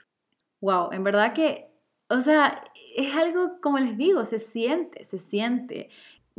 Wow, 0.60 0.90
en 0.90 1.04
verdad 1.04 1.32
que, 1.32 1.70
o 2.08 2.22
sea, 2.22 2.64
es 2.96 3.14
algo, 3.14 3.60
como 3.62 3.78
les 3.78 3.96
digo, 3.96 4.24
se 4.24 4.40
siente, 4.40 5.04
se 5.04 5.20
siente. 5.20 5.90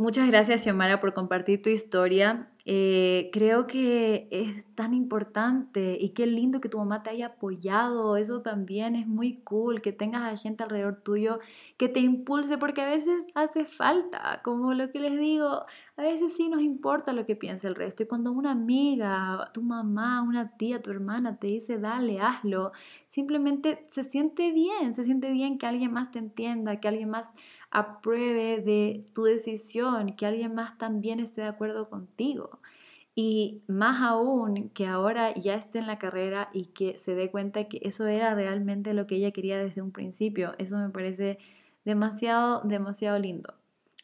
Muchas 0.02 0.26
gracias, 0.26 0.64
Xiomara, 0.64 1.00
por 1.00 1.14
compartir 1.14 1.62
tu 1.62 1.70
historia. 1.70 2.48
Eh, 2.66 3.30
creo 3.32 3.68
que 3.68 4.28
es 4.32 4.66
tan 4.74 4.96
importante 4.96 5.96
y 6.00 6.10
qué 6.10 6.26
lindo 6.26 6.60
que 6.60 6.70
tu 6.70 6.80
mamá 6.80 7.04
te 7.04 7.12
haya 7.12 7.28
apoyado. 7.28 8.18
Eso 8.18 8.42
también 8.42 8.96
es 8.96 9.06
muy 9.06 9.42
cool, 9.44 9.80
que 9.80 9.92
tengas 9.92 10.24
a 10.24 10.36
gente 10.38 10.64
alrededor 10.64 11.02
tuyo 11.04 11.40
que 11.78 11.88
te 11.88 12.00
impulse, 12.00 12.58
porque 12.58 12.82
a 12.82 12.90
veces 12.90 13.28
hace 13.36 13.66
falta, 13.66 14.42
como 14.44 14.74
lo 14.74 14.92
que 14.92 15.00
les 15.00 15.20
digo, 15.20 15.66
a 15.98 16.02
veces 16.02 16.34
sí 16.36 16.50
nos 16.50 16.62
importa 16.64 17.14
lo 17.14 17.28
que 17.28 17.36
piensa 17.36 17.68
el 17.68 17.76
resto. 17.76 18.02
Y 18.02 18.08
cuando 18.08 18.32
una 18.32 18.52
amiga, 18.52 19.52
tu 19.54 19.62
mamá, 19.62 20.24
una 20.24 20.58
tía, 20.58 20.82
tu 20.82 20.90
hermana 20.90 21.38
te 21.38 21.46
dice, 21.46 21.78
dale, 21.78 22.20
hazlo, 22.20 22.72
simplemente 23.08 23.86
se 23.92 24.04
siente 24.04 24.52
bien, 24.52 24.96
se 24.96 25.04
siente 25.04 25.32
bien 25.32 25.60
que 25.60 25.68
alguien 25.68 25.94
más 25.94 26.12
te 26.12 26.18
entienda, 26.18 26.80
que 26.80 26.88
alguien 26.88 27.10
más 27.10 27.30
apruebe 27.72 28.62
de 28.62 29.06
tu 29.14 29.24
decisión, 29.24 30.16
que 30.16 30.26
alguien 30.26 30.54
más 30.54 30.78
también 30.78 31.20
esté 31.20 31.42
de 31.42 31.48
acuerdo 31.48 31.90
contigo. 31.90 32.60
Y 33.16 33.62
más 33.68 34.02
aún 34.02 34.70
que 34.70 34.88
ahora 34.88 35.34
ya 35.36 35.56
esté 35.56 35.80
en 35.80 35.88
la 35.88 36.00
carrera 36.00 36.50
y 36.54 36.66
que 36.68 36.98
se 36.98 37.16
dé 37.16 37.30
cuenta 37.30 37.66
que 37.66 37.80
eso 37.84 38.08
era 38.08 38.34
realmente 38.36 38.94
lo 38.94 39.08
que 39.08 39.16
ella 39.16 39.32
quería 39.32 39.58
desde 39.58 39.82
un 39.82 39.92
principio. 39.92 40.54
Eso 40.60 40.78
me 40.78 40.90
parece 40.90 41.38
demasiado, 41.84 42.62
demasiado 42.64 43.20
lindo. 43.20 43.54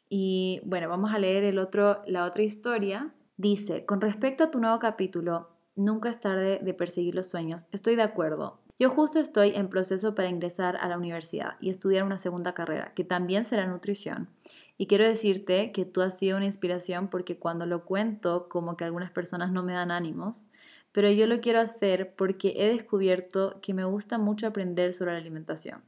Y 0.10 0.62
bueno, 0.66 0.90
vamos 0.90 1.14
a 1.14 1.20
leer 1.20 1.44
el 1.44 1.60
otro, 1.60 2.02
la 2.06 2.26
otra 2.26 2.44
historia. 2.44 3.14
Dice, 3.38 3.86
con 3.86 4.02
respecto 4.02 4.46
a 4.46 4.52
tu 4.52 4.60
nuevo 4.60 4.80
capítulo, 4.80 5.50
nunca 5.76 6.10
es 6.10 6.20
tarde 6.20 6.60
de 6.62 6.74
perseguir 6.74 7.16
los 7.16 7.28
sueños. 7.28 7.66
Estoy 7.72 7.96
de 7.96 8.04
acuerdo. 8.04 8.60
Yo 8.80 8.92
justo 8.92 9.20
estoy 9.20 9.56
en 9.56 9.70
proceso 9.70 10.14
para 10.14 10.30
ingresar 10.30 10.78
a 10.78 10.88
la 10.88 10.98
universidad 10.98 11.56
y 11.60 11.72
estudiar 11.72 12.04
una 12.04 12.20
segunda 12.20 12.54
carrera, 12.54 12.94
que 12.94 13.04
también 13.04 13.44
será 13.44 13.66
nutrición. 13.66 14.30
Y 14.78 14.86
quiero 14.86 15.04
decirte 15.04 15.72
que 15.72 15.84
tú 15.84 16.02
has 16.02 16.20
sido 16.20 16.38
una 16.38 16.46
inspiración 16.46 17.08
porque 17.10 17.40
cuando 17.40 17.66
lo 17.66 17.86
cuento, 17.86 18.48
como 18.50 18.78
que 18.78 18.84
algunas 18.84 19.10
personas 19.10 19.52
no 19.52 19.64
me 19.64 19.74
dan 19.74 19.90
ánimos, 19.90 20.46
pero 20.92 21.10
yo 21.10 21.26
lo 21.26 21.42
quiero 21.42 21.60
hacer 21.60 22.14
porque 22.16 22.54
he 22.56 22.70
descubierto 22.70 23.60
que 23.64 23.74
me 23.74 23.84
gusta 23.84 24.20
mucho 24.20 24.46
aprender 24.46 24.94
sobre 24.94 25.14
la 25.14 25.18
alimentación. 25.18 25.82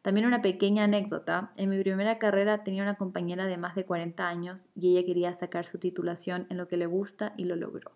También 0.00 0.26
una 0.26 0.40
pequeña 0.40 0.84
anécdota, 0.84 1.52
en 1.56 1.68
mi 1.68 1.78
primera 1.78 2.18
carrera 2.18 2.64
tenía 2.64 2.82
una 2.82 2.94
compañera 2.94 3.44
de 3.44 3.58
más 3.58 3.74
de 3.74 3.84
40 3.84 4.26
años 4.26 4.66
y 4.74 4.96
ella 4.96 5.06
quería 5.06 5.34
sacar 5.34 5.66
su 5.66 5.76
titulación 5.76 6.46
en 6.48 6.56
lo 6.56 6.68
que 6.68 6.78
le 6.78 6.86
gusta 6.86 7.34
y 7.36 7.44
lo 7.44 7.54
logró. 7.54 7.92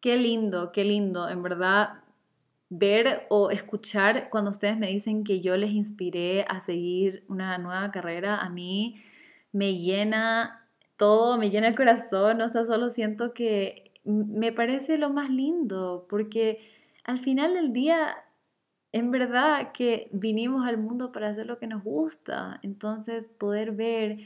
Qué 0.00 0.16
lindo, 0.16 0.72
qué 0.72 0.82
lindo, 0.82 1.28
en 1.28 1.44
verdad 1.44 2.02
ver 2.70 3.26
o 3.28 3.50
escuchar 3.50 4.30
cuando 4.30 4.50
ustedes 4.50 4.78
me 4.78 4.86
dicen 4.86 5.24
que 5.24 5.40
yo 5.40 5.56
les 5.56 5.72
inspiré 5.72 6.44
a 6.48 6.60
seguir 6.60 7.24
una 7.28 7.58
nueva 7.58 7.90
carrera, 7.90 8.38
a 8.38 8.48
mí 8.48 9.02
me 9.52 9.74
llena 9.74 10.68
todo, 10.96 11.36
me 11.36 11.50
llena 11.50 11.68
el 11.68 11.76
corazón, 11.76 12.40
o 12.40 12.48
sea, 12.48 12.64
solo 12.64 12.90
siento 12.90 13.34
que 13.34 13.92
me 14.04 14.52
parece 14.52 14.98
lo 14.98 15.10
más 15.10 15.30
lindo, 15.30 16.06
porque 16.08 16.60
al 17.04 17.18
final 17.18 17.54
del 17.54 17.72
día, 17.72 18.16
en 18.92 19.10
verdad 19.10 19.72
que 19.72 20.08
vinimos 20.12 20.66
al 20.66 20.78
mundo 20.78 21.10
para 21.10 21.28
hacer 21.28 21.46
lo 21.46 21.58
que 21.58 21.66
nos 21.66 21.82
gusta, 21.82 22.60
entonces 22.62 23.26
poder 23.26 23.72
ver 23.72 24.18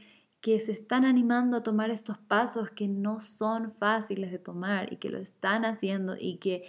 que 0.43 0.61
se 0.61 0.73
están 0.73 1.07
animando 1.07 1.57
a 1.57 1.63
tomar 1.63 1.91
estos 1.91 2.19
pasos 2.19 2.71
que 2.71 2.89
no 2.89 3.21
son 3.21 3.73
fáciles 3.79 4.31
de 4.31 4.39
tomar 4.39 4.93
y 4.93 4.97
que 4.97 5.09
lo 5.09 5.19
están 5.19 5.65
haciendo 5.65 6.17
y 6.21 6.37
que 6.37 6.69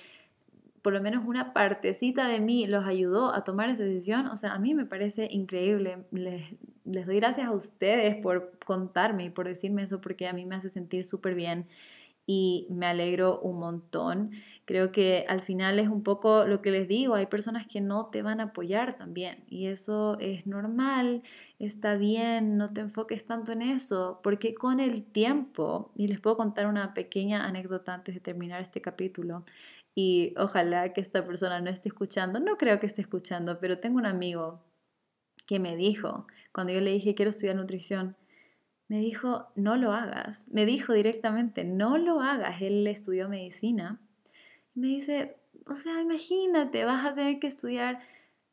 por 0.86 0.94
lo 0.94 1.02
menos 1.02 1.26
una 1.26 1.52
partecita 1.52 2.28
de 2.28 2.40
mí 2.40 2.68
los 2.68 2.86
ayudó 2.86 3.34
a 3.34 3.44
tomar 3.44 3.72
esa 3.72 3.82
decisión, 3.82 4.28
o 4.28 4.38
sea, 4.38 4.54
a 4.54 4.60
mí 4.60 4.76
me 4.76 4.86
parece 4.86 5.28
increíble. 5.32 6.06
Les, 6.12 6.46
les 6.84 7.08
doy 7.08 7.16
gracias 7.16 7.48
a 7.48 7.54
ustedes 7.54 8.18
por 8.18 8.60
contarme 8.64 9.26
y 9.26 9.30
por 9.32 9.48
decirme 9.48 9.82
eso, 9.82 10.00
porque 10.00 10.28
a 10.28 10.34
mí 10.34 10.46
me 10.46 10.58
hace 10.58 10.70
sentir 10.70 11.04
súper 11.04 11.34
bien 11.34 11.68
y 12.28 12.68
me 12.70 12.86
alegro 12.86 13.40
un 13.40 13.60
montón. 13.60 14.30
Creo 14.66 14.92
que 14.92 15.26
al 15.28 15.42
final 15.42 15.80
es 15.80 15.90
un 15.90 16.04
poco 16.04 16.46
lo 16.46 16.62
que 16.62 16.70
les 16.70 16.88
digo, 16.88 17.16
hay 17.16 17.26
personas 17.26 17.66
que 17.66 17.82
no 17.82 18.12
te 18.12 18.22
van 18.22 18.40
a 18.40 18.44
apoyar 18.44 18.96
también 18.96 19.44
y 19.48 19.66
eso 19.66 20.20
es 20.20 20.46
normal, 20.46 21.24
está 21.58 21.96
bien, 21.96 22.58
no 22.58 22.68
te 22.68 22.82
enfoques 22.82 23.26
tanto 23.26 23.52
en 23.54 23.64
eso, 23.64 24.20
porque 24.24 24.54
con 24.54 24.80
el 24.80 25.04
tiempo, 25.04 25.92
y 25.96 26.10
les 26.10 26.20
puedo 26.20 26.38
contar 26.38 26.68
una 26.68 26.94
pequeña 26.94 27.44
anécdota 27.48 27.96
antes 27.96 28.14
de 28.14 28.22
terminar 28.22 28.62
este 28.62 28.82
capítulo, 28.82 29.46
y 29.96 30.34
ojalá 30.38 30.94
que 30.94 31.02
esta 31.02 31.26
persona 31.26 31.62
no 31.62 31.70
esté 31.70 31.90
escuchando, 31.90 32.40
no 32.40 32.58
creo 32.58 32.80
que 32.80 32.86
esté 32.86 33.02
escuchando, 33.02 33.60
pero 33.60 33.80
tengo 33.80 33.98
un 33.98 34.06
amigo 34.06 34.62
que 35.48 35.60
me 35.60 35.76
dijo, 35.76 36.28
cuando 36.52 36.74
yo 36.74 36.82
le 36.82 36.92
dije 36.92 37.16
quiero 37.16 37.32
estudiar 37.32 37.56
nutrición, 37.56 38.16
me 38.88 39.00
dijo, 39.00 39.48
no 39.56 39.78
lo 39.78 39.94
hagas. 39.94 40.46
Me 40.48 40.66
dijo 40.66 40.94
directamente, 40.94 41.64
no 41.64 41.98
lo 41.98 42.22
hagas. 42.22 42.62
Él 42.62 42.86
estudió 42.86 43.28
medicina. 43.28 44.00
Me 44.76 44.88
dice, 44.88 45.38
o 45.66 45.76
sea, 45.76 46.02
imagínate, 46.02 46.86
vas 46.86 47.06
a 47.06 47.16
tener 47.16 47.40
que 47.40 47.48
estudiar 47.48 48.00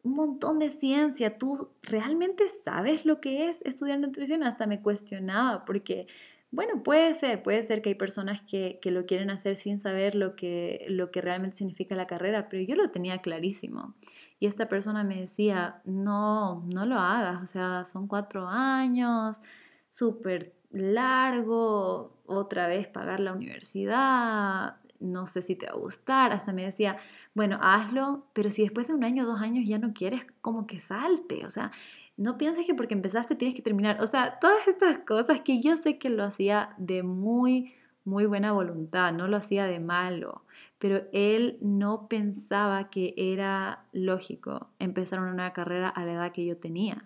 un 0.03 0.15
montón 0.15 0.59
de 0.59 0.71
ciencia. 0.71 1.37
¿Tú 1.37 1.69
realmente 1.83 2.45
sabes 2.65 3.05
lo 3.05 3.21
que 3.21 3.51
es 3.51 3.61
estudiar 3.63 3.99
nutrición? 3.99 4.43
Hasta 4.43 4.67
me 4.67 4.81
cuestionaba 4.81 5.65
porque, 5.67 6.07
bueno, 6.53 6.83
puede 6.83 7.15
ser, 7.15 7.43
puede 7.43 7.63
ser 7.63 7.81
que 7.81 7.89
hay 7.89 7.95
personas 7.95 8.43
que, 8.43 8.79
que 8.83 8.91
lo 8.91 9.07
quieren 9.07 9.31
hacer 9.31 9.57
sin 9.57 9.81
saber 9.81 10.15
lo 10.15 10.37
que, 10.37 10.85
lo 10.89 11.11
que 11.11 11.23
realmente 11.23 11.57
significa 11.57 11.97
la 11.97 12.07
carrera, 12.07 12.49
pero 12.51 12.63
yo 12.63 12.77
lo 12.77 12.91
tenía 12.91 13.23
clarísimo. 13.23 13.95
Y 14.39 14.47
esta 14.47 14.69
persona 14.69 15.03
me 15.03 15.19
decía, 15.19 15.81
no, 15.87 16.63
no 16.67 16.85
lo 16.85 16.99
hagas, 16.99 17.43
o 17.43 17.47
sea, 17.47 17.85
son 17.85 18.07
cuatro 18.07 18.47
años, 18.49 19.41
súper 19.89 20.53
largo, 20.71 22.19
otra 22.27 22.67
vez 22.67 22.87
pagar 22.87 23.21
la 23.21 23.33
universidad, 23.33 24.77
no 25.01 25.27
sé 25.27 25.41
si 25.43 25.57
te 25.57 25.67
va 25.67 25.73
a 25.73 25.77
gustar, 25.77 26.33
hasta 26.33 26.53
me 26.53 26.65
decía, 26.65 26.99
bueno, 27.35 27.59
hazlo, 27.63 28.27
pero 28.35 28.51
si 28.51 28.63
después 28.63 28.87
de 28.87 28.95
un 28.95 29.05
año 29.05 29.25
dos 29.25 29.41
años 29.41 29.65
ya 29.67 29.79
no 29.79 29.95
quieres, 29.95 30.27
como 30.43 30.67
que 30.67 30.81
salte, 30.81 31.47
o 31.47 31.51
sea, 31.51 31.73
no 32.17 32.39
pienses 32.39 32.67
que 32.67 32.75
porque 32.75 32.95
empezaste 32.95 33.35
tienes 33.35 33.57
que 33.57 33.63
terminar, 33.63 34.03
o 34.03 34.07
sea, 34.07 34.39
todas 34.41 34.69
estas 34.69 34.99
cosas 34.99 35.41
que 35.41 35.61
yo 35.61 35.77
sé 35.77 35.99
que 35.99 36.11
lo 36.11 36.25
hacía 36.25 36.75
de 36.79 37.03
muy, 37.03 37.75
muy 38.05 38.27
buena 38.27 38.53
voluntad, 38.53 39.13
no 39.13 39.29
lo 39.29 39.37
hacía 39.37 39.65
de 39.67 39.81
malo, 39.81 40.43
pero 40.79 41.03
él 41.13 41.59
no 41.61 42.09
pensaba 42.09 42.91
que 42.91 43.15
era 43.17 43.85
lógico 43.93 44.69
empezar 44.79 45.21
una 45.21 45.53
carrera 45.53 45.89
a 45.89 46.05
la 46.05 46.13
edad 46.13 46.33
que 46.33 46.45
yo 46.45 46.57
tenía. 46.57 47.05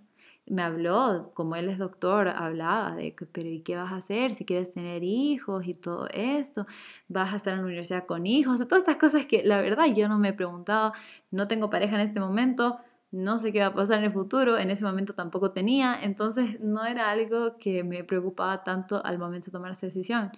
Me 0.48 0.62
habló, 0.62 1.32
como 1.34 1.56
él 1.56 1.68
es 1.68 1.78
doctor, 1.78 2.28
hablaba 2.28 2.94
de 2.94 3.14
pero 3.32 3.48
¿y 3.48 3.62
qué 3.62 3.74
vas 3.76 3.92
a 3.92 3.96
hacer 3.96 4.34
si 4.34 4.44
quieres 4.44 4.70
tener 4.70 5.02
hijos 5.02 5.66
y 5.66 5.74
todo 5.74 6.06
esto? 6.10 6.66
¿Vas 7.08 7.32
a 7.32 7.36
estar 7.36 7.52
en 7.52 7.60
la 7.60 7.66
universidad 7.66 8.06
con 8.06 8.26
hijos? 8.26 8.60
todas 8.68 8.82
estas 8.82 8.96
cosas 8.96 9.26
que 9.26 9.42
la 9.42 9.60
verdad 9.60 9.86
yo 9.92 10.08
no 10.08 10.18
me 10.18 10.28
he 10.28 10.32
preguntado, 10.32 10.92
no 11.32 11.48
tengo 11.48 11.68
pareja 11.68 11.96
en 11.96 12.08
este 12.08 12.20
momento, 12.20 12.78
no 13.10 13.38
sé 13.38 13.52
qué 13.52 13.60
va 13.60 13.66
a 13.66 13.74
pasar 13.74 13.98
en 13.98 14.04
el 14.04 14.12
futuro, 14.12 14.58
en 14.58 14.70
ese 14.70 14.84
momento 14.84 15.14
tampoco 15.14 15.52
tenía, 15.52 15.98
entonces 16.02 16.60
no 16.60 16.84
era 16.84 17.10
algo 17.10 17.56
que 17.58 17.84
me 17.84 18.04
preocupaba 18.04 18.64
tanto 18.64 19.04
al 19.04 19.18
momento 19.18 19.46
de 19.46 19.52
tomar 19.52 19.72
esa 19.72 19.86
decisión. 19.86 20.30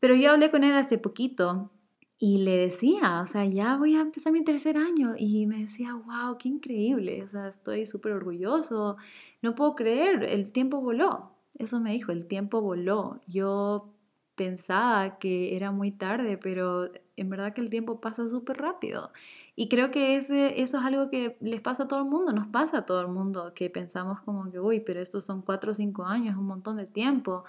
Pero 0.00 0.14
yo 0.14 0.32
hablé 0.32 0.50
con 0.50 0.64
él 0.64 0.74
hace 0.74 0.98
poquito 0.98 1.70
y 2.18 2.38
le 2.38 2.56
decía, 2.56 3.20
o 3.22 3.26
sea, 3.26 3.44
ya 3.44 3.76
voy 3.76 3.94
a 3.96 4.00
empezar 4.00 4.32
mi 4.32 4.42
tercer 4.44 4.76
año. 4.78 5.14
Y 5.18 5.46
me 5.46 5.58
decía, 5.60 5.94
wow, 5.94 6.38
qué 6.38 6.48
increíble. 6.48 7.22
O 7.24 7.28
sea, 7.28 7.48
estoy 7.48 7.86
súper 7.86 8.12
orgulloso. 8.12 8.96
No 9.42 9.54
puedo 9.54 9.74
creer, 9.74 10.24
el 10.24 10.52
tiempo 10.52 10.80
voló. 10.80 11.32
Eso 11.58 11.80
me 11.80 11.92
dijo, 11.92 12.12
el 12.12 12.26
tiempo 12.26 12.62
voló. 12.62 13.20
Yo 13.26 13.92
pensaba 14.34 15.18
que 15.18 15.56
era 15.56 15.70
muy 15.72 15.90
tarde, 15.92 16.38
pero 16.38 16.90
en 17.16 17.30
verdad 17.30 17.54
que 17.54 17.60
el 17.60 17.70
tiempo 17.70 18.00
pasa 18.00 18.28
súper 18.28 18.58
rápido. 18.58 19.10
Y 19.58 19.68
creo 19.68 19.90
que 19.90 20.16
ese, 20.16 20.60
eso 20.60 20.78
es 20.78 20.84
algo 20.84 21.08
que 21.08 21.38
les 21.40 21.62
pasa 21.62 21.84
a 21.84 21.88
todo 21.88 22.00
el 22.00 22.04
mundo, 22.04 22.32
nos 22.32 22.46
pasa 22.46 22.78
a 22.78 22.86
todo 22.86 23.00
el 23.00 23.08
mundo, 23.08 23.54
que 23.54 23.70
pensamos 23.70 24.20
como 24.20 24.50
que, 24.52 24.60
uy, 24.60 24.80
pero 24.80 25.00
estos 25.00 25.24
son 25.24 25.40
cuatro 25.40 25.72
o 25.72 25.74
cinco 25.74 26.04
años, 26.04 26.36
un 26.36 26.46
montón 26.46 26.76
de 26.76 26.86
tiempo. 26.86 27.44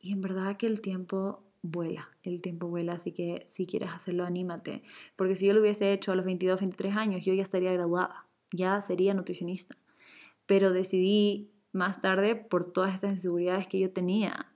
Y 0.00 0.12
en 0.12 0.20
verdad 0.20 0.56
que 0.56 0.66
el 0.66 0.80
tiempo 0.80 1.44
vuela, 1.62 2.10
el 2.24 2.42
tiempo 2.42 2.66
vuela, 2.66 2.94
así 2.94 3.12
que 3.12 3.44
si 3.46 3.66
quieres 3.66 3.90
hacerlo, 3.90 4.24
anímate. 4.24 4.82
Porque 5.14 5.36
si 5.36 5.46
yo 5.46 5.54
lo 5.54 5.60
hubiese 5.60 5.92
hecho 5.92 6.10
a 6.10 6.16
los 6.16 6.24
22, 6.24 6.58
23 6.60 6.96
años, 6.96 7.24
yo 7.24 7.32
ya 7.34 7.44
estaría 7.44 7.72
graduada, 7.72 8.26
ya 8.52 8.80
sería 8.80 9.14
nutricionista. 9.14 9.76
Pero 10.46 10.72
decidí 10.72 11.52
más 11.72 12.00
tarde 12.00 12.34
por 12.34 12.64
todas 12.64 12.94
estas 12.94 13.12
inseguridades 13.12 13.68
que 13.68 13.78
yo 13.78 13.92
tenía. 13.92 14.52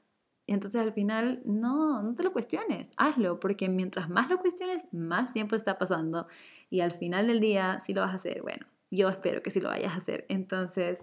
Entonces 0.49 0.81
al 0.81 0.93
final, 0.93 1.43
no, 1.45 2.03
no 2.03 2.15
te 2.15 2.23
lo 2.23 2.33
cuestiones, 2.33 2.91
hazlo, 2.97 3.39
porque 3.39 3.69
mientras 3.69 4.09
más 4.11 4.29
lo 4.31 4.39
cuestiones, 4.39 4.83
más 4.93 5.33
tiempo 5.33 5.55
está 5.55 5.79
pasando. 5.79 6.27
Y 6.71 6.81
al 6.81 6.93
final 6.93 7.27
del 7.27 7.41
día, 7.41 7.81
si 7.85 7.95
lo 7.95 8.03
vas 8.03 8.13
a 8.13 8.17
hacer, 8.17 8.43
bueno, 8.43 8.67
yo 8.91 9.09
espero 9.09 9.43
que 9.43 9.51
si 9.51 9.61
lo 9.61 9.69
vayas 9.69 9.93
a 9.93 9.99
hacer. 9.99 10.27
Entonces, 10.29 10.99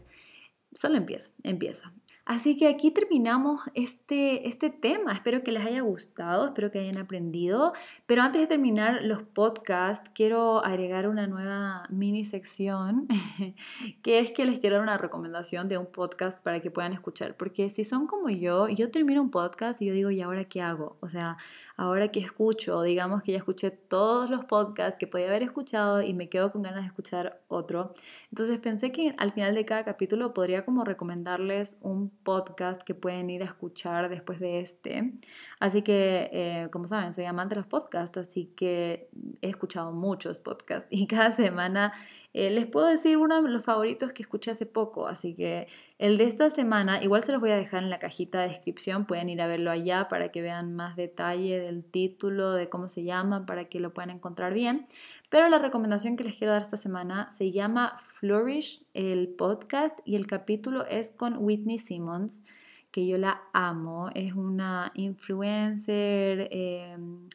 solo 0.73 0.97
empieza, 0.97 1.29
empieza. 1.43 1.93
Así 2.25 2.57
que 2.57 2.67
aquí 2.67 2.89
terminamos 2.89 3.61
este, 3.75 4.47
este 4.49 4.71
tema. 4.71 5.13
Espero 5.13 5.43
que 5.43 5.51
les 5.51 5.63
haya 5.63 5.81
gustado, 5.81 6.47
espero 6.47 6.71
que 6.71 6.79
hayan 6.79 6.97
aprendido. 6.97 7.73
Pero 8.07 8.23
antes 8.23 8.41
de 8.41 8.47
terminar 8.47 9.03
los 9.03 9.21
podcasts, 9.21 10.09
quiero 10.15 10.65
agregar 10.65 11.07
una 11.07 11.27
nueva 11.27 11.83
mini 11.89 12.25
sección, 12.25 13.07
que 14.01 14.17
es 14.17 14.31
que 14.31 14.45
les 14.45 14.57
quiero 14.57 14.77
dar 14.77 14.83
una 14.83 14.97
recomendación 14.97 15.67
de 15.69 15.77
un 15.77 15.85
podcast 15.85 16.41
para 16.41 16.61
que 16.61 16.71
puedan 16.71 16.93
escuchar. 16.93 17.37
Porque 17.37 17.69
si 17.69 17.83
son 17.83 18.07
como 18.07 18.31
yo, 18.31 18.69
yo 18.69 18.89
termino 18.89 19.21
un 19.21 19.29
podcast 19.29 19.79
y 19.83 19.85
yo 19.85 19.93
digo, 19.93 20.09
¿y 20.09 20.21
ahora 20.21 20.45
qué 20.45 20.63
hago? 20.63 20.97
O 21.01 21.09
sea, 21.09 21.37
ahora 21.77 22.07
que 22.07 22.21
escucho, 22.21 22.81
digamos 22.81 23.21
que 23.21 23.33
ya 23.33 23.37
escuché 23.37 23.69
todos 23.69 24.31
los 24.31 24.45
podcasts 24.45 24.97
que 24.97 25.05
podía 25.05 25.27
haber 25.27 25.43
escuchado 25.43 26.01
y 26.01 26.15
me 26.15 26.27
quedo 26.29 26.51
con 26.51 26.63
ganas 26.63 26.81
de 26.81 26.87
escuchar 26.87 27.41
otro. 27.49 27.93
Entonces 28.31 28.57
pensé 28.57 28.91
que 28.91 29.13
al 29.19 29.31
final 29.33 29.53
de 29.53 29.65
cada 29.65 29.85
capítulo 29.85 30.33
podría 30.33 30.65
como 30.65 30.83
recomendarles 30.83 31.77
un 31.81 32.14
podcast 32.25 32.81
que 32.83 32.93
pueden 32.93 33.29
ir 33.29 33.41
a 33.43 33.45
escuchar 33.45 34.09
después 34.09 34.41
de 34.41 34.59
este. 34.59 35.13
Así 35.61 35.81
que, 35.81 36.29
eh, 36.33 36.67
como 36.71 36.89
saben, 36.89 37.13
soy 37.13 37.23
amante 37.23 37.55
de 37.55 37.61
los 37.61 37.67
podcasts, 37.67 38.17
así 38.17 38.51
que 38.57 39.07
he 39.41 39.47
escuchado 39.47 39.93
muchos 39.93 40.39
podcasts 40.39 40.87
y 40.89 41.07
cada 41.07 41.31
semana 41.31 41.93
eh, 42.37 42.49
les 42.49 42.67
puedo 42.67 42.87
decir 42.87 43.15
uno 43.15 43.41
de 43.41 43.49
los 43.49 43.63
favoritos 43.63 44.11
que 44.11 44.21
escuché 44.21 44.51
hace 44.51 44.65
poco, 44.65 45.07
así 45.07 45.35
que 45.35 45.69
el 45.99 46.17
de 46.17 46.25
esta 46.25 46.49
semana, 46.49 47.01
igual 47.01 47.23
se 47.23 47.31
los 47.31 47.39
voy 47.39 47.51
a 47.51 47.55
dejar 47.55 47.81
en 47.81 47.89
la 47.89 47.99
cajita 47.99 48.41
de 48.41 48.49
descripción, 48.49 49.05
pueden 49.05 49.29
ir 49.29 49.41
a 49.41 49.47
verlo 49.47 49.71
allá 49.71 50.09
para 50.09 50.27
que 50.33 50.41
vean 50.41 50.75
más 50.75 50.97
detalle 50.97 51.61
del 51.61 51.85
título, 51.85 52.51
de 52.51 52.67
cómo 52.67 52.89
se 52.89 53.05
llama, 53.05 53.45
para 53.45 53.69
que 53.69 53.79
lo 53.79 53.93
puedan 53.93 54.09
encontrar 54.09 54.53
bien. 54.53 54.85
Pero 55.29 55.49
la 55.49 55.59
recomendación 55.59 56.17
que 56.17 56.23
les 56.23 56.35
quiero 56.35 56.53
dar 56.53 56.63
esta 56.63 56.77
semana 56.77 57.29
se 57.29 57.51
llama 57.51 57.99
Flourish, 58.19 58.85
el 58.93 59.29
podcast, 59.29 59.99
y 60.05 60.15
el 60.15 60.27
capítulo 60.27 60.85
es 60.85 61.11
con 61.11 61.37
Whitney 61.39 61.79
Simmons, 61.79 62.43
que 62.91 63.07
yo 63.07 63.17
la 63.17 63.41
amo, 63.53 64.09
es 64.13 64.33
una 64.33 64.91
influencer. 64.93 66.47
Em, 66.51 67.27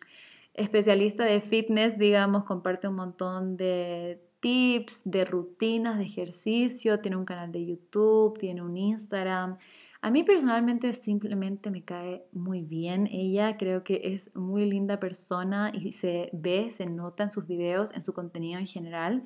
especialista 0.54 1.24
de 1.24 1.40
fitness, 1.40 1.98
digamos, 1.98 2.44
comparte 2.44 2.88
un 2.88 2.96
montón 2.96 3.56
de 3.56 4.20
tips, 4.40 5.02
de 5.04 5.24
rutinas 5.24 5.98
de 5.98 6.04
ejercicio, 6.04 7.00
tiene 7.00 7.16
un 7.16 7.24
canal 7.24 7.52
de 7.52 7.64
YouTube, 7.64 8.38
tiene 8.38 8.62
un 8.62 8.76
Instagram. 8.76 9.58
A 10.02 10.10
mí 10.10 10.22
personalmente 10.22 10.94
simplemente 10.94 11.70
me 11.70 11.84
cae 11.84 12.24
muy 12.32 12.62
bien 12.62 13.06
ella, 13.06 13.58
creo 13.58 13.84
que 13.84 14.00
es 14.14 14.34
muy 14.34 14.64
linda 14.64 14.98
persona 14.98 15.72
y 15.74 15.92
se 15.92 16.30
ve, 16.32 16.70
se 16.70 16.86
nota 16.86 17.24
en 17.24 17.30
sus 17.30 17.46
videos, 17.46 17.92
en 17.92 18.02
su 18.02 18.14
contenido 18.14 18.58
en 18.58 18.66
general. 18.66 19.24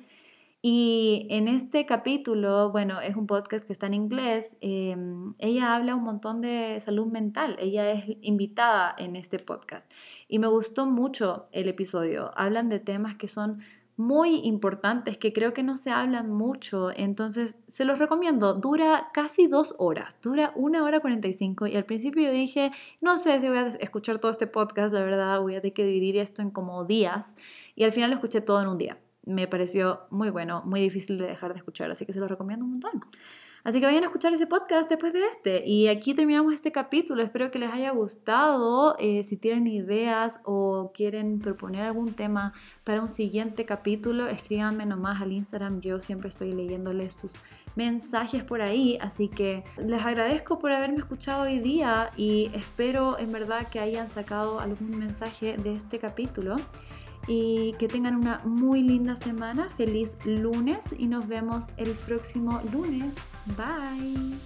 Y 0.61 1.27
en 1.29 1.47
este 1.47 1.85
capítulo, 1.85 2.71
bueno, 2.71 2.99
es 2.99 3.15
un 3.15 3.27
podcast 3.27 3.65
que 3.65 3.71
está 3.71 3.85
en 3.85 3.93
inglés, 3.93 4.49
em, 4.61 5.33
ella 5.37 5.75
habla 5.75 5.95
un 5.95 6.03
montón 6.03 6.41
de 6.41 6.79
salud 6.81 7.05
mental, 7.05 7.55
ella 7.59 7.91
es 7.91 8.17
invitada 8.21 8.95
en 8.97 9.15
este 9.15 9.39
podcast. 9.39 9.89
Y 10.27 10.39
me 10.39 10.47
gustó 10.47 10.87
mucho 10.87 11.47
el 11.51 11.69
episodio, 11.69 12.31
hablan 12.35 12.67
de 12.69 12.79
temas 12.79 13.15
que 13.15 13.27
son 13.27 13.59
muy 13.97 14.41
importantes 14.43 15.17
que 15.17 15.31
creo 15.31 15.53
que 15.53 15.63
no 15.63 15.77
se 15.77 15.89
hablan 15.89 16.29
mucho, 16.29 16.89
entonces 16.95 17.55
se 17.69 17.85
los 17.85 17.97
recomiendo. 17.97 18.53
Dura 18.53 19.09
casi 19.13 19.47
dos 19.47 19.73
horas, 19.77 20.15
dura 20.21 20.51
una 20.55 20.83
hora 20.83 20.99
45 20.99 21.67
y 21.67 21.75
al 21.75 21.85
principio 21.85 22.31
dije, 22.31 22.71
no 23.01 23.17
sé 23.17 23.39
si 23.39 23.47
voy 23.47 23.57
a 23.57 23.67
escuchar 23.67 24.19
todo 24.19 24.31
este 24.31 24.47
podcast, 24.47 24.93
la 24.93 25.03
verdad 25.03 25.39
voy 25.39 25.55
a 25.55 25.61
tener 25.61 25.73
que 25.73 25.85
dividir 25.85 26.17
esto 26.17 26.41
en 26.41 26.51
como 26.51 26.83
días 26.85 27.35
y 27.75 27.83
al 27.83 27.91
final 27.91 28.09
lo 28.09 28.15
escuché 28.15 28.41
todo 28.41 28.61
en 28.61 28.67
un 28.67 28.77
día. 28.77 28.97
Me 29.25 29.47
pareció 29.47 30.01
muy 30.09 30.29
bueno, 30.29 30.61
muy 30.65 30.81
difícil 30.81 31.17
de 31.17 31.27
dejar 31.27 31.53
de 31.53 31.59
escuchar, 31.59 31.89
así 31.89 32.05
que 32.05 32.13
se 32.13 32.19
los 32.19 32.29
recomiendo 32.29 32.65
un 32.65 32.71
montón. 32.71 33.01
Así 33.65 33.79
que 33.79 33.87
vayan 33.87 34.03
a 34.03 34.05
escuchar 34.05 34.31
ese 34.31 34.45
podcast 34.45 34.87
después 34.87 35.11
de 35.11 35.25
este. 35.25 35.67
Y 35.67 35.87
aquí 35.87 36.13
terminamos 36.13 36.53
este 36.53 36.71
capítulo. 36.71 37.23
Espero 37.23 37.49
que 37.49 37.57
les 37.57 37.71
haya 37.71 37.89
gustado. 37.89 38.95
Eh, 38.99 39.23
si 39.23 39.37
tienen 39.37 39.65
ideas 39.65 40.39
o 40.43 40.91
quieren 40.93 41.39
proponer 41.39 41.81
algún 41.81 42.13
tema 42.13 42.53
para 42.83 43.01
un 43.01 43.09
siguiente 43.09 43.65
capítulo, 43.65 44.27
escríbanme 44.27 44.85
nomás 44.85 45.19
al 45.19 45.31
Instagram. 45.31 45.81
Yo 45.81 45.99
siempre 45.99 46.29
estoy 46.29 46.51
leyéndoles 46.51 47.15
sus 47.15 47.31
mensajes 47.75 48.43
por 48.43 48.61
ahí. 48.61 48.99
Así 49.01 49.29
que 49.29 49.63
les 49.83 50.05
agradezco 50.05 50.59
por 50.59 50.71
haberme 50.71 50.97
escuchado 50.97 51.45
hoy 51.45 51.57
día 51.57 52.11
y 52.15 52.51
espero 52.53 53.17
en 53.17 53.31
verdad 53.31 53.67
que 53.69 53.79
hayan 53.79 54.09
sacado 54.09 54.59
algún 54.59 54.99
mensaje 54.99 55.57
de 55.57 55.73
este 55.73 55.97
capítulo 55.97 56.55
y 57.27 57.73
que 57.79 57.87
tengan 57.87 58.15
una 58.15 58.41
muy 58.43 58.83
linda 58.83 59.15
semana. 59.15 59.69
Feliz 59.71 60.15
lunes 60.23 60.85
y 60.95 61.07
nos 61.07 61.27
vemos 61.27 61.65
el 61.77 61.93
próximo 61.93 62.61
lunes. 62.71 63.34
Bye. 63.47 64.39